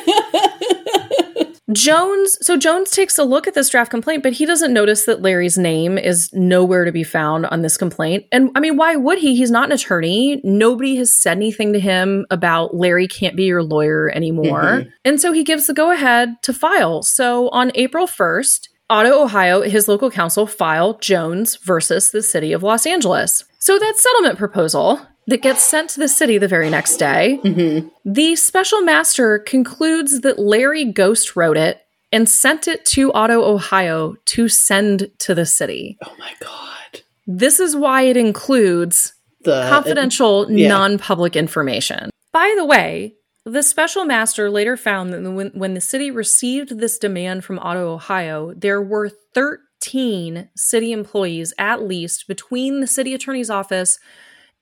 Jones, 1.76 2.38
so 2.40 2.56
Jones 2.56 2.90
takes 2.90 3.18
a 3.18 3.24
look 3.24 3.46
at 3.46 3.54
this 3.54 3.68
draft 3.68 3.90
complaint, 3.90 4.22
but 4.22 4.32
he 4.32 4.46
doesn't 4.46 4.72
notice 4.72 5.04
that 5.04 5.22
Larry's 5.22 5.58
name 5.58 5.98
is 5.98 6.32
nowhere 6.32 6.84
to 6.84 6.92
be 6.92 7.04
found 7.04 7.46
on 7.46 7.62
this 7.62 7.76
complaint. 7.76 8.24
And 8.32 8.50
I 8.54 8.60
mean, 8.60 8.76
why 8.76 8.96
would 8.96 9.18
he? 9.18 9.36
He's 9.36 9.50
not 9.50 9.66
an 9.66 9.72
attorney. 9.72 10.40
Nobody 10.44 10.96
has 10.96 11.12
said 11.12 11.36
anything 11.36 11.72
to 11.72 11.80
him 11.80 12.26
about 12.30 12.74
Larry 12.74 13.08
can't 13.08 13.36
be 13.36 13.44
your 13.44 13.62
lawyer 13.62 14.10
anymore. 14.14 14.62
Mhm. 14.62 14.92
And 15.04 15.20
so 15.20 15.32
he 15.32 15.44
gives 15.44 15.66
the 15.66 15.74
go 15.74 15.90
ahead 15.90 16.36
to 16.42 16.52
file. 16.52 17.02
So 17.02 17.48
on 17.50 17.72
April 17.74 18.06
1st, 18.06 18.68
Otto, 18.88 19.22
Ohio, 19.22 19.62
his 19.62 19.88
local 19.88 20.10
counsel 20.10 20.46
filed 20.46 21.02
Jones 21.02 21.56
versus 21.56 22.10
the 22.10 22.22
city 22.22 22.52
of 22.52 22.62
Los 22.62 22.86
Angeles. 22.86 23.44
So 23.58 23.78
that 23.78 23.96
settlement 23.96 24.38
proposal 24.38 25.00
that 25.26 25.42
gets 25.42 25.62
sent 25.62 25.90
to 25.90 26.00
the 26.00 26.08
city 26.08 26.38
the 26.38 26.48
very 26.48 26.70
next 26.70 26.96
day, 26.98 27.40
Mhm. 27.44 27.90
the 28.04 28.36
special 28.36 28.80
master 28.82 29.38
concludes 29.40 30.20
that 30.20 30.38
Larry 30.38 30.84
Ghost 30.84 31.34
wrote 31.36 31.56
it 31.56 31.80
and 32.12 32.28
sent 32.28 32.68
it 32.68 32.84
to 32.86 33.12
Otto, 33.12 33.42
Ohio 33.42 34.14
to 34.26 34.48
send 34.48 35.10
to 35.18 35.34
the 35.34 35.44
city. 35.46 35.98
Oh 36.04 36.14
my 36.18 36.30
god. 36.40 37.02
This 37.26 37.58
is 37.58 37.74
why 37.74 38.02
it 38.02 38.16
includes 38.16 39.12
The 39.42 39.66
confidential, 39.68 40.50
yeah. 40.50 40.68
non 40.68 40.98
public 40.98 41.34
information. 41.36 42.10
By 42.32 42.54
the 42.56 42.64
way, 42.64 43.14
the 43.44 43.62
special 43.62 44.04
master 44.04 44.50
later 44.50 44.76
found 44.76 45.12
that 45.12 45.22
when, 45.22 45.48
when 45.54 45.74
the 45.74 45.80
city 45.80 46.10
received 46.10 46.78
this 46.78 46.98
demand 46.98 47.44
from 47.44 47.58
Otto, 47.58 47.94
Ohio, 47.94 48.52
there 48.56 48.80
were 48.82 49.10
13 49.34 50.48
city 50.56 50.92
employees, 50.92 51.52
at 51.58 51.82
least, 51.82 52.26
between 52.28 52.80
the 52.80 52.86
city 52.86 53.14
attorney's 53.14 53.50
office 53.50 53.98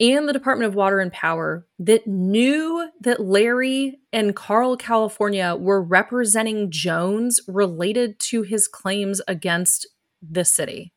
and 0.01 0.29
the 0.29 0.33
Department 0.33 0.69
of 0.69 0.75
Water 0.75 1.01
and 1.01 1.13
Power 1.13 1.67
that 1.79 2.07
knew 2.07 2.89
that 3.01 3.21
Larry 3.21 4.01
and 4.13 4.35
Carl 4.35 4.77
California 4.77 5.57
were 5.59 5.83
representing 5.83 6.71
Jones 6.71 7.41
related 7.47 8.19
to 8.21 8.43
his 8.43 8.67
claims 8.67 9.21
against 9.29 9.87
the 10.21 10.45
city. 10.45 10.93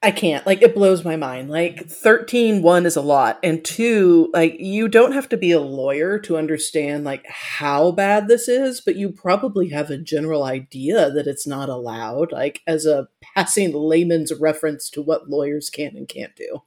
I 0.00 0.12
can't. 0.12 0.46
Like 0.46 0.62
it 0.62 0.76
blows 0.76 1.04
my 1.04 1.16
mind. 1.16 1.50
Like 1.50 1.88
13 1.88 2.62
one 2.62 2.86
is 2.86 2.94
a 2.94 3.02
lot 3.02 3.40
and 3.42 3.64
two 3.64 4.30
like 4.32 4.54
you 4.60 4.86
don't 4.86 5.10
have 5.10 5.28
to 5.30 5.36
be 5.36 5.50
a 5.50 5.60
lawyer 5.60 6.20
to 6.20 6.36
understand 6.38 7.02
like 7.02 7.26
how 7.26 7.90
bad 7.90 8.28
this 8.28 8.46
is, 8.46 8.80
but 8.80 8.94
you 8.94 9.10
probably 9.10 9.70
have 9.70 9.90
a 9.90 9.98
general 9.98 10.44
idea 10.44 11.10
that 11.10 11.26
it's 11.26 11.48
not 11.48 11.68
allowed 11.68 12.30
like 12.30 12.60
as 12.64 12.86
a 12.86 13.08
passing 13.20 13.72
layman's 13.72 14.32
reference 14.32 14.88
to 14.90 15.02
what 15.02 15.28
lawyers 15.28 15.68
can 15.68 15.96
and 15.96 16.06
can't 16.08 16.36
do. 16.36 16.62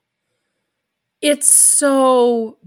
It's 1.22 1.54
so 1.54 2.58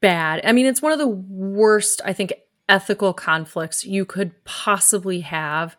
bad. 0.00 0.40
I 0.44 0.52
mean, 0.52 0.66
it's 0.66 0.82
one 0.82 0.92
of 0.92 0.98
the 0.98 1.08
worst 1.08 2.00
I 2.04 2.12
think 2.12 2.32
ethical 2.68 3.12
conflicts 3.12 3.84
you 3.84 4.04
could 4.04 4.44
possibly 4.44 5.20
have 5.20 5.76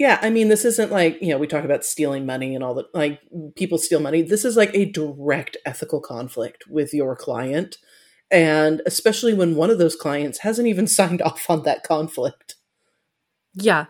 yeah, 0.00 0.18
I 0.22 0.30
mean, 0.30 0.48
this 0.48 0.64
isn't 0.64 0.90
like, 0.90 1.20
you 1.20 1.28
know, 1.28 1.36
we 1.36 1.46
talk 1.46 1.62
about 1.62 1.84
stealing 1.84 2.24
money 2.24 2.54
and 2.54 2.64
all 2.64 2.72
that, 2.76 2.86
like 2.94 3.20
people 3.54 3.76
steal 3.76 4.00
money. 4.00 4.22
This 4.22 4.46
is 4.46 4.56
like 4.56 4.70
a 4.72 4.86
direct 4.86 5.58
ethical 5.66 6.00
conflict 6.00 6.64
with 6.66 6.94
your 6.94 7.14
client. 7.14 7.76
And 8.30 8.80
especially 8.86 9.34
when 9.34 9.56
one 9.56 9.68
of 9.68 9.76
those 9.76 9.94
clients 9.94 10.38
hasn't 10.38 10.68
even 10.68 10.86
signed 10.86 11.20
off 11.20 11.50
on 11.50 11.64
that 11.64 11.82
conflict. 11.82 12.54
Yeah. 13.52 13.86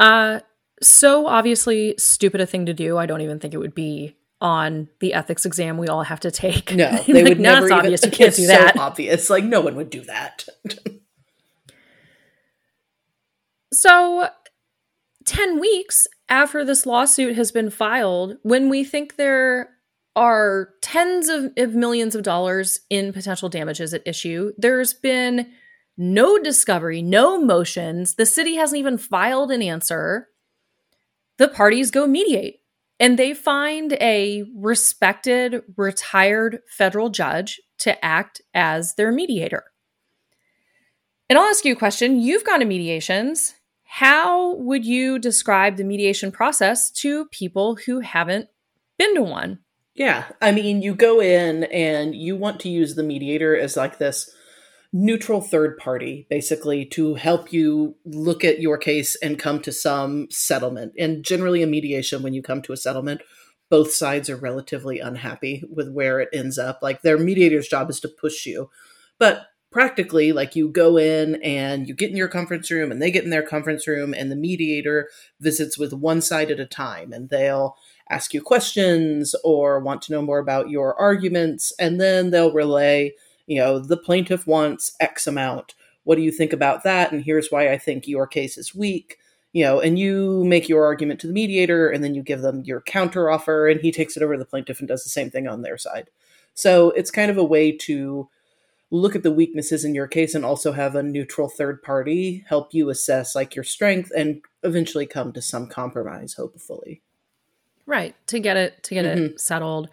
Uh, 0.00 0.40
so 0.82 1.28
obviously 1.28 1.94
stupid 1.96 2.40
a 2.40 2.46
thing 2.46 2.66
to 2.66 2.74
do. 2.74 2.98
I 2.98 3.06
don't 3.06 3.20
even 3.20 3.38
think 3.38 3.54
it 3.54 3.58
would 3.58 3.76
be 3.76 4.16
on 4.40 4.88
the 5.00 5.14
ethics 5.14 5.44
exam 5.44 5.78
we 5.78 5.88
all 5.88 6.04
have 6.04 6.20
to 6.20 6.30
take. 6.30 6.74
No, 6.74 6.90
they 7.06 7.22
like, 7.22 7.24
would 7.24 7.40
never. 7.40 7.66
It's 7.66 7.72
obvious. 7.72 8.04
You 8.04 8.10
can't 8.12 8.34
do 8.34 8.46
that. 8.46 8.74
So 8.74 8.80
obvious. 8.80 9.30
Like 9.30 9.44
no 9.44 9.60
one 9.60 9.76
would 9.76 9.90
do 9.90 10.02
that. 10.02 10.44
so 13.72 14.28
10 15.26 15.60
weeks 15.60 16.06
after 16.28 16.64
this 16.64 16.86
lawsuit 16.86 17.36
has 17.36 17.52
been 17.52 17.70
filed, 17.70 18.36
when 18.42 18.68
we 18.68 18.84
think 18.84 19.16
there 19.16 19.70
are 20.16 20.70
tens 20.82 21.28
of, 21.28 21.52
of, 21.56 21.74
millions 21.74 22.14
of 22.14 22.22
dollars 22.22 22.80
in 22.90 23.12
potential 23.12 23.48
damages 23.48 23.94
at 23.94 24.02
issue, 24.06 24.52
there's 24.58 24.92
been 24.92 25.50
no 25.96 26.38
discovery, 26.38 27.02
no 27.02 27.40
motions. 27.40 28.14
The 28.14 28.26
city 28.26 28.56
hasn't 28.56 28.78
even 28.78 28.98
filed 28.98 29.52
an 29.52 29.62
answer. 29.62 30.28
The 31.38 31.48
parties 31.48 31.90
go 31.90 32.06
mediate 32.06 32.60
and 33.00 33.18
they 33.18 33.34
find 33.34 33.92
a 33.94 34.44
respected, 34.56 35.62
retired 35.76 36.60
federal 36.68 37.10
judge 37.10 37.60
to 37.78 38.04
act 38.04 38.40
as 38.54 38.94
their 38.94 39.12
mediator. 39.12 39.64
And 41.28 41.38
I'll 41.38 41.44
ask 41.44 41.64
you 41.64 41.74
a 41.74 41.76
question. 41.76 42.20
You've 42.20 42.44
gone 42.44 42.60
to 42.60 42.66
mediations. 42.66 43.54
How 43.84 44.54
would 44.56 44.84
you 44.84 45.18
describe 45.18 45.76
the 45.76 45.84
mediation 45.84 46.32
process 46.32 46.90
to 46.92 47.26
people 47.26 47.76
who 47.76 48.00
haven't 48.00 48.48
been 48.98 49.14
to 49.14 49.22
one? 49.22 49.60
Yeah, 49.94 50.26
I 50.40 50.52
mean, 50.52 50.82
you 50.82 50.94
go 50.94 51.20
in 51.20 51.64
and 51.64 52.14
you 52.14 52.36
want 52.36 52.60
to 52.60 52.68
use 52.68 52.94
the 52.94 53.02
mediator 53.02 53.56
as 53.58 53.76
like 53.76 53.98
this 53.98 54.30
neutral 54.92 55.40
third 55.40 55.76
party, 55.78 56.26
basically, 56.30 56.84
to 56.86 57.14
help 57.14 57.52
you 57.52 57.96
look 58.04 58.44
at 58.44 58.60
your 58.60 58.78
case 58.78 59.16
and 59.16 59.38
come 59.38 59.60
to 59.60 59.72
some 59.72 60.28
settlement. 60.30 60.92
And 60.98 61.24
generally, 61.24 61.62
a 61.62 61.66
mediation, 61.66 62.22
when 62.22 62.34
you 62.34 62.42
come 62.42 62.62
to 62.62 62.72
a 62.72 62.76
settlement, 62.76 63.20
both 63.70 63.92
sides 63.92 64.30
are 64.30 64.36
relatively 64.36 64.98
unhappy 64.98 65.62
with 65.70 65.92
where 65.92 66.20
it 66.20 66.30
ends 66.32 66.58
up. 66.58 66.78
Like 66.82 67.02
their 67.02 67.18
mediator's 67.18 67.68
job 67.68 67.90
is 67.90 68.00
to 68.00 68.08
push 68.08 68.46
you. 68.46 68.70
But 69.18 69.46
practically 69.70 70.32
like 70.32 70.56
you 70.56 70.68
go 70.68 70.96
in 70.96 71.40
and 71.42 71.86
you 71.86 71.94
get 71.94 72.10
in 72.10 72.16
your 72.16 72.28
conference 72.28 72.70
room 72.70 72.90
and 72.90 73.02
they 73.02 73.10
get 73.10 73.24
in 73.24 73.30
their 73.30 73.42
conference 73.42 73.86
room 73.86 74.14
and 74.14 74.30
the 74.30 74.36
mediator 74.36 75.10
visits 75.40 75.76
with 75.76 75.92
one 75.92 76.22
side 76.22 76.50
at 76.50 76.60
a 76.60 76.66
time 76.66 77.12
and 77.12 77.28
they'll 77.28 77.76
ask 78.08 78.32
you 78.32 78.40
questions 78.40 79.34
or 79.44 79.78
want 79.78 80.00
to 80.00 80.12
know 80.12 80.22
more 80.22 80.38
about 80.38 80.70
your 80.70 80.98
arguments 80.98 81.70
and 81.78 82.00
then 82.00 82.30
they'll 82.30 82.52
relay 82.52 83.12
you 83.48 83.58
know 83.58 83.80
the 83.80 83.96
plaintiff 83.96 84.46
wants 84.46 84.92
x 85.00 85.26
amount. 85.26 85.74
What 86.04 86.16
do 86.16 86.22
you 86.22 86.30
think 86.30 86.52
about 86.52 86.84
that? 86.84 87.10
And 87.10 87.24
here's 87.24 87.48
why 87.50 87.72
i 87.72 87.78
think 87.78 88.06
your 88.06 88.26
case 88.26 88.56
is 88.56 88.74
weak. 88.74 89.18
You 89.52 89.64
know 89.64 89.80
and 89.80 89.98
you 89.98 90.44
make 90.44 90.68
your 90.68 90.84
argument 90.84 91.18
to 91.20 91.26
the 91.26 91.32
mediator 91.32 91.88
and 91.88 92.04
then 92.04 92.14
you 92.14 92.22
give 92.22 92.42
them 92.42 92.62
your 92.64 92.82
counter 92.82 93.30
offer 93.30 93.66
and 93.66 93.80
he 93.80 93.90
takes 93.90 94.16
it 94.16 94.22
over 94.22 94.34
to 94.34 94.38
the 94.38 94.44
plaintiff 94.44 94.78
and 94.78 94.86
does 94.86 95.02
the 95.02 95.10
same 95.10 95.30
thing 95.30 95.48
on 95.48 95.62
their 95.62 95.78
side. 95.78 96.10
So 96.54 96.90
it's 96.90 97.10
kind 97.10 97.30
of 97.30 97.38
a 97.38 97.44
way 97.44 97.72
to 97.72 98.28
look 98.90 99.14
at 99.14 99.22
the 99.22 99.32
weaknesses 99.32 99.84
in 99.84 99.94
your 99.94 100.06
case 100.06 100.34
and 100.34 100.44
also 100.44 100.72
have 100.72 100.94
a 100.94 101.02
neutral 101.02 101.48
third 101.48 101.82
party 101.82 102.44
help 102.48 102.72
you 102.72 102.88
assess 102.90 103.34
like 103.34 103.54
your 103.54 103.64
strength 103.64 104.10
and 104.16 104.40
eventually 104.62 105.06
come 105.06 105.32
to 105.32 105.42
some 105.42 105.66
compromise 105.66 106.34
hopefully. 106.34 107.00
Right. 107.86 108.14
To 108.26 108.38
get 108.38 108.58
it 108.58 108.82
to 108.84 108.94
get 108.94 109.06
mm-hmm. 109.06 109.24
it 109.24 109.40
settled 109.40 109.88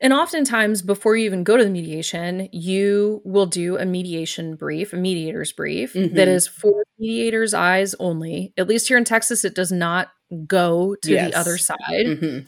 and 0.00 0.12
oftentimes 0.12 0.82
before 0.82 1.16
you 1.16 1.24
even 1.24 1.44
go 1.44 1.56
to 1.56 1.64
the 1.64 1.70
mediation 1.70 2.48
you 2.52 3.20
will 3.24 3.46
do 3.46 3.76
a 3.76 3.84
mediation 3.84 4.56
brief 4.56 4.92
a 4.92 4.96
mediator's 4.96 5.52
brief 5.52 5.94
mm-hmm. 5.94 6.14
that 6.14 6.28
is 6.28 6.46
for 6.46 6.84
mediators 6.98 7.54
eyes 7.54 7.94
only 7.98 8.52
at 8.56 8.68
least 8.68 8.88
here 8.88 8.98
in 8.98 9.04
texas 9.04 9.44
it 9.44 9.54
does 9.54 9.72
not 9.72 10.08
go 10.46 10.96
to 11.02 11.12
yes. 11.12 11.30
the 11.30 11.38
other 11.38 11.58
side 11.58 11.76
mm-hmm. 11.90 12.46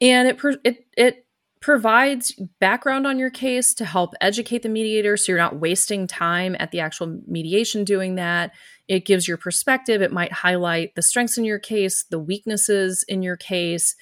and 0.00 0.28
it 0.28 0.38
it 0.64 0.86
it 0.96 1.26
provides 1.62 2.32
background 2.58 3.06
on 3.06 3.18
your 3.18 3.30
case 3.30 3.72
to 3.72 3.84
help 3.84 4.14
educate 4.20 4.62
the 4.62 4.68
mediator 4.68 5.16
so 5.16 5.30
you're 5.30 5.38
not 5.38 5.60
wasting 5.60 6.08
time 6.08 6.56
at 6.58 6.72
the 6.72 6.80
actual 6.80 7.20
mediation 7.26 7.84
doing 7.84 8.16
that. 8.16 8.50
It 8.88 9.06
gives 9.06 9.28
your 9.28 9.36
perspective. 9.36 10.02
It 10.02 10.12
might 10.12 10.32
highlight 10.32 10.96
the 10.96 11.02
strengths 11.02 11.38
in 11.38 11.44
your 11.44 11.60
case, 11.60 12.04
the 12.10 12.18
weaknesses 12.18 13.04
in 13.06 13.22
your 13.22 13.36
case. 13.36 13.94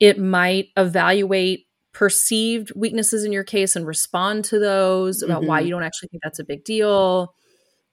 It 0.00 0.18
might 0.18 0.70
evaluate 0.76 1.65
perceived 1.96 2.70
weaknesses 2.76 3.24
in 3.24 3.32
your 3.32 3.42
case 3.42 3.74
and 3.74 3.86
respond 3.86 4.44
to 4.44 4.58
those 4.58 5.22
about 5.22 5.40
mm-hmm. 5.40 5.48
why 5.48 5.60
you 5.60 5.70
don't 5.70 5.82
actually 5.82 6.08
think 6.08 6.22
that's 6.22 6.38
a 6.38 6.44
big 6.44 6.62
deal. 6.62 7.34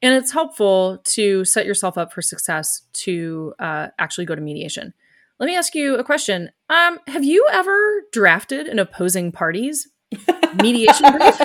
And 0.01 0.13
it's 0.13 0.33
helpful 0.33 1.01
to 1.05 1.45
set 1.45 1.65
yourself 1.65 1.97
up 1.97 2.11
for 2.11 2.21
success 2.21 2.81
to 2.93 3.53
uh, 3.59 3.87
actually 3.97 4.25
go 4.25 4.35
to 4.35 4.41
mediation. 4.41 4.93
Let 5.39 5.45
me 5.45 5.55
ask 5.55 5.73
you 5.73 5.95
a 5.95 6.03
question. 6.03 6.49
Um, 6.69 6.99
have 7.07 7.23
you 7.23 7.47
ever 7.49 8.03
drafted 8.11 8.67
an 8.67 8.77
opposing 8.77 9.31
party's 9.31 9.87
mediation 10.57 11.09
brief? 11.17 11.41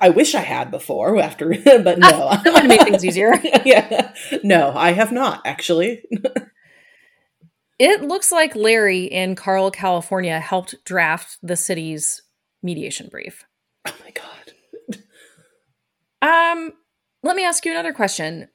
I 0.00 0.10
wish 0.10 0.36
I 0.36 0.42
had 0.42 0.70
before 0.70 1.20
after, 1.20 1.48
but 1.64 1.98
no. 1.98 2.08
that 2.44 2.52
would 2.52 2.68
made 2.68 2.82
things 2.82 3.04
easier. 3.04 3.34
yeah. 3.64 4.12
No, 4.44 4.72
I 4.76 4.92
have 4.92 5.10
not 5.10 5.42
actually. 5.44 6.04
It 7.78 8.02
looks 8.02 8.32
like 8.32 8.56
Larry 8.56 9.04
in 9.04 9.34
Carl, 9.34 9.70
California 9.70 10.40
helped 10.40 10.74
draft 10.84 11.38
the 11.42 11.56
city's 11.56 12.22
mediation 12.62 13.08
brief. 13.08 13.44
Oh 13.86 13.94
my 14.04 14.12
god. 14.12 15.02
um, 16.22 16.72
let 17.22 17.36
me 17.36 17.44
ask 17.44 17.64
you 17.64 17.72
another 17.72 17.92
question. 17.92 18.48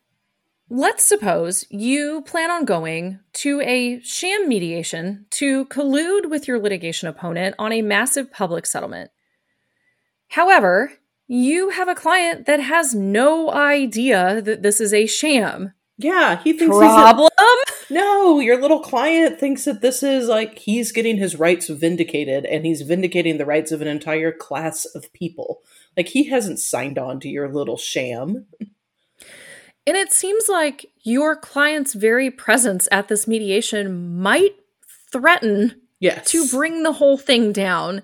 Let's 0.69 1.03
suppose 1.05 1.65
you 1.69 2.21
plan 2.21 2.49
on 2.49 2.63
going 2.63 3.19
to 3.33 3.59
a 3.61 3.99
sham 4.03 4.47
mediation 4.47 5.25
to 5.31 5.65
collude 5.65 6.29
with 6.29 6.47
your 6.47 6.59
litigation 6.59 7.09
opponent 7.09 7.55
on 7.59 7.73
a 7.73 7.81
massive 7.81 8.31
public 8.31 8.65
settlement. 8.65 9.11
However, 10.29 10.93
you 11.27 11.69
have 11.71 11.89
a 11.89 11.95
client 11.95 12.45
that 12.45 12.61
has 12.61 12.95
no 12.95 13.51
idea 13.51 14.41
that 14.41 14.63
this 14.63 14.79
is 14.79 14.93
a 14.93 15.07
sham. 15.07 15.73
Yeah, 16.03 16.41
he 16.41 16.53
thinks 16.53 16.75
problem. 16.75 17.29
A, 17.37 17.93
no, 17.93 18.39
your 18.39 18.59
little 18.59 18.79
client 18.79 19.39
thinks 19.39 19.65
that 19.65 19.81
this 19.81 20.01
is 20.01 20.27
like 20.27 20.59
he's 20.59 20.91
getting 20.91 21.17
his 21.17 21.37
rights 21.37 21.67
vindicated 21.67 22.45
and 22.45 22.65
he's 22.65 22.81
vindicating 22.81 23.37
the 23.37 23.45
rights 23.45 23.71
of 23.71 23.81
an 23.81 23.87
entire 23.87 24.31
class 24.31 24.85
of 24.85 25.11
people. 25.13 25.61
Like 25.95 26.07
he 26.07 26.29
hasn't 26.29 26.59
signed 26.59 26.97
on 26.97 27.19
to 27.19 27.29
your 27.29 27.49
little 27.49 27.77
sham. 27.77 28.45
And 29.87 29.97
it 29.97 30.13
seems 30.13 30.47
like 30.47 30.85
your 31.01 31.35
client's 31.35 31.93
very 31.93 32.29
presence 32.29 32.87
at 32.91 33.07
this 33.07 33.27
mediation 33.27 34.19
might 34.21 34.55
threaten 35.11 35.81
yes. 35.99 36.29
to 36.31 36.47
bring 36.47 36.83
the 36.83 36.93
whole 36.93 37.17
thing 37.17 37.51
down. 37.51 38.03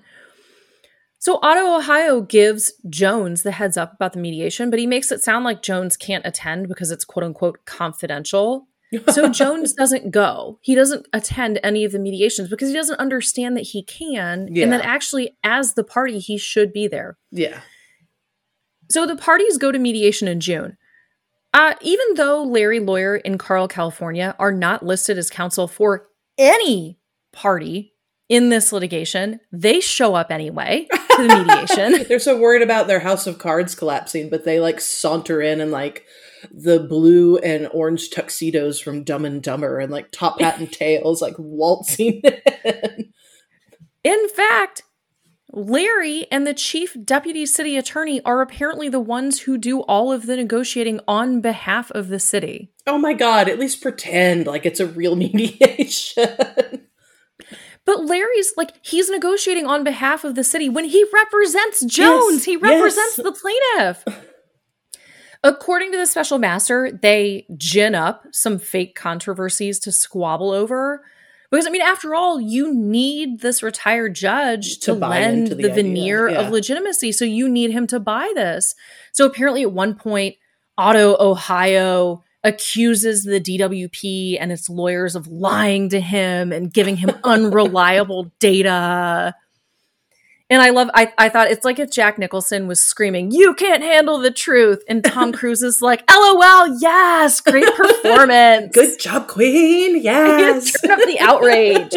So 1.28 1.38
Otto 1.42 1.76
Ohio 1.76 2.22
gives 2.22 2.72
Jones 2.88 3.42
the 3.42 3.52
heads 3.52 3.76
up 3.76 3.92
about 3.92 4.14
the 4.14 4.18
mediation, 4.18 4.70
but 4.70 4.78
he 4.78 4.86
makes 4.86 5.12
it 5.12 5.22
sound 5.22 5.44
like 5.44 5.60
Jones 5.60 5.94
can't 5.94 6.24
attend 6.24 6.68
because 6.68 6.90
it's 6.90 7.04
quote 7.04 7.22
unquote 7.22 7.66
confidential. 7.66 8.66
so 9.10 9.28
Jones 9.28 9.74
doesn't 9.74 10.10
go. 10.10 10.58
He 10.62 10.74
doesn't 10.74 11.06
attend 11.12 11.60
any 11.62 11.84
of 11.84 11.92
the 11.92 11.98
mediations 11.98 12.48
because 12.48 12.68
he 12.68 12.74
doesn't 12.74 12.98
understand 12.98 13.58
that 13.58 13.64
he 13.64 13.82
can 13.82 14.48
yeah. 14.50 14.64
and 14.64 14.72
that 14.72 14.82
actually 14.86 15.36
as 15.44 15.74
the 15.74 15.84
party 15.84 16.18
he 16.18 16.38
should 16.38 16.72
be 16.72 16.88
there. 16.88 17.18
Yeah. 17.30 17.60
So 18.88 19.04
the 19.04 19.14
parties 19.14 19.58
go 19.58 19.70
to 19.70 19.78
mediation 19.78 20.28
in 20.28 20.40
June. 20.40 20.78
Uh, 21.52 21.74
even 21.82 22.06
though 22.14 22.42
Larry 22.42 22.80
Lawyer 22.80 23.16
in 23.16 23.36
Carl, 23.36 23.68
California 23.68 24.34
are 24.38 24.50
not 24.52 24.82
listed 24.82 25.18
as 25.18 25.28
counsel 25.28 25.68
for 25.68 26.08
any 26.38 26.98
party 27.34 27.92
in 28.28 28.50
this 28.50 28.72
litigation, 28.72 29.40
they 29.52 29.80
show 29.80 30.14
up 30.14 30.30
anyway 30.30 30.86
to 31.16 31.22
the 31.22 31.28
mediation. 31.28 32.04
They're 32.08 32.18
so 32.18 32.38
worried 32.38 32.62
about 32.62 32.86
their 32.86 33.00
house 33.00 33.26
of 33.26 33.38
cards 33.38 33.74
collapsing, 33.74 34.28
but 34.30 34.44
they 34.44 34.60
like 34.60 34.80
saunter 34.80 35.40
in 35.40 35.60
and 35.60 35.70
like 35.70 36.04
the 36.52 36.80
blue 36.80 37.38
and 37.38 37.68
orange 37.72 38.10
tuxedos 38.10 38.80
from 38.80 39.02
Dumb 39.02 39.24
and 39.24 39.42
Dumber 39.42 39.78
and 39.78 39.90
like 39.90 40.10
top 40.12 40.40
hat 40.40 40.58
and 40.58 40.70
tails, 40.70 41.22
like 41.22 41.34
waltzing 41.38 42.22
in. 42.64 43.12
In 44.04 44.28
fact, 44.28 44.82
Larry 45.50 46.26
and 46.30 46.46
the 46.46 46.54
chief 46.54 46.96
deputy 47.04 47.46
city 47.46 47.76
attorney 47.76 48.20
are 48.22 48.42
apparently 48.42 48.88
the 48.88 49.00
ones 49.00 49.40
who 49.40 49.56
do 49.56 49.80
all 49.82 50.12
of 50.12 50.26
the 50.26 50.36
negotiating 50.36 51.00
on 51.08 51.40
behalf 51.40 51.90
of 51.92 52.08
the 52.08 52.20
city. 52.20 52.70
Oh 52.86 52.98
my 52.98 53.14
god, 53.14 53.48
at 53.48 53.58
least 53.58 53.80
pretend 53.80 54.46
like 54.46 54.66
it's 54.66 54.80
a 54.80 54.86
real 54.86 55.16
mediation. 55.16 56.87
But 57.88 58.04
Larry's 58.04 58.52
like 58.58 58.74
he's 58.82 59.08
negotiating 59.08 59.66
on 59.66 59.82
behalf 59.82 60.22
of 60.22 60.34
the 60.34 60.44
city 60.44 60.68
when 60.68 60.84
he 60.84 61.06
represents 61.10 61.82
Jones. 61.86 62.34
Yes, 62.34 62.44
he 62.44 62.56
represents 62.56 63.16
yes. 63.16 63.24
the 63.24 63.32
plaintiff. 63.32 64.04
According 65.42 65.92
to 65.92 65.96
the 65.96 66.04
special 66.04 66.36
master, 66.36 66.92
they 66.92 67.46
gin 67.56 67.94
up 67.94 68.26
some 68.30 68.58
fake 68.58 68.94
controversies 68.94 69.78
to 69.78 69.90
squabble 69.90 70.50
over. 70.50 71.02
Because 71.50 71.66
I 71.66 71.70
mean, 71.70 71.80
after 71.80 72.14
all, 72.14 72.38
you 72.38 72.74
need 72.74 73.40
this 73.40 73.62
retired 73.62 74.14
judge 74.14 74.80
to, 74.80 74.92
to 74.92 74.92
lend 74.92 75.46
the, 75.46 75.54
the 75.54 75.72
veneer 75.72 76.28
yeah. 76.28 76.40
of 76.42 76.52
legitimacy. 76.52 77.12
So 77.12 77.24
you 77.24 77.48
need 77.48 77.70
him 77.70 77.86
to 77.86 77.98
buy 77.98 78.30
this. 78.34 78.74
So 79.12 79.24
apparently, 79.24 79.62
at 79.62 79.72
one 79.72 79.94
point, 79.94 80.36
Otto 80.76 81.16
Ohio 81.18 82.22
accuses 82.44 83.24
the 83.24 83.40
DWP 83.40 84.38
and 84.40 84.52
its 84.52 84.68
lawyers 84.68 85.16
of 85.16 85.26
lying 85.26 85.88
to 85.90 86.00
him 86.00 86.52
and 86.52 86.72
giving 86.72 86.96
him 86.96 87.10
unreliable 87.24 88.32
data. 88.38 89.34
And 90.50 90.62
I 90.62 90.70
love, 90.70 90.88
I, 90.94 91.12
I 91.18 91.28
thought 91.28 91.50
it's 91.50 91.64
like 91.64 91.78
if 91.78 91.90
Jack 91.90 92.18
Nicholson 92.18 92.66
was 92.66 92.80
screaming, 92.80 93.30
You 93.32 93.52
can't 93.54 93.82
handle 93.82 94.18
the 94.18 94.30
truth. 94.30 94.82
And 94.88 95.04
Tom 95.04 95.32
Cruise 95.34 95.62
is 95.62 95.82
like, 95.82 96.02
LOL, 96.10 96.78
yes, 96.80 97.40
great 97.40 97.66
performance. 97.76 98.74
Good 98.74 98.98
job, 98.98 99.28
Queen. 99.28 100.00
Yes. 100.02 100.72
Turn 100.80 100.92
up 100.92 101.00
the 101.00 101.20
outrage. 101.20 101.92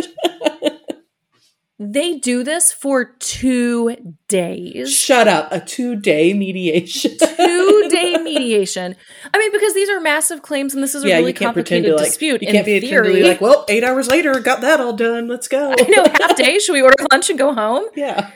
They 1.84 2.20
do 2.20 2.44
this 2.44 2.72
for 2.72 3.06
two 3.06 4.14
days. 4.28 4.96
Shut 4.96 5.28
up. 5.28 5.52
A 5.52 5.60
two 5.60 5.96
day 5.96 6.32
mediation. 6.32 7.18
two 7.20 7.88
day 7.90 8.18
mediation. 8.24 8.96
I 9.34 9.38
mean, 9.40 9.52
because 9.52 9.74
these 9.74 9.90
are 9.90 10.00
massive 10.00 10.44
claims 10.44 10.76
and 10.76 10.84
this 10.84 10.94
is 10.94 11.04
a 11.04 11.10
yeah, 11.10 11.16
really 11.16 11.34
complicated 11.34 11.96
like, 11.96 12.06
dispute. 12.06 12.44
You 12.44 12.50
can't 12.50 12.68
be 12.68 12.80
theory, 12.82 13.24
like, 13.24 13.42
well, 13.42 13.66
eight 13.68 13.84
hours 13.84 14.10
later, 14.10 14.40
got 14.42 14.62
that 14.62 14.80
all 14.80 14.94
done. 14.94 15.28
Let's 15.28 15.48
go. 15.48 15.72
I 15.80 15.82
know, 15.90 16.06
half 16.20 16.36
day. 16.36 16.60
Should 16.60 16.74
we 16.74 16.84
order 16.84 17.04
lunch 17.12 17.32
and 17.32 17.40
go 17.40 17.52
home? 17.52 17.86
Yeah. 17.96 18.30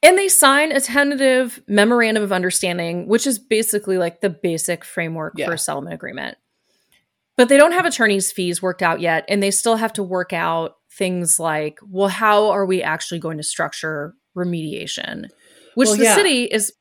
And 0.00 0.16
they 0.16 0.28
sign 0.28 0.70
a 0.70 0.80
tentative 0.80 1.60
memorandum 1.66 2.22
of 2.22 2.30
understanding, 2.30 3.08
which 3.08 3.26
is 3.26 3.40
basically 3.40 3.98
like 3.98 4.20
the 4.20 4.30
basic 4.30 4.84
framework 4.84 5.34
yeah. 5.36 5.46
for 5.46 5.54
a 5.54 5.58
settlement 5.58 5.94
agreement. 5.94 6.38
But 7.36 7.48
they 7.48 7.56
don't 7.56 7.72
have 7.72 7.86
attorney's 7.86 8.30
fees 8.30 8.62
worked 8.62 8.82
out 8.82 9.00
yet, 9.00 9.24
and 9.28 9.42
they 9.42 9.50
still 9.50 9.76
have 9.76 9.92
to 9.94 10.04
work 10.04 10.32
out 10.32 10.77
things 10.98 11.40
like, 11.40 11.78
well, 11.88 12.08
how 12.08 12.50
are 12.50 12.66
we 12.66 12.82
actually 12.82 13.20
going 13.20 13.38
to 13.38 13.42
structure 13.42 14.14
remediation? 14.36 15.28
Which 15.74 15.88
well, 15.88 15.96
the 15.96 16.04
yeah. 16.04 16.14
city 16.16 16.44
is. 16.44 16.74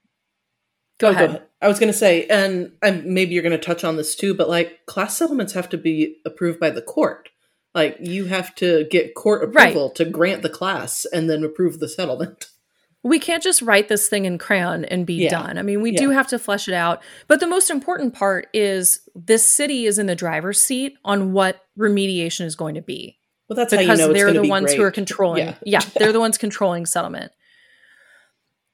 Go, 0.99 1.07
oh, 1.07 1.11
ahead. 1.11 1.29
go 1.29 1.35
ahead. 1.35 1.47
I 1.61 1.67
was 1.67 1.79
going 1.79 1.91
to 1.91 1.97
say, 1.97 2.25
and, 2.27 2.71
and 2.81 3.05
maybe 3.05 3.33
you're 3.33 3.43
going 3.43 3.51
to 3.51 3.57
touch 3.57 3.83
on 3.83 3.95
this 3.95 4.15
too, 4.15 4.33
but 4.33 4.49
like 4.49 4.85
class 4.87 5.15
settlements 5.15 5.53
have 5.53 5.69
to 5.69 5.77
be 5.77 6.17
approved 6.25 6.59
by 6.59 6.71
the 6.71 6.81
court. 6.81 7.29
Like 7.73 7.97
you 7.99 8.25
have 8.25 8.55
to 8.55 8.85
get 8.89 9.13
court 9.13 9.43
approval 9.43 9.87
right. 9.87 9.95
to 9.95 10.05
grant 10.05 10.41
the 10.41 10.49
class 10.49 11.05
and 11.05 11.29
then 11.29 11.43
approve 11.43 11.79
the 11.79 11.87
settlement. 11.87 12.47
We 13.03 13.19
can't 13.19 13.43
just 13.43 13.61
write 13.61 13.87
this 13.87 14.09
thing 14.09 14.25
in 14.25 14.37
crayon 14.37 14.83
and 14.83 15.05
be 15.05 15.13
yeah. 15.13 15.29
done. 15.29 15.57
I 15.57 15.61
mean, 15.61 15.81
we 15.81 15.91
yeah. 15.91 15.99
do 15.99 16.09
have 16.09 16.27
to 16.29 16.39
flesh 16.39 16.67
it 16.67 16.73
out. 16.73 17.01
But 17.27 17.39
the 17.39 17.47
most 17.47 17.69
important 17.69 18.13
part 18.13 18.47
is 18.53 19.07
this 19.15 19.45
city 19.45 19.85
is 19.85 19.97
in 19.97 20.07
the 20.07 20.15
driver's 20.15 20.59
seat 20.59 20.95
on 21.05 21.31
what 21.31 21.61
remediation 21.79 22.41
is 22.41 22.55
going 22.55 22.75
to 22.75 22.81
be. 22.81 23.16
Well, 23.47 23.55
that's 23.55 23.71
because 23.71 23.99
you 23.99 24.07
know 24.07 24.13
they're 24.13 24.33
the 24.33 24.47
ones 24.47 24.67
great. 24.67 24.77
who 24.77 24.83
are 24.83 24.91
controlling. 24.91 25.47
Yeah. 25.47 25.55
yeah, 25.65 25.81
they're 25.95 26.11
the 26.11 26.19
ones 26.19 26.37
controlling 26.37 26.85
settlement. 26.85 27.31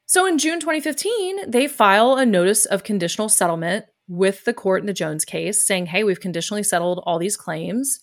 So 0.05 0.25
in 0.25 0.37
June 0.37 0.59
2015, 0.59 1.49
they 1.49 1.67
file 1.67 2.15
a 2.15 2.25
notice 2.25 2.65
of 2.65 2.83
conditional 2.83 3.29
settlement 3.29 3.85
with 4.07 4.43
the 4.45 4.53
court 4.53 4.81
in 4.81 4.87
the 4.87 4.93
Jones 4.93 5.25
case, 5.25 5.65
saying, 5.65 5.87
"Hey, 5.87 6.03
we've 6.03 6.19
conditionally 6.19 6.63
settled 6.63 7.01
all 7.05 7.19
these 7.19 7.37
claims." 7.37 7.99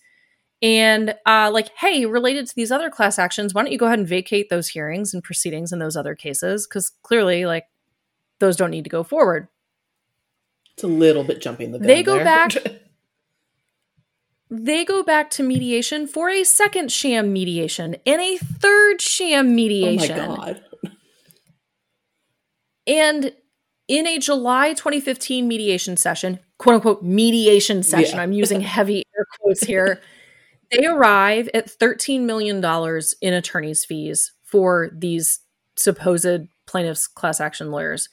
And 0.61 1.15
uh, 1.25 1.49
like, 1.51 1.69
hey, 1.77 2.05
related 2.05 2.47
to 2.47 2.55
these 2.55 2.71
other 2.71 2.89
class 2.89 3.17
actions, 3.17 3.53
why 3.53 3.63
don't 3.63 3.71
you 3.71 3.79
go 3.79 3.87
ahead 3.87 3.99
and 3.99 4.07
vacate 4.07 4.49
those 4.49 4.67
hearings 4.67 5.13
and 5.13 5.23
proceedings 5.23 5.71
in 5.71 5.79
those 5.79 5.97
other 5.97 6.13
cases? 6.13 6.67
Because 6.67 6.91
clearly, 7.01 7.45
like, 7.45 7.65
those 8.39 8.57
don't 8.57 8.69
need 8.69 8.83
to 8.83 8.89
go 8.89 9.03
forward. 9.03 9.47
It's 10.73 10.83
a 10.83 10.87
little 10.87 11.23
bit 11.23 11.41
jumping 11.41 11.71
the 11.71 11.79
gun. 11.79 11.87
They 11.87 12.03
go 12.03 12.15
there. 12.15 12.25
back 12.25 12.53
they 14.51 14.83
go 14.83 15.01
back 15.01 15.29
to 15.31 15.43
mediation 15.43 16.05
for 16.05 16.29
a 16.29 16.43
second 16.43 16.91
sham 16.91 17.31
mediation 17.31 17.95
and 18.05 18.21
a 18.21 18.37
third 18.37 19.01
sham 19.01 19.55
mediation. 19.55 20.19
Oh 20.19 20.35
my 20.35 20.35
god. 20.35 20.63
And 22.85 23.33
in 23.87 24.05
a 24.05 24.19
July 24.19 24.73
2015 24.73 25.47
mediation 25.47 25.95
session, 25.95 26.39
quote 26.57 26.75
unquote 26.75 27.01
mediation 27.01 27.81
session, 27.81 28.17
yeah. 28.17 28.21
I'm 28.21 28.33
using 28.33 28.59
heavy 28.61 29.05
air 29.17 29.25
quotes 29.39 29.63
here, 29.63 30.01
they 30.71 30.85
arrive 30.85 31.49
at 31.53 31.67
$13 31.67 32.21
million 32.21 32.57
in 33.21 33.33
attorney's 33.33 33.85
fees 33.85 34.33
for 34.43 34.89
these 34.93 35.39
supposed 35.77 36.47
plaintiffs' 36.67 37.07
class 37.07 37.39
action 37.39 37.71
lawyers. 37.71 38.09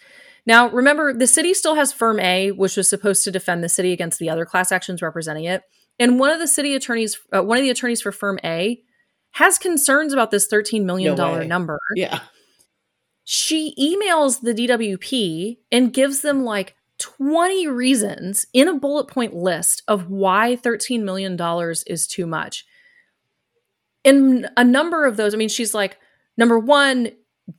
Now, 0.47 0.71
remember, 0.71 1.13
the 1.13 1.27
city 1.27 1.53
still 1.53 1.75
has 1.75 1.93
Firm 1.93 2.21
A, 2.21 2.53
which 2.53 2.77
was 2.77 2.89
supposed 2.89 3.25
to 3.25 3.31
defend 3.33 3.63
the 3.63 3.69
city 3.69 3.93
against 3.93 4.19
the 4.19 4.31
other 4.31 4.47
class 4.47 4.71
actions 4.71 5.03
representing 5.03 5.45
it. 5.45 5.63
And 5.99 6.19
one 6.19 6.31
of 6.31 6.39
the 6.39 6.47
city 6.47 6.75
attorneys, 6.75 7.19
uh, 7.35 7.43
one 7.43 7.59
of 7.59 7.65
the 7.65 7.71
attorneys 7.71 8.01
for 8.01 8.13
firm 8.13 8.39
A, 8.45 8.81
has 9.33 9.59
concerns 9.59 10.13
about 10.13 10.31
this 10.31 10.49
$13 10.49 10.85
million 10.85 11.17
no 11.17 11.43
number. 11.43 11.79
Yeah. 11.95 12.21
She 13.25 13.75
emails 13.79 14.41
the 14.41 14.55
DWP 14.55 15.59
and 15.71 15.93
gives 15.93 16.23
them 16.23 16.45
like 16.45 16.75
20 16.99 17.67
reasons 17.69 18.47
in 18.53 18.69
a 18.69 18.75
bullet 18.75 19.07
point 19.07 19.35
list 19.35 19.83
of 19.87 20.11
why 20.11 20.57
$13 20.57 21.03
million 21.03 21.39
is 21.87 22.07
too 22.07 22.27
much. 22.27 22.65
And 24.05 24.49
a 24.57 24.65
number 24.65 25.05
of 25.05 25.17
those, 25.17 25.35
I 25.35 25.37
mean, 25.37 25.49
she's 25.49 25.75
like, 25.75 25.99
number 26.37 26.59
one, 26.59 27.11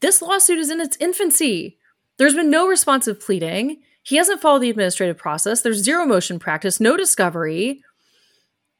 this 0.01 0.21
lawsuit 0.21 0.57
is 0.57 0.69
in 0.69 0.81
its 0.81 0.97
infancy. 0.99 1.77
There's 2.17 2.35
been 2.35 2.49
no 2.49 2.67
responsive 2.67 3.19
pleading. 3.19 3.81
He 4.03 4.15
hasn't 4.15 4.41
followed 4.41 4.59
the 4.59 4.69
administrative 4.69 5.17
process. 5.17 5.61
There's 5.61 5.83
zero 5.83 6.05
motion 6.05 6.39
practice, 6.39 6.79
no 6.79 6.97
discovery. 6.97 7.83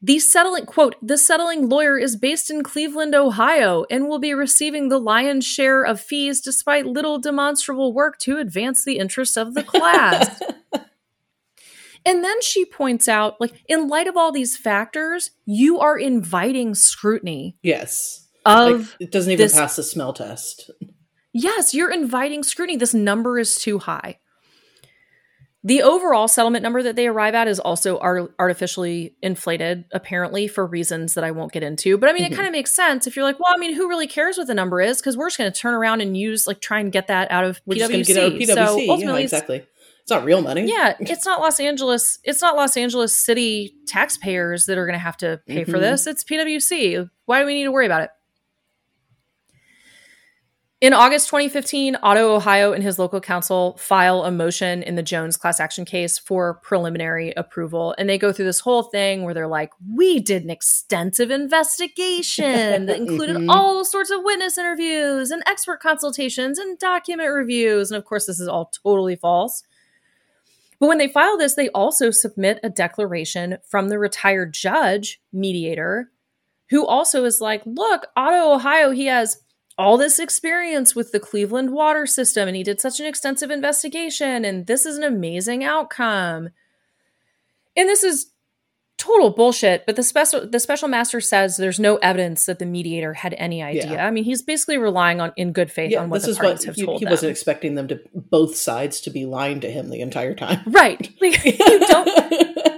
The 0.02 0.20
settling 0.20 0.66
quote, 0.66 0.96
the 1.02 1.18
settling 1.18 1.68
lawyer 1.68 1.98
is 1.98 2.16
based 2.16 2.50
in 2.50 2.64
Cleveland, 2.64 3.14
Ohio, 3.14 3.86
and 3.90 4.08
will 4.08 4.20
be 4.20 4.34
receiving 4.34 4.88
the 4.88 4.98
lion's 4.98 5.46
share 5.46 5.84
of 5.84 6.00
fees 6.00 6.40
despite 6.40 6.86
little 6.86 7.20
demonstrable 7.20 7.94
work 7.94 8.18
to 8.20 8.38
advance 8.38 8.86
the 8.86 8.98
interests 8.98 9.36
of 9.36 9.56
the 9.56 9.64
class. 9.64 10.42
and 12.06 12.24
then 12.24 12.42
she 12.42 12.64
points 12.64 13.10
out, 13.10 13.42
like, 13.42 13.62
in 13.68 13.90
light 13.90 14.08
of 14.08 14.16
all 14.16 14.32
these 14.32 14.56
factors, 14.56 15.32
you 15.46 15.80
are 15.80 15.98
inviting 15.98 16.76
scrutiny. 16.76 17.58
Yes. 17.62 18.26
Of 18.46 18.72
like, 18.72 19.02
it 19.02 19.12
doesn't 19.12 19.34
even 19.34 19.44
this, 19.44 19.54
pass 19.54 19.76
the 19.76 19.84
smell 19.84 20.14
test. 20.14 20.72
Yes, 21.34 21.74
you're 21.74 21.92
inviting 21.92 22.44
scrutiny. 22.44 22.78
This 22.78 22.94
number 22.94 23.38
is 23.38 23.56
too 23.56 23.80
high. 23.80 24.20
The 25.64 25.82
overall 25.82 26.30
settlement 26.30 26.64
number 26.64 26.82
that 26.84 26.96
they 26.96 27.08
arrive 27.08 27.36
at 27.36 27.50
is 27.50 27.60
also 27.60 27.98
art- 28.00 28.34
artificially 28.40 29.16
inflated, 29.22 29.84
apparently, 29.92 30.48
for 30.48 30.66
reasons 30.66 31.16
that 31.16 31.26
I 31.26 31.32
won't 31.32 31.52
get 31.52 31.64
into. 31.64 31.98
But 31.98 32.10
I 32.10 32.14
mean, 32.14 32.24
mm-hmm. 32.24 32.34
it 32.34 32.36
kind 32.36 32.48
of 32.48 32.54
makes 32.54 32.74
sense 32.74 33.08
if 33.08 33.18
you're 33.18 33.26
like, 33.26 33.40
well, 33.40 33.54
I 33.54 33.58
mean, 33.58 33.74
who 33.74 33.90
really 33.90 34.08
cares 34.08 34.38
what 34.38 34.48
the 34.48 34.54
number 34.54 34.80
is? 34.80 35.02
Because 35.02 35.18
we're 35.18 35.28
just 35.28 35.38
going 35.38 35.52
to 35.52 35.60
turn 35.60 35.74
around 35.74 36.00
and 36.00 36.16
use, 36.16 36.48
like, 36.48 36.62
try 36.62 36.80
and 36.80 36.94
get 36.94 37.08
that 37.08 37.30
out 37.30 37.44
of 37.44 37.60
we're 37.66 37.76
PwC. 37.76 37.98
Just 37.98 38.08
get 38.08 38.18
out 38.18 38.28
of 38.28 38.34
PwC. 38.34 38.54
So 38.54 38.90
ultimately, 38.90 39.22
yeah, 39.22 39.26
exactly. 39.26 39.66
It's 40.10 40.12
not 40.16 40.24
real 40.24 40.42
money. 40.42 40.66
Yeah, 40.66 40.96
it's 41.00 41.26
not 41.26 41.42
Los 41.42 41.60
Angeles. 41.60 42.20
It's 42.24 42.42
not 42.42 42.56
Los 42.56 42.78
Angeles 42.78 43.14
City 43.14 43.76
taxpayers 43.86 44.66
that 44.66 44.78
are 44.78 44.86
going 44.86 44.98
to 44.98 45.00
have 45.00 45.18
to 45.18 45.42
pay 45.46 45.64
mm-hmm. 45.64 45.72
for 45.72 45.78
this. 45.78 46.08
It's 46.08 46.24
PwC. 46.24 47.10
Why 47.26 47.42
do 47.42 47.46
we 47.46 47.54
need 47.54 47.66
to 47.66 47.72
worry 47.72 47.86
about 47.86 48.04
it? 48.04 48.10
In 50.82 50.94
August 50.94 51.28
2015, 51.28 51.98
Otto 52.02 52.34
Ohio 52.34 52.72
and 52.72 52.82
his 52.82 52.98
local 52.98 53.20
counsel 53.20 53.76
file 53.78 54.24
a 54.24 54.32
motion 54.32 54.82
in 54.82 54.96
the 54.96 55.04
Jones 55.04 55.36
class 55.36 55.60
action 55.60 55.84
case 55.84 56.18
for 56.18 56.54
preliminary 56.54 57.34
approval. 57.36 57.94
And 57.98 58.08
they 58.08 58.18
go 58.18 58.32
through 58.32 58.46
this 58.46 58.62
whole 58.62 58.84
thing 58.84 59.24
where 59.24 59.34
they're 59.34 59.46
like, 59.46 59.74
we 59.94 60.22
did 60.22 60.46
an 60.46 60.50
extensive 60.50 61.32
investigation 61.32 62.86
that 62.86 62.96
included 62.98 63.36
mm-hmm. 63.36 63.50
all 63.50 63.84
sorts 63.84 64.10
of 64.10 64.24
witness 64.24 64.58
interviews 64.58 65.32
and 65.32 65.44
expert 65.46 65.82
consultations 65.82 66.58
and 66.58 66.80
document 66.80 67.34
reviews. 67.34 67.92
And 67.92 67.98
of 67.98 68.06
course, 68.06 68.28
this 68.28 68.40
is 68.40 68.48
all 68.48 68.72
totally 68.82 69.18
false. 69.18 69.64
But 70.80 70.88
when 70.88 70.98
they 70.98 71.10
file 71.10 71.38
this, 71.38 71.56
they 71.56 71.68
also 71.70 72.10
submit 72.10 72.62
a 72.64 72.70
declaration 72.70 73.58
from 73.68 73.90
the 73.90 74.00
retired 74.00 74.54
judge 74.54 75.20
mediator 75.34 76.10
who 76.70 76.86
also 76.86 77.26
is 77.26 77.42
like, 77.42 77.64
look, 77.66 78.08
Otto 78.16 78.54
Ohio, 78.54 78.92
he 78.92 79.08
has 79.08 79.44
all 79.80 79.98
this 79.98 80.20
experience 80.20 80.94
with 80.94 81.14
the 81.14 81.22
Cleveland 81.22 81.72
water 81.72 82.06
system 82.06 82.50
and 82.50 82.58
he 82.58 82.64
did 82.64 82.82
such 82.82 83.00
an 83.00 83.06
extensive 83.06 83.50
investigation 83.50 84.44
and 84.44 84.68
this 84.68 84.86
is 84.86 84.98
an 84.98 85.06
amazing 85.06 85.64
outcome. 85.64 86.50
And 87.78 87.88
this 87.88 88.04
is 88.04 88.32
total 89.00 89.32
bullshit, 89.32 89.86
but 89.88 89.96
the 89.96 90.04
special 90.04 90.46
the 90.46 90.60
special 90.60 90.88
master 90.88 91.20
says 91.22 91.58
there's 91.58 91.80
no 91.80 91.96
evidence 91.98 92.46
that 92.46 92.60
the 92.60 92.66
mediator 92.66 93.14
had 93.14 93.34
any 93.40 93.64
idea. 93.64 93.94
Yeah. 93.94 94.06
I 94.06 94.12
mean, 94.12 94.26
he's 94.26 94.42
basically 94.44 94.78
relying 94.78 95.20
on 95.22 95.32
in 95.38 95.52
good 95.54 95.72
faith 95.72 95.90
Yeah, 95.92 96.02
on 96.04 96.10
what 96.10 96.18
this 96.18 96.26
the 96.26 96.32
is 96.32 96.38
parties 96.38 96.60
what 96.60 96.66
have 96.68 96.76
he, 96.76 96.86
told 96.86 97.00
he 97.00 97.06
them. 97.06 97.12
wasn't 97.12 97.32
expecting 97.32 97.76
them 97.76 97.88
to 97.88 98.00
both 98.14 98.56
sides 98.56 99.02
to 99.02 99.10
be 99.10 99.26
lying 99.26 99.62
to 99.62 99.72
him 99.72 99.90
the 99.90 100.02
entire 100.02 100.36
time. 100.36 100.60
right. 100.68 101.10
Like, 101.22 101.44
you 101.46 101.80
don't 101.88 102.10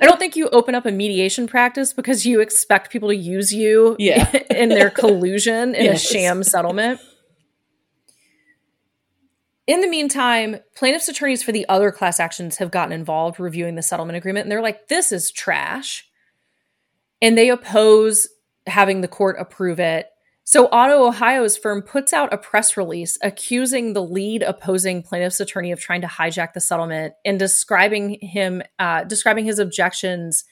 I 0.02 0.06
don't 0.06 0.20
think 0.20 0.36
you 0.36 0.48
open 0.50 0.76
up 0.76 0.86
a 0.86 0.92
mediation 0.92 1.48
practice 1.48 1.92
because 1.92 2.26
you 2.26 2.40
expect 2.40 2.92
people 2.92 3.10
to 3.10 3.16
use 3.16 3.52
you 3.54 3.96
Yeah. 4.00 4.32
in 4.52 4.70
their 4.70 4.90
collusion 4.92 5.76
in 5.76 5.86
Yes. 5.86 6.04
a 6.10 6.14
sham 6.14 6.44
settlement. 6.44 7.00
In 9.68 9.82
the 9.82 9.88
meantime, 9.88 10.58
plaintiffs' 10.76 11.08
attorneys 11.08 11.44
for 11.44 11.52
the 11.52 11.68
other 11.70 11.92
class 11.92 12.20
actions 12.20 12.58
have 12.58 12.72
gotten 12.72 12.92
involved 12.92 13.40
reviewing 13.40 13.76
the 13.76 13.82
settlement 13.84 14.18
agreement, 14.18 14.44
and 14.46 14.52
they're 14.52 14.62
like, 14.62 14.88
this 14.88 15.12
is 15.12 15.32
trash. 15.32 16.08
And 17.22 17.38
they 17.38 17.50
oppose 17.50 18.28
having 18.68 19.02
the 19.02 19.08
court 19.08 19.38
approve 19.40 19.80
it. 19.80 20.08
So, 20.44 20.68
Otto 20.72 21.06
Ohio's 21.06 21.56
firm 21.56 21.82
puts 21.82 22.14
out 22.14 22.34
a 22.34 22.38
press 22.38 22.76
release 22.76 23.18
accusing 23.22 23.94
the 23.94 24.04
lead 24.04 24.42
opposing 24.42 25.04
plaintiff's 25.04 25.40
attorney 25.40 25.72
of 25.72 25.80
trying 25.80 26.02
to 26.02 26.08
hijack 26.08 26.54
the 26.54 26.60
settlement 26.60 27.14
and 27.24 27.38
describing 27.38 28.18
him, 28.22 28.64
uh, 28.80 29.04
describing 29.04 29.46
his 29.46 29.60
objections 29.60 30.44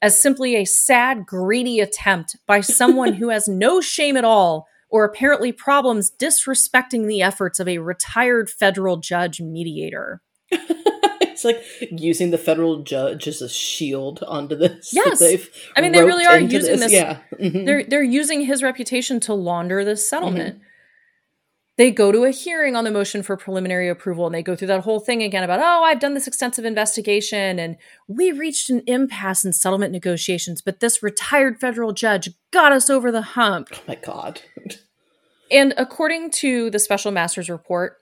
as 0.00 0.20
simply 0.20 0.56
a 0.56 0.64
sad, 0.64 1.26
greedy 1.26 1.80
attempt 1.80 2.36
by 2.46 2.60
someone 2.62 3.14
who 3.14 3.30
has 3.30 3.48
no 3.48 3.80
shame 3.80 4.16
at 4.16 4.24
all 4.24 4.66
or 4.88 5.04
apparently 5.04 5.52
problems 5.52 6.10
disrespecting 6.10 7.06
the 7.06 7.22
efforts 7.22 7.58
of 7.58 7.66
a 7.66 7.78
retired 7.78 8.50
federal 8.50 8.98
judge 8.98 9.40
mediator. 9.40 10.20
it's 11.44 11.44
like 11.80 11.90
using 11.90 12.30
the 12.30 12.38
federal 12.38 12.82
judge 12.82 13.26
as 13.28 13.42
a 13.42 13.48
shield 13.48 14.22
onto 14.26 14.56
this. 14.56 14.92
Yes. 14.92 15.22
I 15.76 15.80
mean, 15.80 15.92
they 15.92 16.02
really 16.04 16.24
are 16.24 16.38
using 16.38 16.78
this- 16.80 16.92
Yeah. 16.92 17.18
Mhm. 17.40 17.64
They're 17.66 17.84
they're 17.84 18.02
using 18.02 18.42
his 18.42 18.62
reputation 18.62 19.20
to 19.20 19.34
launder 19.34 19.84
this 19.84 20.08
settlement. 20.08 20.56
Mm-hmm. 20.56 20.64
They 21.78 21.90
go 21.90 22.12
to 22.12 22.24
a 22.24 22.30
hearing 22.30 22.76
on 22.76 22.84
the 22.84 22.90
motion 22.90 23.22
for 23.22 23.34
preliminary 23.36 23.88
approval 23.88 24.26
and 24.26 24.34
they 24.34 24.42
go 24.42 24.54
through 24.54 24.68
that 24.68 24.82
whole 24.82 25.00
thing 25.00 25.22
again 25.22 25.42
about, 25.42 25.58
oh, 25.58 25.82
I've 25.84 26.00
done 26.00 26.12
this 26.12 26.26
extensive 26.26 26.66
investigation 26.66 27.58
and 27.58 27.76
we 28.06 28.30
reached 28.30 28.68
an 28.68 28.82
impasse 28.86 29.42
in 29.44 29.54
settlement 29.54 29.90
negotiations, 29.90 30.60
but 30.60 30.80
this 30.80 31.02
retired 31.02 31.60
federal 31.60 31.92
judge 31.92 32.28
got 32.50 32.72
us 32.72 32.90
over 32.90 33.10
the 33.10 33.22
hump. 33.22 33.68
oh 33.72 33.78
my 33.88 33.94
god. 33.94 34.42
And 35.50 35.72
according 35.78 36.30
to 36.32 36.70
the 36.70 36.78
special 36.78 37.10
master's 37.10 37.48
report, 37.48 37.96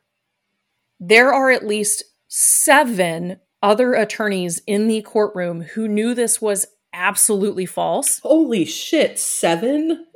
there 0.99 1.33
are 1.33 1.51
at 1.51 1.65
least 1.67 2.03
seven 2.31 3.41
other 3.61 3.93
attorneys 3.93 4.63
in 4.67 4.87
the 4.87 5.03
courtroom 5.03 5.63
who 5.63 5.89
knew 5.89 6.15
this 6.15 6.41
was 6.41 6.67
absolutely 6.93 7.67
false. 7.67 8.21
Holy 8.21 8.65
shit, 8.65 9.19
seven? 9.19 10.07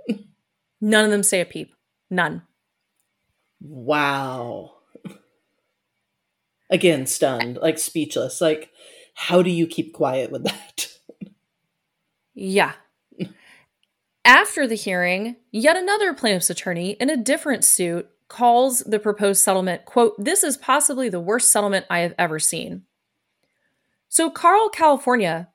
None 0.81 1.05
of 1.05 1.11
them 1.11 1.23
say 1.23 1.41
a 1.41 1.45
peep. 1.45 1.75
None. 2.11 2.43
Wow. 3.61 4.77
Again, 6.71 7.07
stunned, 7.07 7.59
like 7.61 7.79
speechless. 7.79 8.41
Like, 8.41 8.71
how 9.15 9.43
do 9.43 9.51
you 9.51 9.67
keep 9.67 9.93
quiet 9.93 10.31
with 10.31 10.45
that? 10.45 10.89
Yeah. 12.35 12.73
After 14.25 14.67
the 14.67 14.75
hearing, 14.75 15.37
yet 15.53 15.77
another 15.77 16.15
plaintiff's 16.15 16.51
attorney 16.51 16.93
in 16.93 17.11
a 17.11 17.17
different 17.17 17.65
suit 17.65 18.09
calls 18.35 18.81
the 18.81 18.99
proposed 18.99 19.41
settlement, 19.41 19.85
quote, 19.85 20.15
this 20.19 20.43
is 20.43 20.57
possibly 20.57 21.09
the 21.09 21.21
worst 21.21 21.53
settlement 21.53 21.87
I 21.89 22.01
have 22.01 22.15
ever 22.19 22.41
seen. 22.41 22.83
So 24.09 24.29
Carl 24.29 24.69
California, 24.69 25.51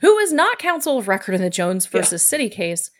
who 0.00 0.16
is 0.18 0.32
not 0.32 0.58
counsel 0.58 0.98
of 0.98 1.06
record 1.06 1.34
in 1.34 1.42
the 1.42 1.50
Jones 1.50 1.84
Yeah. 1.84 2.00
versus 2.00 2.22
City 2.22 2.48
case, 2.48 2.90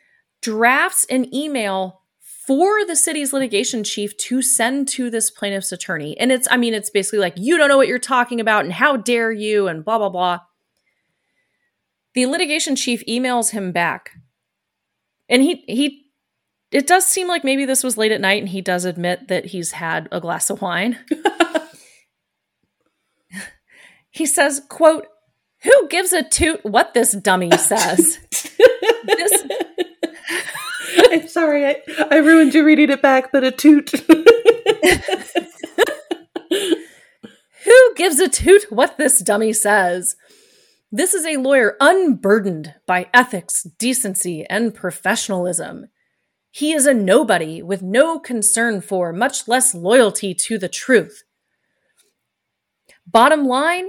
drafts 0.43 1.07
an 1.07 1.35
email 1.35 2.03
for 2.20 2.85
the 2.85 2.97
city's 2.97 3.33
litigation 3.33 3.83
chief 3.83 4.14
to 4.18 4.43
send 4.43 4.89
to 4.89 5.09
this 5.09 5.31
plaintiff's 5.31 5.72
attorney. 5.72 6.18
And 6.18 6.31
it's, 6.31 6.47
I 6.51 6.59
mean, 6.59 6.75
it's 6.75 6.91
basically 6.91 7.20
like, 7.20 7.35
you 7.39 7.57
don't 7.57 7.68
know 7.68 7.79
what 7.79 7.89
you're 7.89 7.99
talking 7.99 8.41
about, 8.41 8.64
and 8.64 8.75
how 8.75 8.99
dare 8.99 9.33
you, 9.33 9.66
and 9.68 9.83
blah, 9.83 9.97
blah, 9.97 10.11
blah. 10.11 10.41
The 12.12 12.27
litigation 12.27 12.77
chief 12.77 13.03
emails 13.09 13.53
him 13.53 13.72
back. 13.72 14.11
And 15.31 15.43
he, 15.43 15.64
he, 15.66 16.03
it 16.75 16.89
does 16.89 17.07
seem 17.07 17.29
like 17.29 17.45
maybe 17.45 17.66
this 17.66 17.85
was 17.85 17.97
late 17.97 18.11
at 18.11 18.20
night, 18.20 18.43
and 18.43 18.49
he 18.49 18.61
does 18.61 18.85
admit 18.85 19.29
that 19.29 19.47
he's 19.47 19.70
had 19.70 20.09
a 20.11 20.20
glass 20.20 20.51
of 20.51 20.61
wine. 20.61 20.99
he 24.11 24.27
says, 24.27 24.61
quote, 24.68 25.07
who 25.62 25.89
gives 25.89 26.12
a 26.12 26.25
toot 26.25 26.64
what 26.64 26.93
this 26.93 27.12
dummy 27.12 27.57
says? 27.57 28.18
this, 29.07 29.45
I'm 30.99 31.29
sorry, 31.29 31.64
I, 31.64 31.77
I 32.11 32.16
ruined 32.16 32.55
you 32.55 32.64
reading 32.64 32.91
it 32.91 33.01
back, 33.01 33.31
but 33.31 33.45
a 33.45 33.53
toot. 33.53 33.91
Who 37.64 37.95
gives 37.97 38.18
a 38.18 38.29
toot 38.29 38.66
what 38.68 38.99
this 38.99 39.20
dummy 39.20 39.53
says? 39.53 40.16
This 40.91 41.14
is 41.14 41.25
a 41.25 41.37
lawyer 41.37 41.77
unburdened 41.81 42.75
by 42.85 43.09
ethics, 43.14 43.62
decency, 43.62 44.45
and 44.51 44.75
professionalism. 44.75 45.87
He 46.55 46.72
is 46.72 46.86
a 46.86 46.94
nobody 46.94 47.62
with 47.62 47.82
no 47.82 48.20
concern 48.20 48.80
for, 48.80 49.12
much 49.12 49.48
less 49.48 49.74
loyalty 49.74 50.34
to 50.34 50.57
the 50.57 50.68
truth. 50.68 51.24
Bottom 53.05 53.44
line 53.44 53.88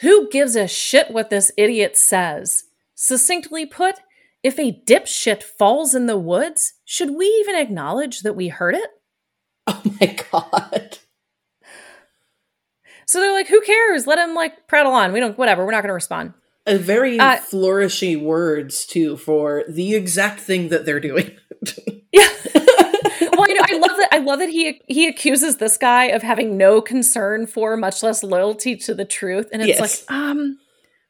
who 0.00 0.30
gives 0.30 0.56
a 0.56 0.66
shit 0.66 1.10
what 1.10 1.28
this 1.28 1.52
idiot 1.58 1.98
says? 1.98 2.64
Succinctly 2.94 3.66
put, 3.66 3.96
if 4.42 4.58
a 4.58 4.80
dipshit 4.86 5.42
falls 5.42 5.94
in 5.94 6.06
the 6.06 6.16
woods, 6.16 6.72
should 6.86 7.14
we 7.14 7.26
even 7.26 7.56
acknowledge 7.56 8.20
that 8.20 8.36
we 8.36 8.48
heard 8.48 8.74
it? 8.74 8.88
oh 9.66 9.82
my 10.00 10.16
god. 10.32 10.96
So 13.06 13.20
they're 13.20 13.34
like, 13.34 13.48
who 13.48 13.60
cares? 13.60 14.06
Let 14.06 14.18
him 14.18 14.34
like 14.34 14.66
prattle 14.66 14.92
on. 14.92 15.12
We 15.12 15.20
don't, 15.20 15.36
whatever. 15.36 15.62
We're 15.62 15.72
not 15.72 15.82
going 15.82 15.88
to 15.88 15.92
respond. 15.92 16.32
A 16.66 16.78
very 16.78 17.18
Uh, 17.18 17.38
flourishy 17.38 18.20
words 18.20 18.86
too 18.86 19.16
for 19.16 19.64
the 19.68 19.94
exact 19.94 20.40
thing 20.40 20.68
that 20.68 20.84
they're 20.86 21.00
doing. 21.00 21.32
Yeah. 22.12 22.28
well, 23.36 23.48
you 23.48 23.54
know, 23.54 23.64
I 23.70 23.78
love 23.78 23.96
that. 23.96 24.08
I 24.12 24.18
love 24.18 24.38
that 24.40 24.50
he 24.50 24.82
he 24.88 25.06
accuses 25.08 25.56
this 25.56 25.78
guy 25.78 26.06
of 26.06 26.22
having 26.22 26.58
no 26.58 26.82
concern 26.82 27.46
for, 27.46 27.76
much 27.76 28.02
less 28.02 28.22
loyalty 28.22 28.76
to 28.76 28.92
the 28.94 29.04
truth. 29.06 29.48
And 29.52 29.62
it's 29.62 29.78
Yes. 29.78 29.80
like, 29.80 30.10
um, 30.18 30.58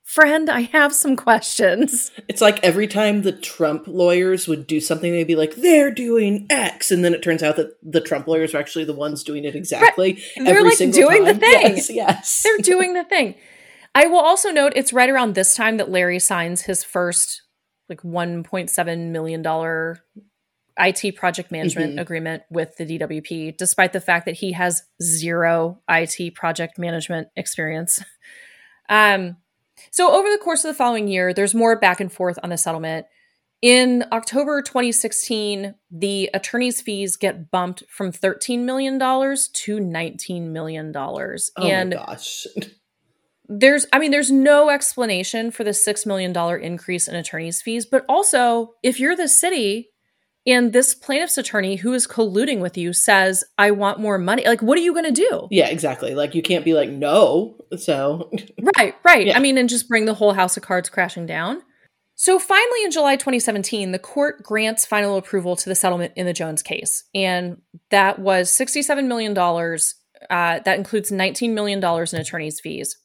friend, 0.05 0.49
I 0.49 0.61
have 0.61 0.93
some 0.95 1.17
questions. 1.17 2.13
It's 2.29 2.41
like 2.41 2.63
every 2.63 2.87
time 2.87 3.23
the 3.23 3.33
Trump 3.33 3.85
lawyers 3.89 4.47
would 4.47 4.67
do 4.69 4.79
something, 4.81 5.11
they'd 5.11 5.27
be 5.27 5.35
like, 5.37 5.57
"They're 5.57 5.91
doing 5.91 6.47
X," 6.51 6.91
and 6.93 7.05
then 7.05 7.15
it 7.15 7.23
turns 7.23 7.43
out 7.43 7.57
that 7.57 7.77
the 7.83 8.01
Trump 8.01 8.29
lawyers 8.29 8.55
are 8.55 8.59
actually 8.59 8.85
the 8.85 8.93
ones 8.93 9.25
doing 9.25 9.45
it 9.45 9.57
exactly. 9.57 10.23
They're, 10.37 10.49
every 10.49 10.69
like, 10.69 10.79
single 10.79 11.01
doing 11.09 11.25
the 11.25 11.35
thing. 11.35 11.77
Yes, 11.77 11.91
yes. 11.91 12.43
They're 12.45 12.59
doing 12.59 12.93
the 12.95 13.05
thing. 13.05 13.35
I 13.95 14.07
will 14.07 14.21
also 14.21 14.51
note 14.51 14.73
it's 14.77 14.93
right 14.93 15.11
around 15.11 15.35
this 15.35 15.55
time 15.55 15.77
that 15.77 15.91
Larry 15.91 16.19
signs 16.19 16.63
his 16.63 16.83
first 16.83 17.43
like 17.89 18.01
1.7 18.03 19.11
million 19.11 19.43
dollar 19.43 19.99
IT 20.79 21.13
project 21.17 21.53
management 21.53 21.97
Mhm. 21.97 22.01
agreement 22.01 22.43
with 22.51 22.77
the 22.79 22.87
DWP, 22.87 23.51
despite 23.59 23.93
the 23.93 24.01
fact 24.01 24.25
that 24.25 24.37
he 24.37 24.53
has 24.53 24.83
zero 25.03 25.83
IT 25.89 26.31
project 26.35 26.79
management 26.79 27.29
experience. 27.37 28.03
Um, 28.89 29.37
so 29.91 30.11
over 30.13 30.31
the 30.31 30.39
course 30.39 30.65
of 30.65 30.69
the 30.69 30.75
following 30.79 31.09
year, 31.09 31.35
there's 31.35 31.55
more 31.55 31.79
back 31.79 32.01
and 32.01 32.11
forth 32.11 32.39
on 32.43 32.49
the 32.51 32.57
settlement. 32.57 33.07
In 33.61 34.05
October 34.13 34.63
2016, 34.63 35.75
the 35.91 36.31
attorney's 36.35 36.81
fees 36.81 37.17
get 37.17 37.51
bumped 37.51 37.85
from 37.89 38.11
$13 38.11 38.61
million 38.61 38.99
to 38.99 39.79
$19 39.79 40.43
million. 40.51 40.93
oh 40.97 41.39
and 41.63 41.91
my 41.91 41.97
gosh. 41.97 42.47
there's 43.61 43.87
i 43.93 43.99
mean 43.99 44.11
there's 44.11 44.31
no 44.31 44.71
explanation 44.71 45.51
for 45.51 45.65
the 45.65 45.75
six 45.75 46.07
million 46.07 46.33
dollar 46.33 46.57
increase 46.57 47.07
in 47.09 47.15
attorney's 47.15 47.61
fees 47.61 47.85
but 47.87 48.05
also 48.09 48.73
if 48.83 48.99
you're 48.99 49.17
the 49.17 49.29
city 49.29 49.89
and 50.47 50.73
this 50.73 50.95
plaintiff's 50.95 51.39
attorney 51.39 51.77
who 51.77 51.93
is 51.93 52.07
colluding 52.07 52.61
with 52.61 52.77
you 52.79 52.93
says 52.93 53.45
i 53.59 53.71
want 53.71 54.01
more 54.01 54.19
money 54.19 54.45
like 54.47 54.63
what 54.63 54.79
are 54.79 54.83
you 54.83 54.93
going 54.93 55.05
to 55.05 55.11
do 55.29 55.49
Yeah, 55.51 55.69
exactly. 55.69 56.15
Like 56.15 56.35
you 56.35 56.43
can't 56.43 56.65
be 56.65 56.75
like 56.75 56.91
no. 56.91 57.57
So 57.77 58.31
right 58.79 58.95
right 59.05 59.27
Yeah. 59.27 59.37
i 59.37 59.41
mean 59.41 59.59
and 59.59 59.69
just 59.69 59.89
bring 59.89 60.05
the 60.07 60.15
whole 60.15 60.33
house 60.33 60.57
of 60.57 60.63
cards 60.63 60.89
crashing 60.89 61.27
down 61.27 61.63
so 62.15 62.39
finally 62.39 62.85
in 62.85 62.91
july 62.91 63.17
2017 63.17 63.93
the 63.93 63.99
court 63.99 64.43
grants 64.43 64.85
final 64.87 65.17
approval 65.17 65.57
to 65.57 65.69
the 65.69 65.75
settlement 65.75 66.13
in 66.17 66.27
the 66.27 66.33
jones 66.33 66.63
case 66.63 67.05
and 67.15 67.61
that 67.91 68.19
was 68.19 68.51
$67 68.51 69.07
million 69.07 69.37
uh, 69.37 70.61
that 70.65 70.79
includes 70.79 71.11
$19 71.11 71.53
million 71.53 71.79
in 71.83 72.21
attorney's 72.21 72.61
fees 72.61 72.97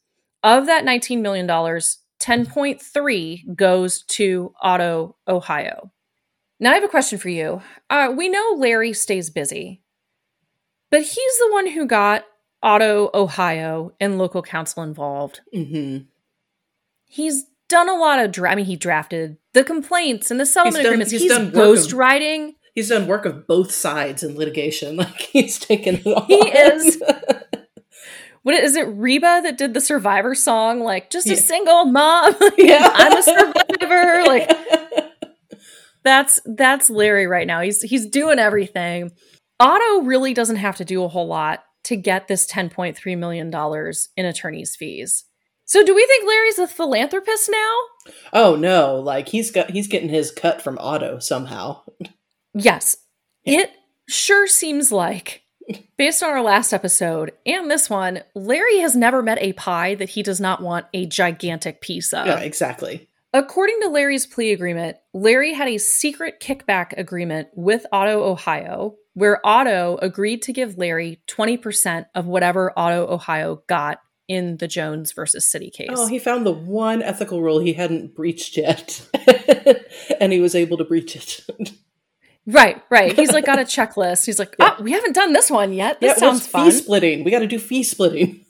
of 0.44 0.66
that 0.68 0.86
$19 0.86 1.22
million 1.22 1.48
10.3 1.48 3.56
goes 3.56 4.04
to 4.04 4.54
otto 4.62 5.16
ohio 5.28 5.92
now 6.60 6.72
i 6.72 6.76
have 6.76 6.84
a 6.84 6.88
question 6.88 7.20
for 7.20 7.30
you 7.30 7.62
uh, 7.90 8.12
we 8.16 8.30
know 8.30 8.54
larry 8.58 8.94
stays 8.94 9.30
busy 9.30 9.82
But 10.90 11.02
he's 11.02 11.38
the 11.40 11.50
one 11.52 11.68
who 11.68 11.86
got 11.86 12.26
Otto 12.64 13.12
Ohio 13.14 13.92
and 14.00 14.18
local 14.18 14.42
counsel 14.42 14.82
involved. 14.82 15.42
hmm 15.54 15.98
He's 17.06 17.44
done 17.70 17.88
a 17.88 17.94
lot 17.96 18.18
of 18.20 18.32
dra- 18.32 18.52
I 18.52 18.56
mean 18.56 18.66
he 18.66 18.76
drafted 18.76 19.38
the 19.54 19.64
complaints 19.64 20.32
and 20.32 20.40
the 20.40 20.46
settlement 20.46 20.78
He's 20.78 20.84
done- 20.84 20.88
agreements. 20.94 21.12
he's 21.12 21.22
He's, 21.22 21.32
done 21.32 21.46
work 21.52 21.56
of- 21.56 21.78
ghostwriting. 21.86 22.56
He's 22.74 22.90
done 22.90 23.06
work 23.06 23.26
of 23.26 23.46
both 23.46 23.72
sides 23.72 24.24
in 24.24 24.36
litigation. 24.36 24.96
Like 24.98 25.20
he's 25.22 25.60
taken 25.60 25.96
it 25.98 26.08
all. 26.08 26.26
He 26.26 26.36
is. 26.50 27.02
What 28.48 28.64
is 28.64 28.78
it 28.78 28.88
Reba 28.88 29.42
that 29.44 29.58
did 29.58 29.74
the 29.74 29.82
survivor 29.82 30.34
song 30.34 30.80
like 30.80 31.10
just 31.10 31.28
a 31.28 31.36
single 31.36 31.84
mom? 31.84 32.34
Yeah. 32.58 32.90
I'm 32.94 33.18
a 33.18 33.22
survivor. 33.22 34.24
Like 34.26 34.50
that's 36.06 36.40
that's 36.46 36.90
Larry 36.90 37.28
right 37.28 37.46
now. 37.46 37.60
He's 37.60 37.82
he's 37.82 38.06
doing 38.06 38.40
everything. 38.40 39.12
Otto 39.60 40.04
really 40.04 40.34
doesn't 40.34 40.56
have 40.56 40.78
to 40.78 40.86
do 40.86 41.04
a 41.04 41.10
whole 41.10 41.28
lot 41.28 41.66
to 41.84 41.98
get 41.98 42.30
this 42.30 42.50
10.3 42.50 43.18
million 43.18 43.50
dollars 43.50 44.08
in 44.16 44.26
attorney's 44.26 44.78
fees. 44.78 45.26
So 45.66 45.84
do 45.84 45.94
we 45.94 46.06
think 46.06 46.26
Larry's 46.26 46.58
a 46.58 46.68
philanthropist 46.68 47.50
now? 47.52 47.76
oh 48.32 48.56
no, 48.56 48.96
like 48.96 49.28
he's 49.28 49.52
got 49.52 49.72
he's 49.72 49.90
getting 49.90 50.08
his 50.08 50.32
cut 50.32 50.62
from 50.62 50.78
Otto 50.80 51.20
somehow. 51.20 51.82
Yes. 52.54 52.96
It 53.44 53.72
sure 54.08 54.48
seems 54.48 54.90
like 54.90 55.44
based 55.98 56.24
on 56.24 56.30
our 56.30 56.42
last 56.42 56.74
episode 56.74 57.32
and 57.46 57.70
this 57.70 57.90
one, 57.90 58.24
Larry 58.36 58.80
has 58.80 58.96
never 58.96 59.22
met 59.22 59.38
a 59.42 59.54
pie 59.54 59.96
that 59.96 60.10
he 60.10 60.24
does 60.24 60.40
not 60.40 60.62
want 60.62 60.86
a 60.94 61.06
gigantic 61.06 61.82
piece 61.82 62.14
of. 62.14 62.26
yeah, 62.26 62.40
exactly. 62.40 63.08
According 63.34 63.82
to 63.82 63.90
Larry's 63.90 64.26
plea 64.26 64.52
agreement, 64.54 64.98
Larry 65.14 65.54
had 65.54 65.68
a 65.68 65.78
secret 65.78 66.40
kickback 66.40 66.98
agreement 66.98 67.50
with 67.54 67.86
Otto 67.92 68.24
Ohio, 68.24 68.96
where 69.14 69.46
Otto 69.46 70.00
agreed 70.02 70.42
to 70.44 70.54
give 70.54 70.78
Larry 70.78 71.22
20% 71.28 72.06
of 72.16 72.26
whatever 72.26 72.72
Otto 72.78 73.06
Ohio 73.08 73.62
got 73.68 74.00
in 74.28 74.58
the 74.58 74.68
Jones 74.68 75.12
versus 75.12 75.50
City 75.50 75.70
case. 75.70 75.90
Oh, 75.92 76.08
he 76.08 76.20
found 76.20 76.46
the 76.46 76.52
one 76.52 77.02
ethical 77.02 77.42
rule 77.42 77.60
he 77.60 77.74
hadn't 77.74 78.16
breached 78.16 78.58
yet, 78.58 79.08
and 80.22 80.32
he 80.32 80.40
was 80.40 80.56
able 80.56 80.78
to 80.78 80.84
breach 80.84 81.16
it. 81.16 81.42
right, 82.48 82.82
right. 82.90 83.14
He's 83.16 83.32
like 83.32 83.46
got 83.46 83.60
a 83.60 83.64
checklist. 83.76 84.26
He's 84.26 84.40
like, 84.40 84.56
Yeah. 84.60 84.76
oh, 84.80 84.82
we 84.84 84.92
haven't 84.94 85.14
done 85.14 85.34
this 85.34 85.52
one 85.52 85.74
yet. 85.74 86.00
This 86.02 86.16
yeah, 86.16 86.20
sounds 86.20 86.48
fun. 86.48 86.66
Fee 86.66 86.78
splitting. 86.78 87.24
We 87.24 87.32
got 87.32 87.40
to 87.40 87.48
do 87.48 87.60
fee 87.60 87.84
splitting. 87.84 88.46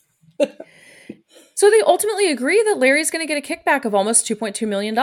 So 1.55 1.71
they 1.71 1.81
ultimately 1.81 2.29
agree 2.31 2.61
that 2.67 2.77
Larry's 2.77 3.09
going 3.09 3.27
to 3.27 3.33
get 3.33 3.43
a 3.43 3.55
kickback 3.55 3.83
of 3.83 3.95
almost 3.95 4.27
$2.2 4.27 4.67
million. 4.67 4.95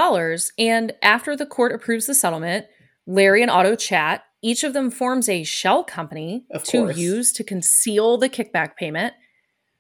And 0.57 0.93
after 1.03 1.35
the 1.35 1.47
court 1.47 1.73
approves 1.73 2.07
the 2.07 2.15
settlement, 2.15 2.67
Larry 3.09 3.43
and 3.43 3.51
Otto 3.51 3.75
chat. 3.75 4.23
Each 4.41 4.63
of 4.63 4.73
them 4.73 4.91
forms 4.91 5.29
a 5.29 5.43
shell 5.43 5.83
company 5.83 6.45
Of 6.53 6.63
to 6.65 6.79
course. 6.85 6.97
use 6.97 7.33
to 7.33 7.43
conceal 7.45 8.19
the 8.19 8.29
kickback 8.29 8.77
payment. 8.77 9.15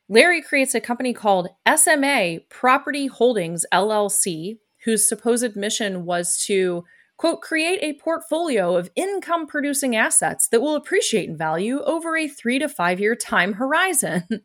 Larry 0.08 0.42
creates 0.42 0.74
a 0.74 0.80
company 0.80 1.12
called 1.12 1.48
SMA 1.76 2.38
Property 2.50 3.06
Holdings 3.06 3.64
LLC, 3.72 4.58
whose 4.84 5.08
supposed 5.08 5.54
mission 5.54 6.04
was 6.04 6.36
to, 6.46 6.84
quote, 7.16 7.40
create 7.42 7.78
a 7.82 7.98
portfolio 8.00 8.76
of 8.76 8.90
income 8.96 9.46
producing 9.46 9.94
assets 9.96 10.48
that 10.48 10.60
will 10.60 10.74
appreciate 10.76 11.28
in 11.28 11.36
value 11.36 11.80
over 11.82 12.16
a 12.16 12.28
three 12.28 12.58
to 12.58 12.68
five 12.68 12.98
year 13.00 13.14
time 13.14 13.54
horizon. 13.54 14.24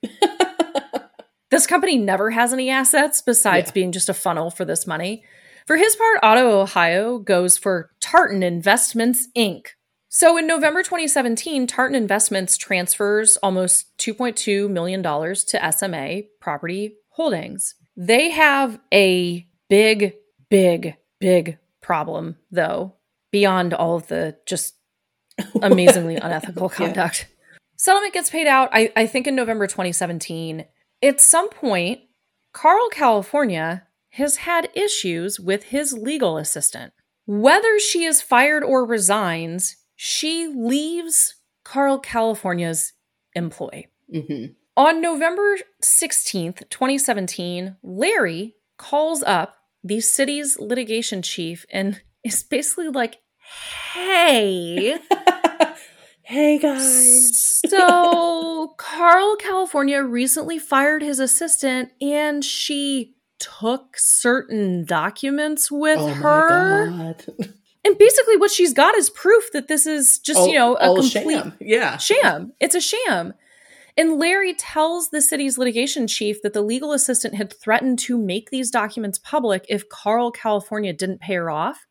This 1.52 1.66
company 1.66 1.98
never 1.98 2.30
has 2.30 2.54
any 2.54 2.70
assets 2.70 3.22
besides 3.24 3.70
Yeah. 3.70 3.74
being 3.74 3.92
just 3.92 4.08
a 4.08 4.14
funnel 4.14 4.52
for 4.52 4.66
this 4.66 4.86
money. 4.86 5.24
For 5.66 5.78
his 5.78 5.96
part, 5.96 6.20
Otto 6.22 6.62
Ohio 6.62 7.18
goes 7.18 7.58
for 7.58 7.90
Tartan 8.00 8.44
Investments 8.44 9.28
Inc. 9.36 9.66
So 10.10 10.38
in 10.38 10.46
November 10.46 10.84
2017, 10.84 11.66
Tartan 11.66 11.96
Investments 11.96 12.56
transfers 12.56 13.36
almost 13.38 13.98
$2.2 13.98 14.70
million 14.70 15.02
to 15.02 15.72
SMA 15.72 16.22
Property 16.40 16.96
Holdings. 17.10 17.74
They 17.98 18.30
have 18.30 18.80
a 18.94 19.48
big, 19.70 20.14
big, 20.52 20.96
big 21.20 21.58
problem, 21.90 22.36
though, 22.52 22.94
beyond 23.32 23.74
all 23.74 23.96
of 23.96 24.06
the 24.10 24.38
just 24.46 24.76
amazingly 25.64 26.16
unethical 26.28 26.70
Yeah. 26.72 26.78
conduct. 26.86 27.28
Settlement 27.78 28.14
gets 28.14 28.30
paid 28.30 28.46
out, 28.46 28.70
I, 28.72 28.92
I 28.96 29.08
think, 29.08 29.26
in 29.26 29.34
November 29.34 29.66
2017. 29.66 30.66
At 31.02 31.20
some 31.20 31.50
point, 31.50 32.02
Carl 32.54 32.90
California 32.92 33.88
has 34.12 34.36
had 34.38 34.70
issues 34.76 35.40
with 35.40 35.64
his 35.64 35.94
legal 35.94 36.38
assistant. 36.38 36.94
Whether 37.26 37.80
she 37.80 38.04
is 38.04 38.22
fired 38.22 38.64
or 38.64 38.86
resigns, 38.86 39.78
she 39.96 40.46
leaves 40.48 41.36
Carl 41.64 41.98
California's 41.98 42.94
employ. 43.34 43.88
hmm 44.14 44.46
On 44.78 45.02
November 45.02 45.58
16th, 45.82 46.70
2017, 46.70 47.78
Larry 47.82 48.54
calls 48.78 49.24
up 49.24 49.56
the 49.84 50.00
city's 50.02 50.60
litigation 50.60 51.22
chief 51.22 51.66
and 51.72 52.02
is 52.24 52.44
basically 52.44 52.90
like, 52.90 53.18
hey. 53.94 54.98
hey 56.22 56.60
guys. 56.60 57.62
So, 57.68 58.74
Carl 58.78 59.36
California 59.38 60.02
recently 60.02 60.60
fired 60.60 61.02
his 61.02 61.20
assistant 61.20 61.92
and 62.02 62.44
she 62.44 63.16
took 63.40 63.98
certain 63.98 64.86
documents 64.86 65.72
with 65.72 66.00
oh 66.00 66.08
her. 66.08 67.16
And 67.86 67.98
basically, 67.98 68.36
what 68.36 68.52
she's 68.52 68.74
got 68.74 68.96
is 68.96 69.10
proof 69.10 69.52
that 69.54 69.70
this 69.70 69.88
is 69.88 70.20
just, 70.20 70.50
you 70.50 70.56
know, 70.56 70.76
a 70.76 70.94
complete 70.94 71.40
sham. 71.40 71.54
Yeah. 71.62 71.98
sham. 71.98 72.52
It's 72.60 72.76
a 72.76 72.82
sham. 72.82 73.34
And 74.00 74.18
Larry 74.18 74.54
tells 74.54 75.10
the 75.10 75.22
city's 75.22 75.58
litigation 75.58 76.08
chief 76.08 76.42
that 76.42 76.54
the 76.54 76.62
legal 76.62 76.94
assistant 76.94 77.36
had 77.36 77.52
threatened 77.52 78.00
to 78.00 78.18
make 78.18 78.50
these 78.50 78.72
documents 78.72 79.20
public 79.20 79.66
if 79.68 79.90
Carl 79.90 80.32
California 80.32 80.94
didn't 80.94 81.20
pay 81.20 81.34
her 81.34 81.50
off. 81.50 81.86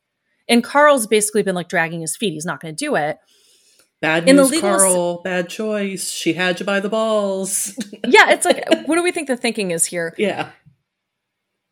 And 0.48 0.64
Carl's 0.64 1.06
basically 1.06 1.42
been 1.42 1.54
like 1.54 1.68
dragging 1.68 2.00
his 2.00 2.16
feet. 2.16 2.32
He's 2.32 2.46
not 2.46 2.60
going 2.60 2.74
to 2.74 2.82
do 2.82 2.96
it. 2.96 3.18
Bad 4.00 4.26
In 4.26 4.36
the 4.36 4.42
news, 4.44 4.52
legal 4.52 4.70
ass- 4.70 4.80
Carl. 4.80 5.22
Bad 5.22 5.50
choice. 5.50 6.08
She 6.08 6.32
had 6.32 6.58
you 6.58 6.64
by 6.64 6.80
the 6.80 6.88
balls. 6.88 7.74
Yeah, 8.06 8.30
it's 8.30 8.46
like, 8.46 8.64
what 8.86 8.96
do 8.96 9.02
we 9.02 9.12
think 9.12 9.28
the 9.28 9.36
thinking 9.36 9.70
is 9.70 9.84
here? 9.84 10.14
yeah. 10.16 10.52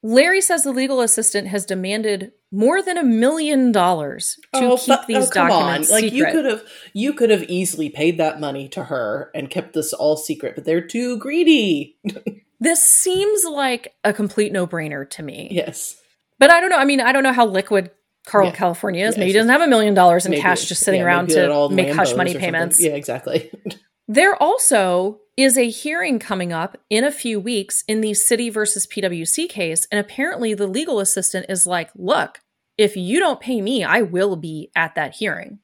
Larry 0.02 0.42
says 0.42 0.64
the 0.64 0.70
legal 0.70 1.00
assistant 1.00 1.48
has 1.48 1.64
demanded 1.64 2.32
more 2.52 2.82
than 2.82 2.96
a 2.96 3.02
million 3.02 3.72
dollars 3.72 4.38
to 4.54 4.60
oh, 4.64 4.76
keep 4.76 4.88
but- 4.88 5.00
oh, 5.00 5.04
these 5.08 5.30
oh, 5.30 5.34
documents 5.34 5.90
on. 5.90 5.94
Like 5.94 6.04
secret. 6.04 6.14
you 6.14 6.26
could 6.26 6.44
have 6.44 6.62
you 6.92 7.12
could 7.12 7.30
have 7.30 7.42
easily 7.44 7.90
paid 7.90 8.18
that 8.18 8.40
money 8.40 8.68
to 8.70 8.84
her 8.84 9.30
and 9.34 9.50
kept 9.50 9.72
this 9.72 9.92
all 9.92 10.16
secret, 10.16 10.54
but 10.54 10.64
they're 10.64 10.86
too 10.86 11.18
greedy. 11.18 11.98
this 12.60 12.84
seems 12.84 13.44
like 13.44 13.94
a 14.04 14.12
complete 14.12 14.52
no-brainer 14.52 15.08
to 15.10 15.22
me. 15.22 15.48
Yes. 15.50 15.96
But 16.38 16.50
I 16.50 16.60
don't 16.60 16.70
know. 16.70 16.76
I 16.78 16.84
mean, 16.84 17.00
I 17.00 17.12
don't 17.12 17.22
know 17.22 17.32
how 17.32 17.46
liquid 17.46 17.90
Carl 18.26 18.48
Yeah. 18.48 18.54
California 18.54 19.06
is. 19.06 19.14
Yeah, 19.14 19.20
Maybe 19.20 19.32
he 19.32 19.38
doesn't 19.38 19.50
have 19.50 19.62
a 19.62 19.68
million 19.68 19.94
dollars 19.94 20.26
in 20.26 20.30
Maybe 20.30 20.42
cash 20.42 20.64
just 20.66 20.82
sitting 20.82 21.00
yeah, 21.00 21.06
around 21.06 21.28
maybe 21.28 21.40
it 21.40 21.50
all 21.50 21.68
to 21.68 21.74
make 21.74 21.94
hush 21.94 22.14
money 22.14 22.34
payments. 22.34 22.80
Yeah, 22.80 22.90
exactly. 22.92 23.50
they're 24.08 24.40
also 24.40 25.20
is 25.36 25.58
a 25.58 25.68
hearing 25.68 26.18
coming 26.18 26.52
up 26.52 26.78
in 26.88 27.04
a 27.04 27.10
few 27.12 27.38
weeks 27.38 27.84
in 27.86 28.00
the 28.00 28.14
city 28.14 28.48
versus 28.48 28.86
PwC 28.86 29.48
case. 29.48 29.86
And 29.90 29.98
apparently 30.00 30.54
the 30.54 30.66
legal 30.66 30.98
assistant 31.00 31.46
is 31.48 31.66
like, 31.66 31.90
look, 31.94 32.40
if 32.78 32.96
you 32.96 33.20
don't 33.20 33.40
pay 33.40 33.60
me, 33.60 33.84
I 33.84 34.02
will 34.02 34.36
be 34.36 34.70
at 34.74 34.94
that 34.94 35.14
hearing. 35.16 35.58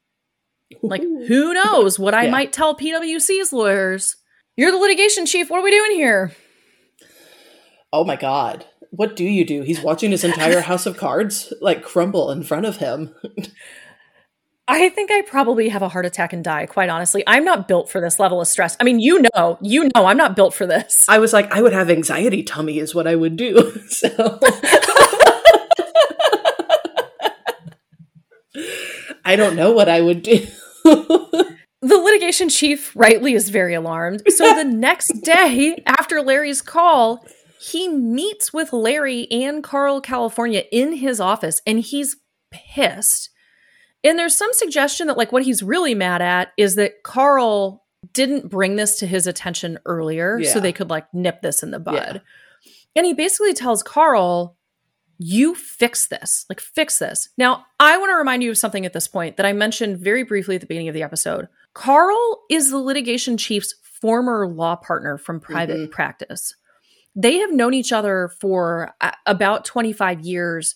Like, 0.82 1.02
who 1.02 1.52
knows 1.54 1.98
what 1.98 2.14
I 2.14 2.24
Yeah. 2.24 2.30
might 2.30 2.52
tell 2.52 2.74
PwC's 2.76 3.52
lawyers? 3.52 4.16
You're 4.56 4.70
the 4.70 4.78
litigation 4.78 5.26
chief. 5.26 5.50
What 5.50 5.60
are 5.60 5.64
we 5.64 5.70
doing 5.70 5.92
here? 5.92 6.32
Oh 7.92 8.04
my 8.04 8.16
god. 8.16 8.66
What 8.90 9.16
do 9.16 9.24
you 9.24 9.44
do? 9.46 9.62
He's 9.62 9.80
watching 9.80 10.10
his 10.10 10.24
entire 10.24 10.60
house 10.70 10.86
of 10.86 10.96
cards 10.96 11.52
like 11.60 11.82
crumble 11.82 12.30
in 12.30 12.42
front 12.42 12.66
of 12.66 12.76
him. 12.78 13.14
I 14.72 14.88
think 14.88 15.10
I 15.10 15.20
probably 15.20 15.68
have 15.68 15.82
a 15.82 15.88
heart 15.88 16.06
attack 16.06 16.32
and 16.32 16.42
die, 16.42 16.64
quite 16.64 16.88
honestly. 16.88 17.22
I'm 17.26 17.44
not 17.44 17.68
built 17.68 17.90
for 17.90 18.00
this 18.00 18.18
level 18.18 18.40
of 18.40 18.48
stress. 18.48 18.74
I 18.80 18.84
mean, 18.84 19.00
you 19.00 19.22
know, 19.34 19.58
you 19.60 19.90
know, 19.94 20.06
I'm 20.06 20.16
not 20.16 20.34
built 20.34 20.54
for 20.54 20.66
this. 20.66 21.06
I 21.10 21.18
was 21.18 21.34
like, 21.34 21.52
I 21.52 21.60
would 21.60 21.74
have 21.74 21.90
anxiety 21.90 22.42
tummy 22.42 22.78
is 22.78 22.94
what 22.94 23.06
I 23.06 23.14
would 23.14 23.36
do. 23.36 23.78
So 23.88 24.40
I 29.24 29.36
don't 29.36 29.56
know 29.56 29.72
what 29.72 29.88
I 29.88 30.00
would 30.00 30.22
do. 30.22 30.46
The 31.82 31.98
litigation 31.98 32.48
chief 32.48 32.92
rightly 32.94 33.34
is 33.34 33.50
very 33.50 33.74
alarmed. 33.74 34.22
So 34.28 34.54
the 34.54 34.62
next 34.62 35.08
day 35.22 35.82
after 35.84 36.22
Larry's 36.22 36.62
call, 36.62 37.26
he 37.60 37.88
meets 37.88 38.52
with 38.52 38.72
Larry 38.72 39.28
and 39.32 39.64
Carl 39.64 40.00
California 40.00 40.62
in 40.70 40.92
his 40.92 41.18
office 41.18 41.60
and 41.66 41.80
he's 41.80 42.16
pissed. 42.52 43.30
And 44.05 44.18
there's 44.18 44.36
some 44.36 44.53
suggestion 44.53 45.07
that 45.07 45.16
like 45.16 45.32
what 45.32 45.42
he's 45.44 45.62
really 45.62 45.94
mad 45.94 46.22
at 46.22 46.53
is 46.57 46.74
that 46.76 47.03
Carl 47.05 47.84
didn't 48.12 48.48
bring 48.50 48.76
this 48.76 48.98
to 48.98 49.07
his 49.07 49.26
attention 49.26 49.78
earlier 49.86 50.42
so 50.44 50.59
they 50.59 50.72
could 50.72 50.90
like 50.90 51.12
nip 51.14 51.40
this 51.42 51.62
in 51.62 51.70
the 51.70 51.78
bud. 51.78 51.94
Yeah. 51.94 52.18
And 52.96 53.07
he 53.07 53.14
basically 53.14 53.55
tells 53.55 53.82
Carl, 53.82 54.57
you 55.18 55.55
fix 55.55 56.09
this. 56.09 56.44
Like, 56.48 56.59
fix 56.61 56.98
this. 56.98 57.28
Now, 57.38 57.64
I 57.78 57.96
want 57.96 58.11
to 58.11 58.16
remind 58.16 58.42
you 58.42 58.50
of 58.50 58.59
something 58.59 58.84
at 58.84 58.92
this 58.92 59.07
point 59.07 59.36
that 59.36 59.46
I 59.46 59.53
mentioned 59.53 59.98
very 59.98 60.24
briefly 60.24 60.57
at 60.57 60.61
the 60.62 60.66
beginning 60.66 60.88
of 60.88 60.94
the 60.94 61.03
episode. 61.05 61.46
Carl 61.74 62.42
is 62.50 62.70
the 62.70 62.78
litigation 62.78 63.36
chief's 63.36 63.74
former 64.00 64.48
law 64.48 64.74
partner 64.74 65.16
from 65.16 65.38
private 65.38 65.76
Mhm. 65.76 65.90
practice. 65.92 66.55
They 67.14 67.36
have 67.36 67.53
known 67.53 67.72
each 67.72 67.92
other 67.92 68.32
for 68.40 68.94
uh, 69.00 69.12
about 69.26 69.64
25 69.64 70.20
years. 70.22 70.74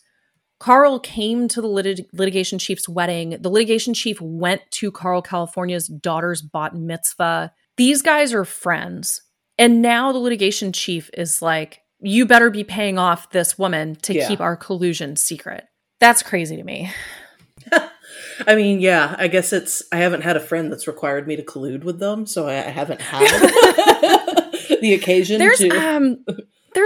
Carl 0.59 0.99
came 0.99 1.49
to 1.49 1.61
the 1.61 1.67
lit- 1.69 2.09
litigation 2.13 2.59
chief's 2.59 2.89
wedding. 2.89 3.37
The 3.41 3.51
litigation 3.51 3.93
chief 3.95 4.21
went 4.21 4.63
to 4.73 4.91
Carl 4.91 5.21
California's 5.23 5.87
daughter's 5.89 6.41
bat 6.43 6.75
mitzvah. 6.75 7.53
These 7.77 8.03
guys 8.03 8.33
are 8.33 8.45
friends. 8.45 9.23
And 9.59 9.83
now 9.83 10.13
the 10.13 10.19
litigation 10.19 10.73
chief 10.73 11.11
is 11.15 11.43
like, 11.43 11.81
you 12.01 12.27
better 12.27 12.51
be 12.51 12.65
paying 12.65 12.99
off 12.99 13.31
this 13.31 13.59
woman 13.59 13.97
to 14.03 14.15
Yeah. 14.15 14.29
keep 14.29 14.41
our 14.41 14.57
collusion 14.57 15.17
secret. 15.17 15.65
That's 16.01 16.23
crazy 16.23 16.57
to 16.57 16.63
me. 16.65 16.91
I 18.47 18.55
mean, 18.55 18.81
yeah, 18.81 19.15
I 19.19 19.29
guess 19.29 19.53
it's. 19.53 19.83
I 19.93 19.97
haven't 19.97 20.21
had 20.23 20.37
a 20.37 20.41
friend 20.41 20.71
that's 20.71 20.87
required 20.87 21.27
me 21.27 21.37
to 21.37 21.43
collude 21.43 21.85
with 21.85 21.99
them, 21.99 22.27
so 22.27 22.47
I, 22.47 22.53
I 22.59 22.71
haven't 22.71 23.01
had 23.01 23.21
the 24.81 24.95
occasion 24.95 25.39
There's 25.39 25.59
to. 25.59 25.71
um 25.71 26.25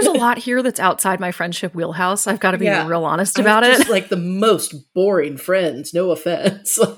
there's 0.03 0.15
a 0.15 0.19
lot 0.19 0.37
here 0.37 0.61
that's 0.63 0.79
outside 0.79 1.19
my 1.19 1.31
friendship 1.31 1.73
wheelhouse. 1.75 2.27
I've 2.27 2.39
got 2.39 2.51
to 2.51 2.57
be 2.57 2.65
Yeah. 2.65 2.87
real 2.87 3.05
honest 3.05 3.37
about 3.39 3.63
it. 3.63 3.89
like 3.89 4.09
the 4.09 4.17
most 4.17 4.93
boring 4.93 5.37
friends. 5.37 5.93
No 5.93 6.11
offense. 6.11 6.77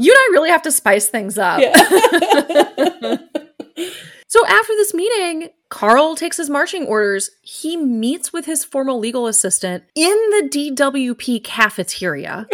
You 0.00 0.12
and 0.12 0.18
I 0.18 0.28
really 0.32 0.50
have 0.50 0.62
to 0.62 0.70
spice 0.72 1.08
things 1.08 1.38
up. 1.38 1.60
Yeah. 1.60 3.16
So 4.30 4.46
after 4.46 4.74
this 4.74 4.92
meeting, 4.92 5.48
Carl 5.70 6.14
takes 6.14 6.36
his 6.36 6.50
marching 6.50 6.84
orders. 6.84 7.30
He 7.40 7.78
meets 7.78 8.30
with 8.30 8.44
his 8.44 8.62
formal 8.62 8.98
legal 8.98 9.26
assistant 9.26 9.84
in 9.94 10.10
the 10.10 10.50
DWP 10.52 11.42
cafeteria 11.44 12.46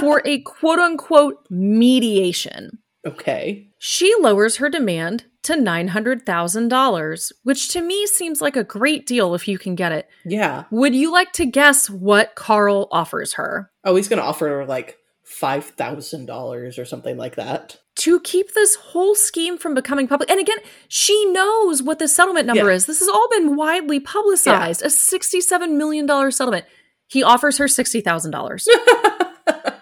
for 0.00 0.22
a 0.24 0.40
quote 0.40 0.78
unquote 0.78 1.44
mediation. 1.50 2.78
okay. 3.06 3.67
She 3.78 4.12
lowers 4.20 4.56
her 4.56 4.68
demand 4.68 5.24
to 5.44 5.54
$900,000, 5.54 7.32
which 7.44 7.68
to 7.68 7.80
me 7.80 8.06
seems 8.06 8.40
like 8.40 8.56
a 8.56 8.64
great 8.64 9.06
deal 9.06 9.34
if 9.34 9.46
you 9.48 9.58
can 9.58 9.74
get 9.74 9.92
it. 9.92 10.08
Yeah. 10.24 10.64
Would 10.70 10.94
you 10.94 11.12
like 11.12 11.32
to 11.34 11.46
guess 11.46 11.88
what 11.88 12.34
Carl 12.34 12.88
offers 12.90 13.34
her? 13.34 13.70
Oh, 13.84 13.96
he's 13.96 14.08
gonna 14.08 14.22
offer 14.22 14.48
her 14.48 14.66
like 14.66 14.98
five 15.24 15.64
thousand 15.64 16.26
dollars 16.26 16.78
or 16.78 16.84
something 16.84 17.16
like 17.16 17.36
that. 17.36 17.78
To 17.96 18.20
keep 18.20 18.54
this 18.54 18.74
whole 18.76 19.14
scheme 19.14 19.58
from 19.58 19.74
becoming 19.74 20.06
public. 20.08 20.30
And 20.30 20.38
again, 20.40 20.58
she 20.88 21.24
knows 21.32 21.82
what 21.82 21.98
the 21.98 22.06
settlement 22.08 22.46
number 22.46 22.66
Yeah. 22.68 22.74
is. 22.76 22.86
This 22.86 23.00
has 23.00 23.08
all 23.08 23.28
been 23.30 23.56
widely 23.56 23.98
publicized. 24.00 24.82
A 24.82 24.86
$67 24.86 25.72
million 25.76 26.06
settlement. 26.30 26.64
He 27.08 27.22
offers 27.24 27.58
her 27.58 27.64
$60,000. 27.64 28.66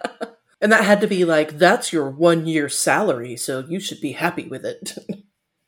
And 0.67 0.73
that 0.73 0.83
had 0.83 1.01
to 1.03 1.07
be 1.07 1.25
like, 1.25 1.59
that's 1.59 1.93
your 1.93 2.11
one 2.11 2.49
year 2.49 2.69
salary, 2.69 3.37
so 3.37 3.61
you 3.69 3.79
should 3.79 4.01
be 4.01 4.11
happy 4.11 4.49
with 4.49 4.65
it. 4.67 4.99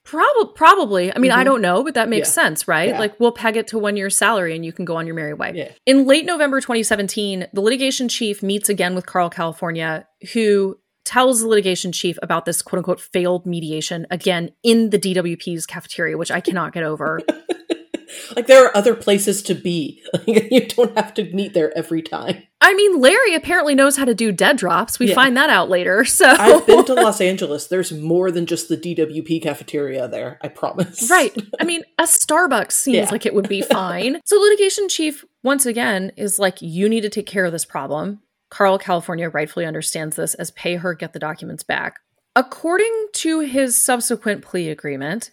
Probably, 0.05 0.53
probably. 0.57 1.14
I 1.14 1.18
mean, 1.20 1.30
I 1.30 1.42
Mhm. 1.42 1.44
don't 1.44 1.61
know, 1.62 1.84
but 1.84 1.94
that 1.94 2.09
makes 2.09 2.26
Yeah. 2.30 2.42
sense, 2.42 2.66
right? 2.66 2.88
Yeah. 2.88 2.99
Like, 2.99 3.20
we'll 3.20 3.30
peg 3.30 3.57
it 3.57 3.68
to 3.68 3.78
one 3.78 3.96
year's 3.96 4.16
salary 4.16 4.57
and 4.57 4.64
you 4.64 4.72
can 4.72 4.84
go 4.84 4.96
on 4.96 5.07
your 5.07 5.14
merry 5.14 5.34
way. 5.34 5.53
yeah. 5.55 5.70
In 5.86 6.05
late 6.05 6.24
November 6.24 6.61
2017, 6.61 7.46
the 7.53 7.61
litigation 7.61 8.09
chief 8.09 8.42
meets 8.42 8.68
again 8.68 8.96
with 8.96 9.07
Carl 9.07 9.30
California, 9.30 10.09
who 10.32 10.80
tells 11.05 11.42
the 11.42 11.46
litigation 11.46 11.92
chief 11.92 12.18
about 12.20 12.44
this 12.44 12.61
quote 12.61 12.78
unquote 12.78 13.01
failed 13.01 13.46
mediation 13.46 14.05
again 14.11 14.51
in 14.64 14.90
the 14.90 14.99
DWP's 14.99 15.64
cafeteria, 15.64 16.18
which 16.18 16.32
I 16.32 16.40
cannot 16.40 16.72
get 16.72 16.82
over. 16.82 17.20
Like 18.36 18.46
there 18.46 18.64
are 18.64 18.76
other 18.76 18.94
places 18.94 19.42
to 19.44 19.54
be. 19.54 20.02
Like, 20.12 20.26
you 20.50 20.66
don't 20.66 20.96
have 20.96 21.14
to 21.14 21.24
meet 21.34 21.54
there 21.54 21.76
every 21.76 22.02
time. 22.02 22.42
I 22.61 22.74
mean, 22.74 23.00
Larry 23.00 23.34
apparently 23.34 23.74
knows 23.74 23.96
how 23.96 24.04
to 24.04 24.14
do 24.14 24.32
dead 24.32 24.56
drops. 24.56 24.98
We 24.98 25.09
Yeah. 25.09 25.14
find 25.14 25.36
that 25.36 25.50
out 25.50 25.68
later. 25.68 26.04
So, 26.18 26.26
I've 26.26 26.66
been 26.66 26.84
to 26.86 26.94
Los 26.94 27.20
Angeles. 27.20 27.68
There's 27.68 27.92
more 27.92 28.30
than 28.30 28.46
just 28.46 28.68
the 28.68 28.76
DWP 28.76 29.42
cafeteria 29.42 30.09
there. 30.09 30.38
I 30.42 30.48
promise. 30.48 31.09
right. 31.11 31.32
I 31.61 31.64
mean, 31.64 31.82
a 31.98 32.02
Starbucks 32.04 32.72
seems 32.72 32.96
Yeah. 32.96 33.09
like 33.11 33.24
it 33.26 33.34
would 33.34 33.48
be 33.48 33.62
fine. 33.62 34.20
so, 34.24 34.36
litigation 34.38 34.88
chief, 34.88 35.24
once 35.44 35.66
again, 35.66 36.11
is 36.16 36.38
like, 36.38 36.61
you 36.61 36.88
need 36.88 37.02
to 37.02 37.09
take 37.11 37.26
care 37.26 37.44
of 37.44 37.52
this 37.52 37.64
problem. 37.64 38.20
Carl 38.50 38.78
California 38.78 39.28
rightfully 39.28 39.66
understands 39.66 40.16
this 40.16 40.34
as 40.34 40.50
pay 40.50 40.76
her, 40.76 40.94
get 40.94 41.12
the 41.12 41.18
documents 41.18 41.62
back. 41.62 42.00
According 42.34 43.09
to 43.14 43.40
his 43.40 43.80
subsequent 43.80 44.42
plea 44.42 44.70
agreement, 44.70 45.30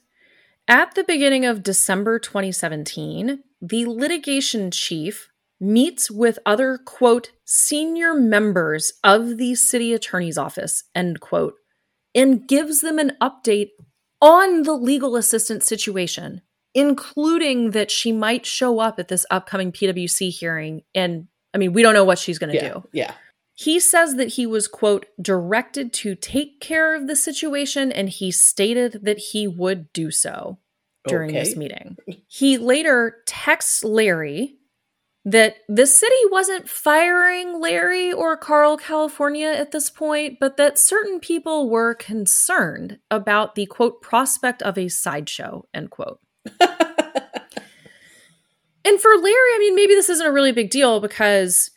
at 0.68 0.95
the 0.95 1.03
beginning 1.03 1.45
of 1.45 1.63
December 1.63 2.20
2017, 2.20 3.39
the 3.61 3.86
litigation 3.86 4.72
chief 4.72 5.30
meets 5.59 6.11
with 6.11 6.39
other, 6.45 6.78
quote, 6.78 7.32
senior 7.45 8.13
members 8.13 8.93
of 9.03 9.38
the 9.38 9.55
city 9.55 9.93
attorney's 9.93 10.38
office, 10.38 10.84
end 10.93 11.20
quote, 11.20 11.55
and 12.13 12.47
gives 12.47 12.82
them 12.82 12.99
an 12.99 13.13
update 13.22 13.70
on 14.22 14.63
the 14.63 14.74
legal 14.74 15.16
assistant 15.16 15.63
situation, 15.63 16.41
including 16.74 17.72
that 17.72 17.91
she 17.91 18.11
might 18.11 18.45
show 18.45 18.80
up 18.80 18.99
at 18.99 19.07
this 19.07 19.26
upcoming 19.30 19.72
PWC 19.72 20.30
hearing. 20.30 20.82
And 20.93 21.28
I 21.53 21.57
mean, 21.57 21.74
we 21.74 21.84
don't 21.84 21.93
know 21.93 22.03
what 22.03 22.20
she's 22.20 22.39
going 22.39 22.51
to 22.51 22.55
Yeah. 22.55 22.74
do. 22.74 22.84
Yeah. 22.91 23.13
He 23.58 23.80
says 23.80 24.16
that 24.16 24.34
he 24.34 24.45
was, 24.45 24.68
quote, 24.68 25.06
directed 25.22 25.93
to 25.93 26.14
take 26.16 26.60
care 26.60 26.93
of 26.93 27.08
the 27.08 27.16
situation, 27.16 27.91
and 27.91 28.10
he 28.10 28.30
stated 28.30 28.99
that 29.03 29.18
he 29.18 29.47
would 29.47 29.91
do 29.93 30.12
so 30.12 30.60
during 31.08 31.30
Okay. 31.30 31.39
this 31.39 31.56
meeting. 31.56 31.97
He 32.28 32.58
later 32.58 33.18
texts 33.26 33.84
Larry 33.84 34.58
that 35.24 35.56
the 35.70 35.88
city 35.88 36.14
wasn't 36.30 36.70
firing 36.70 37.60
Larry 37.62 38.12
or 38.12 38.36
Carl 38.38 38.78
California 38.78 39.47
at 39.47 39.72
this 39.72 39.89
point, 39.89 40.38
but 40.39 40.58
that 40.58 40.78
certain 40.78 41.20
people 41.20 41.70
were 41.70 41.95
concerned 41.95 42.99
about 43.10 43.56
the, 43.56 43.66
quote, 43.66 44.01
prospect 44.01 44.62
of 44.64 44.78
a 44.78 44.89
sideshow, 44.89 45.66
end 45.74 45.89
quote. 45.91 46.20
And 48.88 49.01
for 49.01 49.10
Larry, 49.16 49.34
I 49.34 49.58
mean, 49.60 49.74
maybe 49.76 49.95
this 49.95 50.10
isn't 50.10 50.28
a 50.28 50.32
really 50.32 50.51
big 50.51 50.70
deal 50.70 50.99
because, 50.99 51.72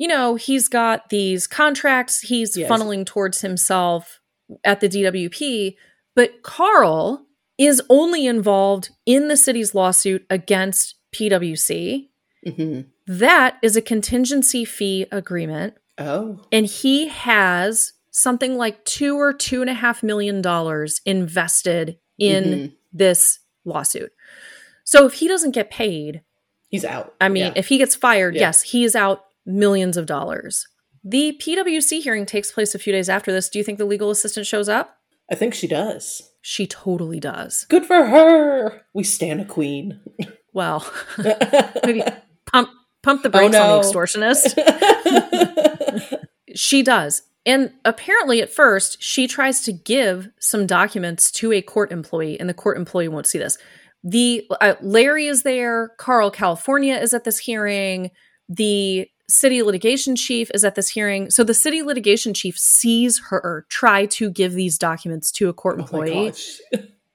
you 0.00 0.08
know, 0.08 0.34
he's 0.34 0.66
got 0.66 1.10
these 1.10 1.46
contracts 1.46 2.22
he's 2.22 2.56
Yes. 2.56 2.70
funneling 2.70 3.04
towards 3.04 3.42
himself 3.42 4.18
at 4.64 4.80
the 4.80 4.88
DWP, 4.88 5.76
but 6.16 6.42
Carl 6.42 7.26
is 7.58 7.82
only 7.90 8.26
involved 8.26 8.88
in 9.04 9.28
the 9.28 9.36
city's 9.36 9.74
lawsuit 9.74 10.24
against 10.30 10.94
PWC. 11.12 12.08
hmm 12.56 12.80
That 13.06 13.58
is 13.62 13.76
a 13.76 13.82
contingency 13.82 14.64
fee 14.64 15.06
agreement, 15.12 15.74
Oh. 15.98 16.40
and 16.50 16.64
he 16.64 17.08
has 17.08 17.92
something 18.10 18.56
like 18.56 18.82
two 18.86 19.18
or 19.20 19.34
two 19.34 19.60
and 19.60 19.68
a 19.68 19.74
half 19.74 20.02
million 20.02 20.40
dollars 20.40 21.02
invested 21.04 21.98
in 22.18 22.44
Mhm. 22.44 22.72
this 22.92 23.40
lawsuit. 23.66 24.12
So 24.84 25.04
if 25.04 25.12
he 25.14 25.28
doesn't 25.28 25.50
get 25.52 25.70
paid, 25.70 26.22
He's 26.70 26.84
out. 26.84 27.14
I 27.20 27.28
mean, 27.28 27.46
Yeah. 27.46 27.52
if 27.56 27.66
he 27.68 27.76
gets 27.78 27.94
fired, 27.96 28.34
Yeah. 28.36 28.42
yes, 28.42 28.62
he 28.62 28.84
is 28.84 28.94
out 28.96 29.24
millions 29.50 29.96
of 29.96 30.06
dollars. 30.06 30.66
The 31.02 31.38
PWC 31.40 32.02
hearing 32.02 32.26
takes 32.26 32.52
place 32.52 32.74
a 32.74 32.78
few 32.78 32.92
days 32.92 33.08
after 33.08 33.32
this. 33.32 33.48
Do 33.48 33.58
you 33.58 33.64
think 33.64 33.78
the 33.78 33.84
legal 33.84 34.10
assistant 34.10 34.46
shows 34.46 34.68
up? 34.68 34.98
I 35.30 35.34
think 35.34 35.54
she 35.54 35.66
does. 35.66 36.22
She 36.42 36.66
totally 36.66 37.20
does. 37.20 37.66
Good 37.68 37.86
for 37.86 38.06
her. 38.06 38.82
We 38.92 39.04
stand 39.04 39.40
a 39.40 39.44
queen. 39.44 40.00
Well, 40.52 40.84
maybe 41.84 42.02
pump 42.46 42.70
pump 43.04 43.22
the 43.22 43.30
brakes 43.30 43.54
on 43.54 43.62
no. 43.62 43.80
the 43.80 43.86
extortionist. 43.86 44.58
she 46.56 46.82
does. 46.82 47.22
And 47.46 47.72
apparently, 47.84 48.42
at 48.42 48.50
first, 48.50 49.02
she 49.02 49.26
tries 49.26 49.62
to 49.62 49.72
give 49.72 50.28
some 50.40 50.66
documents 50.66 51.30
to 51.32 51.52
a 51.52 51.62
court 51.62 51.90
employee, 51.92 52.38
and 52.38 52.48
the 52.48 52.54
court 52.54 52.76
employee 52.76 53.08
won't 53.08 53.26
see 53.26 53.38
this. 53.38 53.58
The 54.02 54.46
uh, 54.60 54.74
Larry 54.82 55.26
is 55.26 55.42
there. 55.42 55.92
Carl 55.98 56.30
California 56.30 56.96
is 56.96 57.14
at 57.14 57.24
this 57.24 57.38
hearing. 57.38 58.10
The 58.48 59.08
city 59.30 59.62
litigation 59.62 60.16
chief 60.16 60.50
is 60.54 60.64
at 60.64 60.74
this 60.74 60.88
hearing. 60.88 61.30
So 61.30 61.44
the 61.44 61.54
city 61.54 61.82
litigation 61.82 62.34
chief 62.34 62.58
sees 62.58 63.20
her 63.30 63.64
try 63.68 64.06
to 64.06 64.30
give 64.30 64.52
these 64.52 64.76
documents 64.78 65.30
to 65.32 65.48
a 65.48 65.52
court 65.52 65.76
oh 65.78 65.82
employee. 65.82 66.30
gosh. 66.30 66.58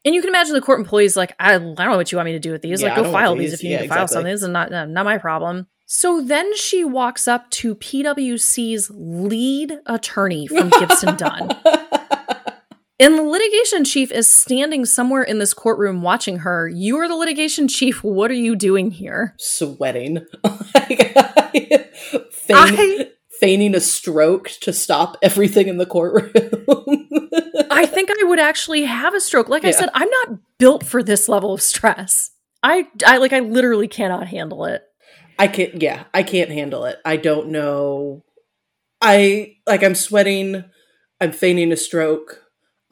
And 0.05 0.13
you 0.13 0.21
can 0.21 0.29
imagine 0.29 0.53
the 0.53 0.61
court 0.61 0.79
employees 0.79 1.17
like, 1.17 1.35
I, 1.39 1.55
I 1.55 1.57
don't 1.57 1.77
know 1.77 1.97
what 1.97 2.11
you 2.11 2.17
want 2.17 2.27
me 2.27 2.33
to 2.33 2.39
do 2.39 2.51
with 2.51 2.61
these. 2.61 2.81
Yeah, 2.81 2.89
like, 2.95 3.03
go 3.03 3.11
file 3.11 3.35
these. 3.35 3.51
these 3.51 3.53
if 3.59 3.63
you 3.63 3.71
Yeah, 3.71 3.81
need 3.81 3.87
to 3.87 3.93
file 3.93 4.07
something. 4.07 4.31
This 4.31 4.43
is 4.43 4.49
not 4.49 4.71
uh, 4.71 4.85
not 4.85 5.03
my 5.03 5.17
problem. 5.17 5.67
So 5.87 6.21
then 6.21 6.55
she 6.55 6.83
walks 6.83 7.27
up 7.27 7.49
to 7.51 7.75
PwC's 7.75 8.91
lead 8.93 9.79
attorney 9.85 10.47
from 10.47 10.69
Gibson 10.69 11.15
Dunn. 11.15 11.49
And 12.97 13.17
the 13.17 13.23
litigation 13.23 13.83
chief 13.83 14.09
is 14.11 14.31
standing 14.33 14.85
somewhere 14.85 15.23
in 15.23 15.39
this 15.39 15.53
courtroom 15.53 16.01
watching 16.01 16.39
her. 16.39 16.67
You 16.69 16.97
are 16.97 17.07
the 17.09 17.15
litigation 17.15 17.67
chief. 17.67 18.03
What 18.03 18.31
are 18.31 18.35
you 18.35 18.55
doing 18.55 18.91
here? 18.91 19.35
Sweating. 19.37 20.25
Feign- 22.31 22.55
I- 22.55 23.11
feigning 23.39 23.75
a 23.75 23.81
stroke 23.81 24.49
to 24.61 24.71
stop 24.71 25.17
everything 25.21 25.67
in 25.67 25.77
the 25.77 25.85
courtroom. 25.85 26.31
I 27.69 27.85
think 27.91 28.09
I 28.09 28.23
would 28.23 28.39
actually 28.39 28.83
have 28.85 29.13
a 29.13 29.19
stroke. 29.19 29.49
Like 29.49 29.65
I 29.65 29.71
said, 29.71 29.89
I'm 29.93 30.09
not 30.09 30.39
built 30.57 30.85
for 30.85 31.03
this 31.03 31.27
level 31.27 31.53
of 31.53 31.61
stress. 31.61 32.31
I, 32.63 32.87
I 33.05 33.17
like, 33.17 33.33
I 33.33 33.39
literally 33.39 33.89
cannot 33.89 34.27
handle 34.27 34.65
it. 34.65 34.83
I 35.37 35.49
can't. 35.49 35.81
Yeah, 35.81 36.05
I 36.13 36.23
can't 36.23 36.49
handle 36.49 36.85
it. 36.85 36.97
I 37.03 37.17
don't 37.17 37.49
know. 37.49 38.23
I 39.01 39.57
like. 39.67 39.83
I'm 39.83 39.95
sweating. 39.95 40.63
I'm 41.19 41.33
feigning 41.33 41.73
a 41.73 41.75
stroke. 41.75 42.41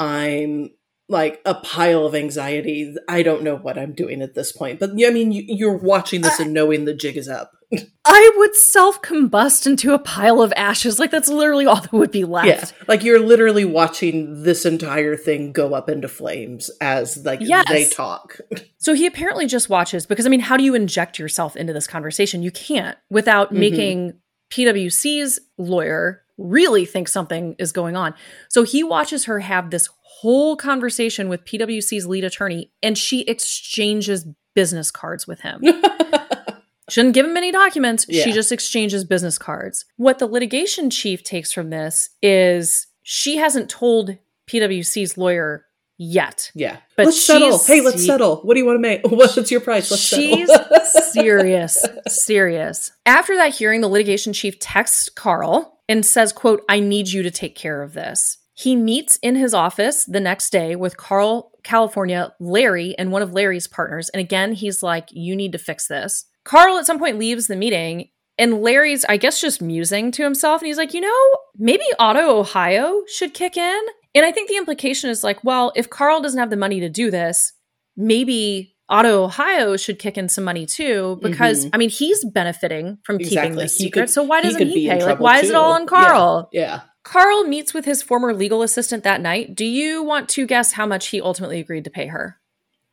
I'm 0.04 0.72
like 1.10 1.42
a 1.46 1.56
pile 1.56 2.06
of 2.06 2.16
anxiety. 2.16 2.96
I 3.10 3.24
don't 3.24 3.44
know 3.44 3.56
what 3.58 3.78
I'm 3.78 3.94
doing 3.94 4.22
at 4.22 4.36
this 4.36 4.52
point. 4.52 4.80
But 4.80 4.92
I 4.92 5.10
mean, 5.10 5.32
you, 5.32 5.44
you're 5.48 5.78
watching 5.78 6.22
this 6.22 6.40
and 6.40 6.54
knowing 6.54 6.86
the 6.86 6.94
jig 6.94 7.18
is 7.18 7.28
up. 7.28 7.52
I 8.06 8.32
would 8.38 8.56
self 8.56 9.02
combust 9.02 9.66
into 9.68 9.94
a 9.94 10.00
pile 10.00 10.42
of 10.42 10.54
ashes. 10.56 11.00
Like 11.00 11.12
that's 11.12 11.28
literally 11.30 11.66
all 11.66 11.82
that 11.82 11.92
would 11.92 12.12
be 12.12 12.24
left. 12.24 12.48
Yeah, 12.48 12.86
like 12.88 13.04
you're 13.04 13.20
literally 13.20 13.66
watching 13.66 14.44
this 14.44 14.66
entire 14.66 15.18
thing 15.18 15.52
go 15.52 15.74
up 15.74 15.90
into 15.90 16.08
flames 16.08 16.70
as 16.82 17.18
like 17.26 17.40
Yes. 17.42 17.68
they 17.70 17.88
talk. 17.88 18.38
So 18.78 18.94
he 18.94 19.06
apparently 19.06 19.46
just 19.48 19.70
watches 19.70 20.06
because 20.06 20.26
I 20.26 20.30
mean, 20.30 20.42
how 20.42 20.58
do 20.58 20.64
you 20.66 20.76
inject 20.76 21.18
yourself 21.18 21.56
into 21.56 21.72
this 21.72 21.88
conversation? 21.88 22.44
You 22.44 22.52
can't 22.52 22.98
without 23.10 23.54
Mhm. 23.54 23.58
making 23.58 24.14
PwC's 24.52 25.40
lawyer 25.58 26.23
really 26.38 26.86
think 26.86 27.08
something 27.08 27.56
is 27.60 27.72
going 27.72 27.96
on. 27.96 28.14
So 28.50 28.64
he 28.64 28.84
watches 28.84 29.26
her 29.26 29.40
have 29.40 29.70
this 29.70 29.90
whole 30.02 30.56
conversation 30.56 31.30
with 31.30 31.46
PwC's 31.46 32.08
lead 32.08 32.24
attorney 32.24 32.72
and 32.82 32.98
she 32.98 33.22
exchanges 33.22 34.26
business 34.56 34.92
cards 34.92 35.28
with 35.28 35.42
him. 35.42 35.62
Shouldn't 36.90 37.16
give 37.16 37.26
him 37.26 37.38
any 37.38 37.52
documents. 37.52 38.06
She 38.10 38.34
just 38.34 38.52
exchanges 38.52 39.04
business 39.06 39.38
cards. 39.38 39.86
What 39.96 40.20
the 40.20 40.28
litigation 40.28 40.90
chief 40.90 41.24
takes 41.24 41.52
from 41.52 41.70
this 41.70 42.10
is 42.22 42.88
she 43.04 43.38
hasn't 43.38 43.70
told 43.70 44.18
PwC's 44.48 45.18
lawyer 45.18 45.66
yet. 45.98 46.52
yeah, 46.54 46.78
But 46.98 47.08
let's 47.08 47.26
settle. 47.26 47.58
Hey, 47.60 47.82
let's 47.82 48.06
settle. 48.06 48.38
What 48.38 48.56
do 48.56 48.60
you 48.60 48.66
want 48.66 48.78
to 48.78 48.82
make? 48.82 49.02
What's 49.06 49.50
your 49.52 49.62
price? 49.62 49.90
Let's 49.92 50.04
settle. 50.04 50.38
She's 50.38 50.50
settle. 50.50 50.86
serious, 50.86 51.86
serious. 52.08 52.92
After 53.06 53.36
that 53.38 53.56
hearing, 53.56 53.82
the 53.82 53.88
litigation 53.88 54.34
chief 54.34 54.60
texts 54.60 55.10
Carl 55.10 55.73
and 55.88 56.06
says, 56.06 56.34
quote, 56.34 56.64
I 56.70 56.80
need 56.80 57.10
you 57.10 57.24
to 57.24 57.32
take 57.32 57.56
care 57.56 57.82
of 57.82 57.94
this. 57.94 58.38
He 58.54 58.76
meets 58.76 59.18
in 59.18 59.36
his 59.36 59.54
office 59.54 60.06
the 60.06 60.20
next 60.20 60.52
day 60.52 60.76
with 60.76 60.98
Carl, 60.98 61.52
California, 61.64 62.34
Larry, 62.40 62.96
and 62.98 63.12
one 63.12 63.22
of 63.22 63.34
Larry's 63.34 63.68
partners. 63.68 64.10
And 64.10 64.22
again, 64.22 64.54
he's 64.54 64.84
like, 64.84 65.10
You 65.12 65.36
need 65.36 65.52
to 65.54 65.58
fix 65.58 65.88
this. 65.88 66.26
Carl 66.44 66.78
at 66.78 66.86
some 66.86 67.00
point 67.00 67.18
leaves 67.18 67.48
the 67.48 67.56
meeting, 67.56 68.10
and 68.38 68.62
Larry's, 68.62 69.06
I 69.06 69.18
guess, 69.18 69.42
just 69.42 69.62
musing 69.62 70.12
to 70.12 70.24
himself. 70.24 70.62
And 70.62 70.68
he's 70.68 70.78
like, 70.78 70.94
You 70.94 71.02
know, 71.02 71.38
maybe 71.58 71.84
Otto 71.98 72.40
Ohio 72.40 73.02
should 73.08 73.34
kick 73.34 73.58
in. 73.58 73.82
And 74.16 74.26
I 74.26 74.32
think 74.32 74.50
the 74.50 74.58
implication 74.58 75.10
is 75.10 75.24
like, 75.24 75.44
well, 75.44 75.72
if 75.76 75.90
Carl 75.90 76.22
doesn't 76.22 76.40
have 76.40 76.50
the 76.50 76.56
money 76.56 76.80
to 76.80 76.90
do 76.90 77.10
this, 77.10 77.54
maybe 77.98 78.73
Otto 78.90 79.24
Ohio 79.24 79.78
should 79.78 79.98
kick 79.98 80.18
in 80.18 80.28
some 80.30 80.44
money 80.44 80.66
too, 80.66 81.18
because 81.22 81.66
Mhm. 81.66 81.70
I 81.74 81.78
mean 81.78 81.90
he's 81.90 82.24
benefiting 82.26 82.98
from 83.04 83.18
keeping 83.18 83.38
Exactly. 83.38 83.64
this 83.64 83.78
secret. 83.78 84.02
could- 84.04 84.10
so 84.10 84.24
why 84.24 84.42
doesn't 84.42 84.58
could 84.60 84.68
he, 84.68 84.88
pay? 84.90 85.04
Like, 85.04 85.20
why 85.20 85.40
is 85.40 85.50
it 85.50 85.56
all 85.56 85.72
on 85.72 85.82
Yeah. 85.82 85.88
Carl? 85.88 86.50
yeah. 86.52 86.82
Carl 87.04 87.44
meets 87.46 87.74
with 87.74 87.86
his 87.86 88.02
former 88.02 88.34
legal 88.34 88.62
assistant 88.62 89.04
that 89.04 89.20
night. 89.22 89.56
Do 89.56 89.66
you 89.66 90.04
want 90.04 90.30
to 90.30 90.46
guess 90.46 90.74
how 90.74 90.86
much 90.86 91.08
he 91.08 91.20
ultimately 91.22 91.60
agreed 91.60 91.84
to 91.86 91.90
pay 91.90 92.08
her? 92.08 92.38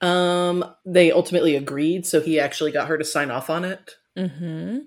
Um, 0.01 0.64
they 0.86 1.12
ultimately 1.12 1.55
agreed, 1.57 2.07
so 2.07 2.20
he 2.20 2.41
actually 2.41 2.72
got 2.72 2.88
her 2.88 2.97
to 2.99 3.05
sign 3.05 3.30
off 3.30 3.51
on 3.51 3.64
it. 3.64 3.97
Mm-hmm. 4.18 4.78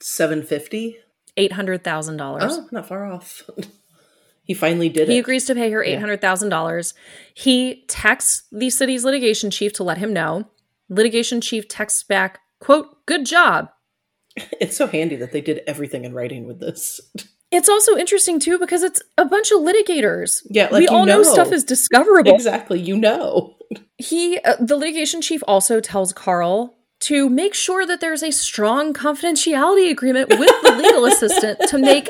Seven 0.00 0.42
fifty. 0.42 0.98
Eight 1.38 1.52
hundred 1.52 1.84
thousand 1.84 2.16
dollars. 2.16 2.42
Oh, 2.58 2.68
not 2.72 2.86
far 2.86 3.10
off. 3.10 3.42
he 4.46 4.54
finally 4.54 4.88
did 4.88 5.08
He 5.08 5.16
it. 5.16 5.20
agrees 5.20 5.44
to 5.46 5.54
pay 5.54 5.70
her 5.70 5.84
Yeah. 5.84 5.92
eight 5.94 6.00
hundred 6.00 6.20
thousand 6.22 6.48
dollars. 6.48 6.94
He 7.34 7.84
texts 7.88 8.44
the 8.50 8.70
city's 8.70 9.04
litigation 9.04 9.50
chief 9.50 9.72
to 9.74 9.84
let 9.84 9.98
him 9.98 10.12
know. 10.12 10.48
Litigation 10.88 11.40
chief 11.40 11.68
texts 11.68 12.02
back, 12.02 12.40
"quote 12.60 13.04
Good 13.06 13.26
job." 13.26 13.68
It's 14.60 14.76
so 14.76 14.86
handy 14.86 15.16
that 15.16 15.32
they 15.32 15.40
did 15.40 15.62
everything 15.66 16.04
in 16.04 16.14
writing 16.14 16.46
with 16.46 16.60
this. 16.60 17.00
It's 17.52 17.68
also 17.68 17.96
interesting 17.96 18.40
too 18.40 18.58
because 18.58 18.82
it's 18.82 19.00
a 19.16 19.24
bunch 19.24 19.52
of 19.52 19.60
litigators. 19.60 20.42
Yeah, 20.50 20.64
like 20.64 20.80
we 20.80 20.88
all 20.88 21.06
know. 21.06 21.18
know. 21.18 21.32
stuff 21.32 21.52
is 21.52 21.62
discoverable. 21.62 22.34
exactly, 22.34 22.80
you 22.80 22.96
know. 22.98 23.54
He, 23.98 24.38
uh, 24.40 24.56
the 24.60 24.76
litigation 24.76 25.22
chief, 25.22 25.42
also 25.48 25.80
tells 25.80 26.12
Carl 26.12 26.75
to 27.00 27.28
make 27.28 27.54
sure 27.54 27.86
that 27.86 28.00
there's 28.00 28.22
a 28.22 28.30
strong 28.30 28.94
confidentiality 28.94 29.90
agreement 29.90 30.30
with 30.30 30.62
the 30.62 30.76
legal 30.76 31.04
assistant 31.04 31.58
to 31.68 31.78
make 31.78 32.08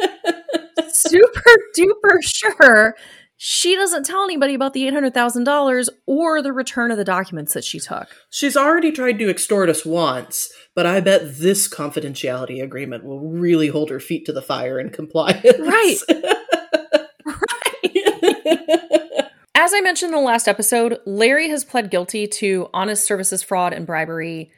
super 0.89 1.51
duper 1.77 2.19
sure 2.23 2.95
she 3.39 3.77
doesn't 3.77 4.07
tell 4.07 4.25
anybody 4.25 4.55
about 4.55 4.73
the 4.73 4.87
eight 4.87 4.95
hundred 4.95 5.13
thousand 5.13 5.45
dollars 5.45 5.91
or 6.07 6.41
the 6.41 6.53
return 6.53 6.91
of 6.91 6.97
the 6.97 7.05
documents 7.05 7.53
that 7.53 7.65
she 7.65 7.79
took. 7.79 8.09
She's 8.31 8.57
already 8.57 8.91
tried 8.91 9.19
to 9.19 9.29
extort 9.29 9.69
us 9.69 9.85
once, 9.85 10.51
but 10.75 10.87
I 10.87 11.01
bet 11.01 11.39
this 11.39 11.69
confidentiality 11.69 12.63
agreement 12.63 13.05
will 13.05 13.21
really 13.21 13.69
hold 13.69 13.91
her 13.91 14.01
feet 14.01 14.25
to 14.27 14.33
the 14.33 14.41
fire 14.41 14.81
in 14.81 14.89
compliance. 14.89 15.59
Right. 15.59 15.97
As 19.55 19.73
I 19.75 19.81
mentioned 19.81 20.13
in 20.13 20.19
the 20.19 20.25
last 20.25 20.49
episode, 20.49 21.01
Larry 21.05 21.49
has 21.49 21.65
pled 21.65 21.91
guilty 21.91 22.27
to 22.29 22.69
honest 22.73 23.07
services 23.07 23.43
fraud 23.43 23.73
and 23.73 23.87
bribery. 23.87 24.51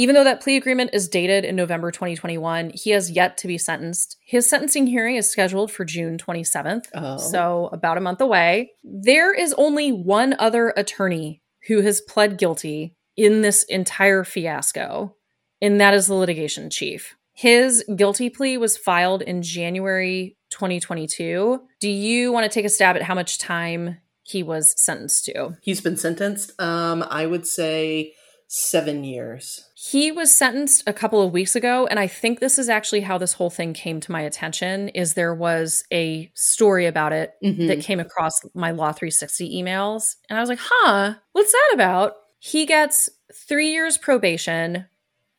Even 0.00 0.14
though 0.14 0.24
that 0.24 0.40
plea 0.40 0.56
agreement 0.56 0.88
is 0.94 1.08
dated 1.10 1.44
in 1.44 1.54
November 1.56 1.90
2021, 1.90 2.70
he 2.74 2.88
has 2.88 3.10
yet 3.10 3.36
to 3.36 3.46
be 3.46 3.58
sentenced. 3.58 4.16
His 4.24 4.48
sentencing 4.48 4.86
hearing 4.86 5.16
is 5.16 5.28
scheduled 5.30 5.70
for 5.70 5.84
June 5.84 6.16
27th, 6.16 6.86
Oh. 6.94 7.18
so 7.18 7.68
about 7.70 7.98
a 7.98 8.00
month 8.00 8.22
away. 8.22 8.70
There 8.82 9.34
is 9.34 9.54
only 9.58 9.92
one 9.92 10.34
other 10.38 10.72
attorney 10.74 11.42
who 11.68 11.82
has 11.82 12.00
pled 12.00 12.38
guilty 12.38 12.94
in 13.14 13.42
this 13.42 13.62
entire 13.64 14.24
fiasco, 14.24 15.16
and 15.60 15.78
that 15.82 15.92
is 15.92 16.06
the 16.06 16.14
litigation 16.14 16.70
chief. 16.70 17.14
His 17.34 17.84
guilty 17.94 18.30
plea 18.30 18.56
was 18.56 18.78
filed 18.78 19.20
in 19.20 19.42
January 19.42 20.38
2022. 20.48 21.60
Do 21.78 21.90
you 21.90 22.32
want 22.32 22.50
to 22.50 22.54
take 22.54 22.64
a 22.64 22.70
stab 22.70 22.96
at 22.96 23.02
how 23.02 23.14
much 23.14 23.36
time 23.36 23.98
he 24.22 24.42
was 24.42 24.74
sentenced 24.82 25.26
to? 25.26 25.58
He's 25.60 25.82
been 25.82 25.98
sentenced. 25.98 26.58
Um, 26.58 27.04
I 27.10 27.26
would 27.26 27.46
say 27.46 28.14
seven 28.52 29.04
years. 29.04 29.64
He 29.76 30.10
was 30.10 30.34
sentenced 30.34 30.82
a 30.88 30.92
couple 30.92 31.22
of 31.22 31.32
weeks 31.32 31.54
ago, 31.54 31.86
and 31.86 32.00
I 32.00 32.08
think 32.08 32.40
this 32.40 32.58
is 32.58 32.68
actually 32.68 33.02
how 33.02 33.16
this 33.16 33.32
whole 33.34 33.48
thing 33.48 33.72
came 33.72 34.00
to 34.00 34.10
my 34.10 34.22
attention. 34.22 34.88
Is 34.88 35.14
there 35.14 35.32
was 35.34 35.84
a 35.92 36.30
story 36.34 36.86
about 36.86 37.12
it 37.12 37.32
Mhm. 37.44 37.68
that 37.68 37.80
came 37.80 38.00
across 38.00 38.32
my 38.52 38.72
Law 38.72 38.90
360 38.90 39.48
emails, 39.62 40.16
and 40.28 40.36
I 40.36 40.40
was 40.42 40.48
like, 40.48 40.58
"Huh, 40.60 41.14
what's 41.30 41.52
that 41.52 41.70
about?" 41.74 42.16
He 42.40 42.66
gets 42.66 43.08
three 43.32 43.70
years 43.70 43.96
probation, 43.96 44.86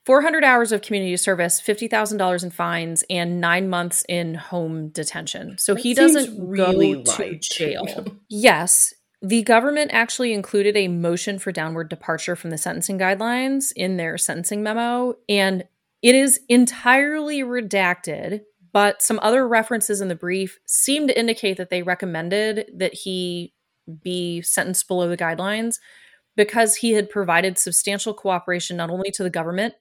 400 0.05 0.45
hours 0.45 0.72
of 0.72 0.82
community 0.82 1.18
service, 1.18 1.59
$50,000 1.59 2.43
in 2.45 2.49
fines, 2.49 3.03
and 3.09 3.41
nine 3.41 3.68
months 3.68 4.05
in 4.07 4.36
home 4.36 4.88
detention. 4.88 5.57
So 5.57 5.74
That 5.74 5.82
he 5.84 5.93
doesn't 5.93 6.38
really 6.39 6.93
go 6.93 7.03
to 7.03 7.36
jail. 7.39 8.05
Yes. 8.30 8.93
The 9.22 9.44
government 9.44 9.92
actually 9.94 10.34
included 10.34 10.76
a 10.76 10.88
motion 10.88 11.38
for 11.38 11.52
downward 11.52 11.90
departure 11.90 12.36
from 12.36 12.50
the 12.50 12.58
sentencing 12.58 12.98
guidelines 12.98 13.72
in 13.76 13.98
their 13.98 14.18
sentencing 14.18 14.64
memo, 14.64 15.16
and 15.30 15.64
it 16.02 16.16
is 16.16 16.40
entirely 16.50 17.42
redacted. 17.42 18.42
But 18.74 19.02
some 19.02 19.20
other 19.22 19.48
references 19.48 20.02
in 20.02 20.08
the 20.08 20.16
brief 20.16 20.58
seem 20.66 21.08
to 21.08 21.20
indicate 21.20 21.58
that 21.58 21.70
they 21.70 21.84
recommended 21.84 22.72
that 22.74 22.94
he 22.94 23.54
be 24.02 24.42
sentenced 24.42 24.88
below 24.88 25.10
the 25.10 25.18
guidelines 25.18 25.78
because 26.36 26.78
he 26.78 26.94
had 26.94 27.10
provided 27.10 27.58
substantial 27.58 28.14
cooperation 28.14 28.78
not 28.78 28.90
only 28.90 29.12
to 29.12 29.24
the 29.24 29.30
government, 29.30 29.74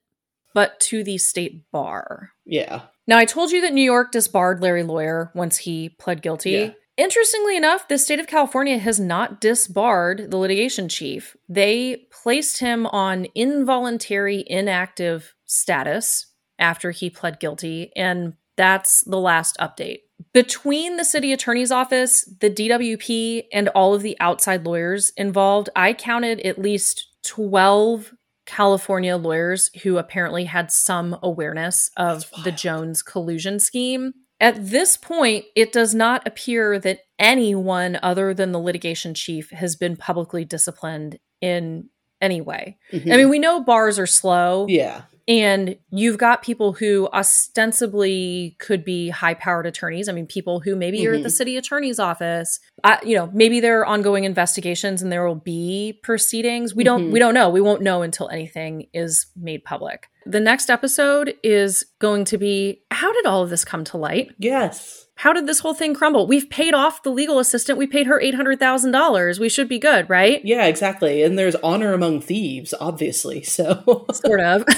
but 0.55 0.80
to 0.80 1.05
the 1.05 1.18
state 1.18 1.70
bar. 1.70 2.30
Yeah. 2.45 2.82
Now, 3.07 3.18
I 3.18 3.24
told 3.24 3.53
you 3.53 3.61
that 3.62 3.72
New 3.72 3.84
York 3.84 4.12
disbarred 4.12 4.61
Larry 4.61 4.82
Lawyer 4.82 5.30
once 5.34 5.59
he 5.59 5.91
pled 5.91 6.22
guilty. 6.22 6.51
Yeah. 6.51 6.70
Interestingly 7.01 7.57
enough, 7.57 7.88
the 7.88 7.96
state 7.96 8.20
of 8.20 8.26
California 8.26 8.76
has 8.76 9.01
not 9.01 9.40
disbarred 9.40 10.30
the 10.30 10.36
litigation 10.36 10.86
chief. 10.86 11.34
They 11.48 12.07
placed 12.12 12.59
him 12.59 12.86
on 12.88 13.26
involuntary 13.34 14.44
inactive 14.46 15.34
status 15.46 16.26
after 16.59 16.90
he 16.90 17.09
pled 17.09 17.40
guilty, 17.40 17.90
and 17.96 18.34
that's 18.59 19.03
the 19.05 19.16
last 19.16 19.57
update. 19.59 20.00
Between 20.34 20.99
the 20.99 21.04
city 21.07 21.33
attorney's 21.33 21.72
office, 21.72 22.29
the 22.38 22.50
DWP, 22.50 23.45
and 23.50 23.68
all 23.68 23.95
of 23.95 24.03
the 24.03 24.18
outside 24.20 24.66
lawyers 24.66 25.11
involved, 25.16 25.70
I 25.74 25.95
counted 25.95 26.41
at 26.41 26.58
least 26.58 27.08
12 27.24 28.12
California 28.45 29.16
lawyers 29.16 29.70
who 29.84 29.96
apparently 29.96 30.45
had 30.45 30.70
some 30.70 31.16
awareness 31.22 31.91
of 31.96 32.30
the. 32.45 32.53
Jones 32.53 33.00
collusion 33.00 33.58
scheme. 33.58 34.12
At 34.41 34.71
this 34.71 34.96
point, 34.96 35.45
it 35.54 35.72
does 35.72 35.95
not 35.95 36.26
appear 36.26 36.79
that 36.79 37.00
anyone 37.18 37.99
other 38.03 38.33
than 38.33 38.53
the 38.53 38.58
litigation 38.58 39.14
chief 39.14 39.50
has 39.50 39.76
been 39.76 39.96
publicly 39.96 40.45
disciplined 40.45 41.18
in 41.41 41.91
any 42.21 42.41
way. 42.41 42.79
Mhm. 42.92 43.12
I 43.12 43.17
mean, 43.17 43.29
we 43.29 43.38
know 43.38 43.61
bars 43.61 43.99
are 43.99 44.07
slow, 44.07 44.67
yeah. 44.68 45.03
And 45.30 45.76
you've 45.91 46.18
got 46.18 46.42
people 46.42 46.72
who 46.72 47.08
ostensibly 47.12 48.57
could 48.58 48.84
be 48.84 49.11
high 49.11 49.34
powered 49.34 49.64
attorneys. 49.64 50.08
I 50.08 50.12
mean, 50.12 50.26
people 50.26 50.58
who 50.58 50.75
maybe 50.75 50.99
mm-hmm. 50.99 51.12
are 51.12 51.14
at 51.14 51.22
the 51.22 51.30
city 51.30 51.57
attorney's 51.57 52.00
office. 52.00 52.58
Uh, 52.83 52.96
you 53.04 53.14
know, 53.14 53.30
maybe 53.33 53.61
there 53.61 53.79
are 53.79 53.87
ongoing 53.87 54.25
investigations 54.25 55.03
and 55.03 55.12
there 55.12 55.25
will 55.25 55.37
be 55.37 56.00
proceedings. 56.03 56.75
We 56.75 56.83
don't. 56.83 57.03
Mm-hmm. 57.03 57.12
We 57.12 57.21
don't 57.21 57.34
know. 57.34 57.49
We 57.49 57.61
won't 57.61 57.80
know 57.80 58.03
until 58.03 58.29
anything 58.29 58.88
is 58.92 59.26
made 59.37 59.62
public. 59.62 60.08
The 60.26 60.41
next 60.41 60.71
episode 60.71 61.34
is 61.42 61.84
going 61.99 62.25
to 62.26 62.38
be 62.38 62.83
how 62.91 63.13
did 63.13 63.26
all 63.26 63.42
of 63.42 63.51
this 63.51 63.64
come 63.64 63.84
to 63.84 63.97
light? 63.97 64.29
Yes. 64.38 65.07
How 65.17 65.33
did 65.33 65.47
this 65.47 65.61
whole 65.61 65.75
thing 65.75 65.95
crumble? 65.95 66.26
We've 66.26 66.49
paid 66.49 66.75
off 66.75 67.03
the 67.03 67.11
legal 67.11 67.38
assistant. 67.38 67.79
We 67.79 67.87
paid 67.87 68.07
her 68.07 68.21
$800,000. 68.21 69.38
We 69.38 69.49
should 69.49 69.68
be 69.68 69.79
good, 69.79 70.09
right? 70.09 70.41
Yeah, 70.45 70.67
exactly. 70.67 71.22
And 71.22 71.38
there's 71.38 71.57
honor 71.57 71.92
among 71.92 72.22
thieves, 72.22 72.72
obviously. 72.80 73.42
So, 73.42 74.07
sort 74.13 74.41
of. 74.41 74.64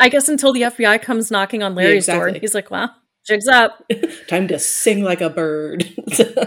I 0.00 0.08
guess 0.08 0.28
until 0.28 0.52
the 0.52 0.62
FBI 0.62 1.02
comes 1.02 1.30
knocking 1.30 1.62
on 1.62 1.74
Larry's 1.74 2.08
yeah, 2.08 2.14
exactly. 2.14 2.32
door, 2.32 2.40
he's 2.40 2.54
like, 2.54 2.70
well, 2.70 2.94
jigs 3.26 3.46
up. 3.46 3.84
Time 4.28 4.48
to 4.48 4.58
sing 4.58 5.04
like 5.04 5.20
a 5.20 5.30
bird. 5.30 5.84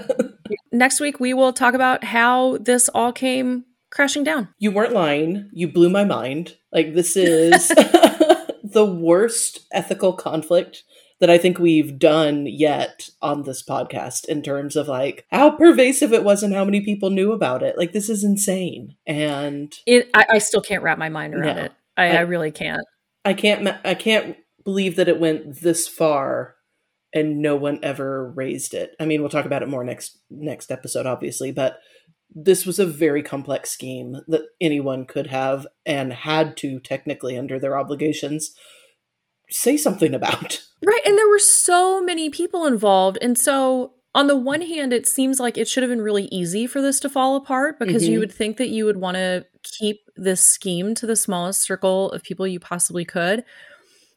Next 0.72 1.00
week, 1.00 1.20
we 1.20 1.34
will 1.34 1.54
talk 1.54 1.76
about 1.76 2.04
how 2.04 2.58
this 2.58 2.90
all 2.90 3.12
came 3.12 3.66
crashing 3.94 4.24
down. 4.24 4.50
You 4.58 4.72
weren't 4.72 4.94
lying. 4.94 5.50
You 5.54 5.72
blew 5.72 5.90
my 5.90 6.04
mind. 6.04 6.58
Like, 6.72 6.94
this 6.94 7.16
is 7.16 7.68
the 8.64 8.86
worst 8.86 9.68
ethical 9.72 10.14
conflict 10.14 10.84
that 11.20 11.30
I 11.30 11.38
think 11.38 11.60
we've 11.60 12.00
done 12.00 12.48
yet 12.48 13.10
on 13.22 13.44
this 13.44 13.64
podcast 13.64 14.26
in 14.26 14.42
terms 14.42 14.76
of 14.76 14.90
like 14.90 15.26
how 15.32 15.52
pervasive 15.52 16.12
it 16.12 16.24
was 16.24 16.44
and 16.44 16.54
how 16.54 16.66
many 16.66 16.82
people 16.82 17.12
knew 17.12 17.32
about 17.32 17.64
it. 17.64 17.78
Like, 17.78 17.94
this 17.94 18.10
is 18.10 18.24
insane. 18.24 18.96
And 19.06 19.74
it, 19.86 20.10
I, 20.14 20.26
I 20.32 20.38
still 20.40 20.62
can't 20.62 20.84
wrap 20.84 20.98
my 20.98 21.10
mind 21.10 21.36
around 21.36 21.56
no, 21.56 21.64
it. 21.64 21.72
I, 21.96 22.08
I, 22.08 22.16
I 22.18 22.22
really 22.22 22.52
can't. 22.52 22.82
I 23.24 23.34
can't. 23.34 23.68
I 23.86 23.94
can't 23.94 24.36
believe 24.66 24.98
that 24.98 25.08
it 25.08 25.20
went 25.20 25.62
this 25.62 25.88
far 25.88 26.56
and 27.14 27.42
no 27.42 27.56
one 27.56 27.80
ever 27.84 28.32
raised 28.32 28.74
it. 28.74 28.96
I 29.00 29.06
mean, 29.06 29.22
we'll 29.22 29.30
talk 29.30 29.46
about 29.46 29.62
it 29.62 29.70
more 29.70 29.84
next 29.84 30.18
next 30.30 30.72
episode, 30.72 31.06
obviously, 31.06 31.52
but 31.52 31.80
this 32.36 32.66
was 32.66 32.80
a 32.80 32.86
very 32.86 33.22
complex 33.22 33.70
scheme 33.72 34.18
that 34.28 34.44
anyone 34.60 35.06
could 35.06 35.28
have 35.28 35.68
and 35.86 36.14
had 36.14 36.58
to 36.58 36.80
technically 36.80 37.38
under 37.38 37.60
their 37.60 37.78
obligations 37.78 38.56
say 39.50 39.78
something 39.78 40.14
about. 40.14 40.62
Right, 40.86 41.00
and 41.06 41.18
there 41.18 41.30
were 41.30 41.40
so 41.40 42.04
many 42.04 42.30
people 42.30 42.66
involved, 42.66 43.18
and 43.22 43.38
so 43.38 43.94
on 44.14 44.28
the 44.28 44.36
one 44.36 44.62
hand, 44.62 44.92
it 44.92 45.08
seems 45.08 45.40
like 45.40 45.58
it 45.58 45.66
should 45.66 45.82
have 45.82 45.90
been 45.90 46.02
really 46.02 46.26
easy 46.26 46.68
for 46.68 46.82
this 46.82 47.00
to 47.00 47.10
fall 47.10 47.38
apart 47.38 47.80
because 47.80 48.04
mm-hmm. 48.04 48.12
you 48.12 48.20
would 48.20 48.34
think 48.34 48.58
that 48.58 48.68
you 48.68 48.84
would 48.84 48.98
want 48.98 49.16
to 49.16 49.46
keep 49.64 50.02
this 50.18 50.46
scheme 50.46 50.94
to 50.96 51.08
the 51.08 51.16
smallest 51.16 51.62
circle 51.62 52.12
of 52.12 52.22
people 52.22 52.46
you 52.46 52.60
possibly 52.60 53.06
could. 53.06 53.46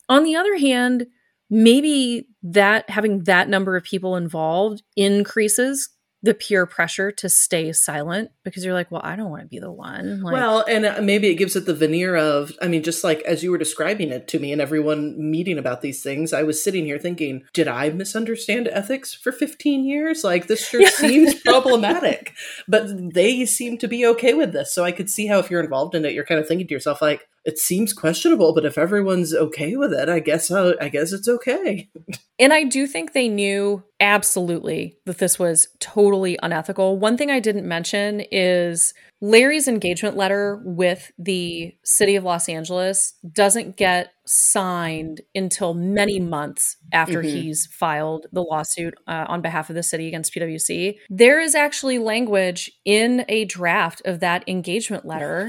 On 0.08 0.24
the 0.24 0.34
other 0.34 0.58
hand, 0.58 1.06
maybe 1.48 2.28
that 2.42 2.90
having 2.90 3.24
that 3.24 3.48
number 3.48 3.76
of 3.76 3.84
people 3.84 4.16
involved 4.16 4.82
increases 4.96 5.88
the 6.26 6.34
peer 6.34 6.66
pressure 6.66 7.12
to 7.12 7.28
stay 7.28 7.72
silent 7.72 8.32
because 8.42 8.64
you're 8.64 8.74
like, 8.74 8.90
well, 8.90 9.00
I 9.04 9.14
don't 9.14 9.30
want 9.30 9.42
to 9.42 9.48
be 9.48 9.60
the 9.60 9.70
one. 9.70 10.22
Like, 10.22 10.34
well, 10.34 10.64
and 10.68 10.84
uh, 10.84 11.00
maybe 11.00 11.28
it 11.28 11.36
gives 11.36 11.54
it 11.54 11.66
the 11.66 11.74
veneer 11.74 12.16
of, 12.16 12.52
I 12.60 12.66
mean, 12.66 12.82
just 12.82 13.04
like 13.04 13.22
as 13.22 13.44
you 13.44 13.52
were 13.52 13.58
describing 13.58 14.10
it 14.10 14.26
to 14.28 14.40
me 14.40 14.50
and 14.50 14.60
everyone 14.60 15.14
meeting 15.30 15.56
about 15.56 15.82
these 15.82 16.02
things, 16.02 16.32
I 16.32 16.42
was 16.42 16.62
sitting 16.62 16.84
here 16.84 16.98
thinking, 16.98 17.44
did 17.52 17.68
I 17.68 17.90
misunderstand 17.90 18.66
ethics 18.72 19.14
for 19.14 19.30
15 19.30 19.84
years? 19.84 20.24
Like, 20.24 20.48
this 20.48 20.66
sure 20.66 20.84
seems 20.90 21.34
problematic, 21.36 22.34
but 22.66 23.14
they 23.14 23.46
seem 23.46 23.78
to 23.78 23.86
be 23.86 24.04
okay 24.06 24.34
with 24.34 24.52
this. 24.52 24.74
So 24.74 24.84
I 24.84 24.90
could 24.90 25.08
see 25.08 25.28
how 25.28 25.38
if 25.38 25.48
you're 25.48 25.62
involved 25.62 25.94
in 25.94 26.04
it, 26.04 26.12
you're 26.12 26.24
kind 26.24 26.40
of 26.40 26.48
thinking 26.48 26.66
to 26.66 26.74
yourself, 26.74 27.00
like, 27.00 27.28
it 27.46 27.58
seems 27.58 27.92
questionable, 27.92 28.52
but 28.52 28.64
if 28.66 28.76
everyone's 28.76 29.32
okay 29.32 29.76
with 29.76 29.92
it, 29.92 30.08
I 30.08 30.18
guess 30.18 30.50
uh, 30.50 30.74
I 30.80 30.88
guess 30.88 31.12
it's 31.12 31.28
okay. 31.28 31.88
and 32.40 32.52
I 32.52 32.64
do 32.64 32.88
think 32.88 33.12
they 33.12 33.28
knew 33.28 33.84
absolutely 34.00 34.98
that 35.06 35.18
this 35.18 35.38
was 35.38 35.68
totally 35.78 36.36
unethical. 36.42 36.98
One 36.98 37.16
thing 37.16 37.30
I 37.30 37.38
didn't 37.38 37.66
mention 37.66 38.20
is 38.32 38.92
Larry's 39.20 39.68
engagement 39.68 40.16
letter 40.16 40.60
with 40.64 41.10
the 41.18 41.74
city 41.84 42.16
of 42.16 42.24
Los 42.24 42.48
Angeles 42.48 43.14
doesn't 43.32 43.76
get 43.76 44.12
signed 44.26 45.22
until 45.34 45.72
many 45.72 46.20
months 46.20 46.76
after 46.92 47.22
mm-hmm. 47.22 47.36
he's 47.36 47.66
filed 47.66 48.26
the 48.32 48.42
lawsuit 48.42 48.94
uh, 49.06 49.24
on 49.28 49.40
behalf 49.40 49.70
of 49.70 49.76
the 49.76 49.82
city 49.82 50.08
against 50.08 50.34
PwC. 50.34 50.96
There 51.08 51.40
is 51.40 51.54
actually 51.54 51.98
language 51.98 52.70
in 52.84 53.24
a 53.28 53.46
draft 53.46 54.02
of 54.04 54.20
that 54.20 54.44
engagement 54.48 55.06
letter 55.06 55.48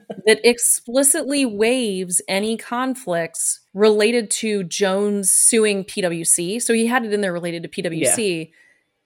that 0.31 0.39
explicitly 0.45 1.45
waives 1.45 2.21
any 2.29 2.55
conflicts 2.55 3.59
related 3.73 4.31
to 4.31 4.63
Jones 4.63 5.29
suing 5.29 5.83
PwC. 5.83 6.61
So 6.61 6.73
he 6.73 6.87
had 6.87 7.03
it 7.03 7.11
in 7.11 7.19
there 7.19 7.33
related 7.33 7.63
to 7.63 7.69
PwC. 7.69 8.53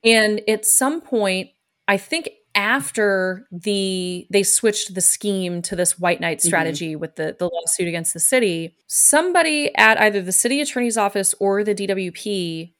Yeah. 0.03 0.19
And 0.19 0.41
at 0.47 0.67
some 0.67 1.01
point, 1.01 1.49
I 1.87 1.97
think 1.97 2.29
after 2.53 3.47
the 3.51 4.27
they 4.29 4.43
switched 4.43 4.93
the 4.93 5.01
scheme 5.01 5.63
to 5.63 5.75
this 5.75 5.97
white 5.97 6.21
knight 6.21 6.37
mm-hmm. 6.37 6.47
strategy 6.47 6.91
mm-hmm. 6.91 7.01
with 7.01 7.15
the, 7.15 7.35
the 7.39 7.49
lawsuit 7.49 7.87
against 7.87 8.13
the 8.13 8.19
city, 8.19 8.75
somebody 8.85 9.75
at 9.75 9.99
either 9.99 10.21
the 10.21 10.31
city 10.31 10.61
attorney's 10.61 10.95
office 10.95 11.33
or 11.39 11.63
the 11.63 11.73
DWP 11.73 12.71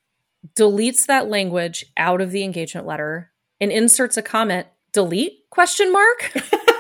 deletes 0.55 1.07
that 1.07 1.29
language 1.29 1.83
out 1.97 2.21
of 2.21 2.29
the 2.29 2.43
engagement 2.43 2.85
letter 2.85 3.31
and 3.59 3.71
inserts 3.71 4.17
a 4.17 4.21
comment, 4.21 4.67
delete 4.93 5.49
question 5.49 5.91
mark. 5.91 6.31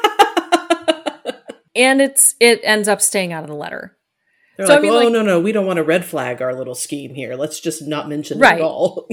and 1.75 2.01
it's 2.01 2.35
it 2.39 2.61
ends 2.63 2.87
up 2.87 3.01
staying 3.01 3.33
out 3.33 3.43
of 3.43 3.49
the 3.49 3.55
letter. 3.55 3.97
They're 4.57 4.67
so 4.67 4.73
like, 4.73 4.79
I 4.79 4.81
mean, 4.83 4.91
oh 4.93 4.97
like, 4.97 5.11
no, 5.11 5.21
no, 5.21 5.39
we 5.39 5.51
don't 5.51 5.65
want 5.65 5.77
to 5.77 5.83
red 5.83 6.05
flag 6.05 6.41
our 6.41 6.55
little 6.55 6.75
scheme 6.75 7.13
here. 7.13 7.35
Let's 7.35 7.59
just 7.59 7.81
not 7.81 8.07
mention 8.07 8.39
right. 8.39 8.57
it 8.57 8.61
at 8.61 8.65
all. 8.65 9.07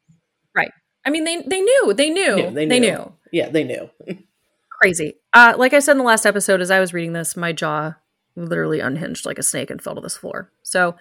right. 0.56 0.70
I 1.04 1.10
mean, 1.10 1.24
they 1.24 1.42
they 1.42 1.60
knew, 1.60 1.94
they 1.94 2.10
knew, 2.10 2.38
yeah, 2.38 2.50
they 2.50 2.66
knew. 2.66 2.68
They 2.68 2.80
knew. 2.80 3.12
Yeah, 3.32 3.48
they 3.50 3.64
knew. 3.64 3.90
Crazy. 4.80 5.14
Uh, 5.32 5.54
like 5.56 5.74
I 5.74 5.78
said 5.78 5.92
in 5.92 5.98
the 5.98 6.04
last 6.04 6.26
episode, 6.26 6.60
as 6.60 6.70
I 6.70 6.80
was 6.80 6.92
reading 6.92 7.12
this, 7.12 7.36
my 7.36 7.52
jaw 7.52 7.94
literally 8.36 8.80
unhinged 8.80 9.24
like 9.24 9.38
a 9.38 9.42
snake 9.42 9.70
and 9.70 9.80
fell 9.80 9.94
to 9.94 10.00
this 10.00 10.16
floor. 10.16 10.52
So 10.62 10.96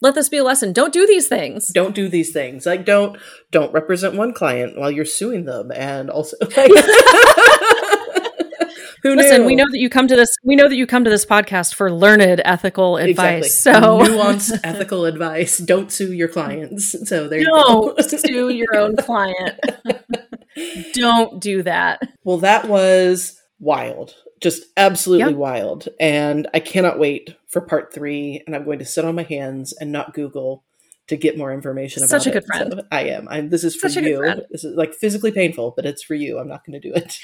let 0.00 0.14
this 0.14 0.30
be 0.30 0.38
a 0.38 0.44
lesson. 0.44 0.72
Don't 0.72 0.92
do 0.92 1.06
these 1.06 1.28
things. 1.28 1.68
Don't 1.68 1.94
do 1.94 2.08
these 2.08 2.32
things. 2.32 2.64
Like 2.64 2.84
don't 2.84 3.18
don't 3.50 3.72
represent 3.72 4.14
one 4.14 4.32
client 4.32 4.78
while 4.78 4.90
you're 4.90 5.04
suing 5.04 5.44
them, 5.44 5.70
and 5.72 6.10
also. 6.10 6.36
Like, 6.56 6.70
Who 9.02 9.14
Listen, 9.14 9.42
knew? 9.42 9.46
we 9.46 9.54
know 9.56 9.66
that 9.70 9.78
you 9.78 9.88
come 9.88 10.08
to 10.08 10.16
this. 10.16 10.36
We 10.44 10.56
know 10.56 10.68
that 10.68 10.76
you 10.76 10.86
come 10.86 11.04
to 11.04 11.10
this 11.10 11.24
podcast 11.24 11.74
for 11.74 11.90
learned 11.90 12.42
ethical 12.44 12.96
advice. 12.98 13.44
Exactly. 13.44 13.80
So 13.80 13.98
nuanced 14.12 14.60
ethical 14.64 15.04
advice. 15.06 15.58
Don't 15.58 15.90
sue 15.90 16.12
your 16.12 16.28
clients. 16.28 17.08
So 17.08 17.28
there 17.28 17.42
Don't 17.42 17.96
you 17.98 18.02
go. 18.02 18.02
sue 18.18 18.48
your 18.50 18.76
own 18.76 18.96
client. 18.96 19.58
Don't 20.92 21.40
do 21.40 21.62
that. 21.62 22.00
Well, 22.24 22.38
that 22.38 22.68
was 22.68 23.40
wild. 23.58 24.14
Just 24.40 24.64
absolutely 24.76 25.32
yep. 25.32 25.38
wild. 25.38 25.88
And 25.98 26.48
I 26.52 26.60
cannot 26.60 26.98
wait 26.98 27.36
for 27.46 27.60
part 27.60 27.94
three. 27.94 28.42
And 28.46 28.54
I'm 28.54 28.64
going 28.64 28.78
to 28.80 28.84
sit 28.84 29.04
on 29.04 29.14
my 29.14 29.22
hands 29.22 29.72
and 29.80 29.92
not 29.92 30.14
Google 30.14 30.64
to 31.08 31.16
get 31.16 31.36
more 31.36 31.52
information 31.52 32.06
Such 32.06 32.26
about 32.26 32.36
a 32.36 32.40
good 32.40 32.46
friend. 32.46 32.74
So 32.76 32.86
I 32.92 33.02
am. 33.04 33.28
I'm, 33.28 33.48
this 33.48 33.64
is 33.64 33.74
for 33.74 33.88
Such 33.88 34.04
you. 34.04 34.22
This 34.50 34.64
is 34.64 34.76
like 34.76 34.94
physically 34.94 35.32
painful, 35.32 35.72
but 35.74 35.84
it's 35.84 36.02
for 36.02 36.14
you. 36.14 36.38
I'm 36.38 36.48
not 36.48 36.64
going 36.64 36.80
to 36.80 36.88
do 36.88 36.94
it. 36.94 37.18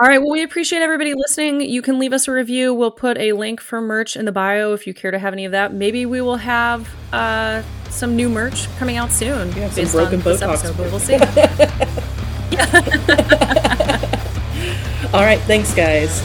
All 0.00 0.08
right. 0.08 0.18
Well, 0.18 0.32
we 0.32 0.42
appreciate 0.42 0.82
everybody 0.82 1.14
listening. 1.14 1.60
You 1.60 1.80
can 1.80 2.00
leave 2.00 2.12
us 2.12 2.26
a 2.26 2.32
review. 2.32 2.74
We'll 2.74 2.90
put 2.90 3.16
a 3.16 3.32
link 3.32 3.60
for 3.60 3.80
merch 3.80 4.16
in 4.16 4.24
the 4.24 4.32
bio 4.32 4.72
if 4.72 4.88
you 4.88 4.94
care 4.94 5.12
to 5.12 5.20
have 5.20 5.32
any 5.32 5.44
of 5.44 5.52
that. 5.52 5.72
Maybe 5.72 6.04
we 6.04 6.20
will 6.20 6.34
have 6.36 6.92
uh, 7.12 7.62
some 7.90 8.16
new 8.16 8.28
merch 8.28 8.66
coming 8.76 8.96
out 8.96 9.12
soon. 9.12 9.52
Yeah, 9.52 9.70
some 9.70 9.86
broken 9.92 10.20
Botox. 10.20 10.64
Episode, 10.64 10.76
but 10.76 10.90
we'll 10.90 10.98
see. 10.98 11.14
All 15.14 15.22
right. 15.22 15.38
Thanks, 15.42 15.72
guys. 15.72 16.20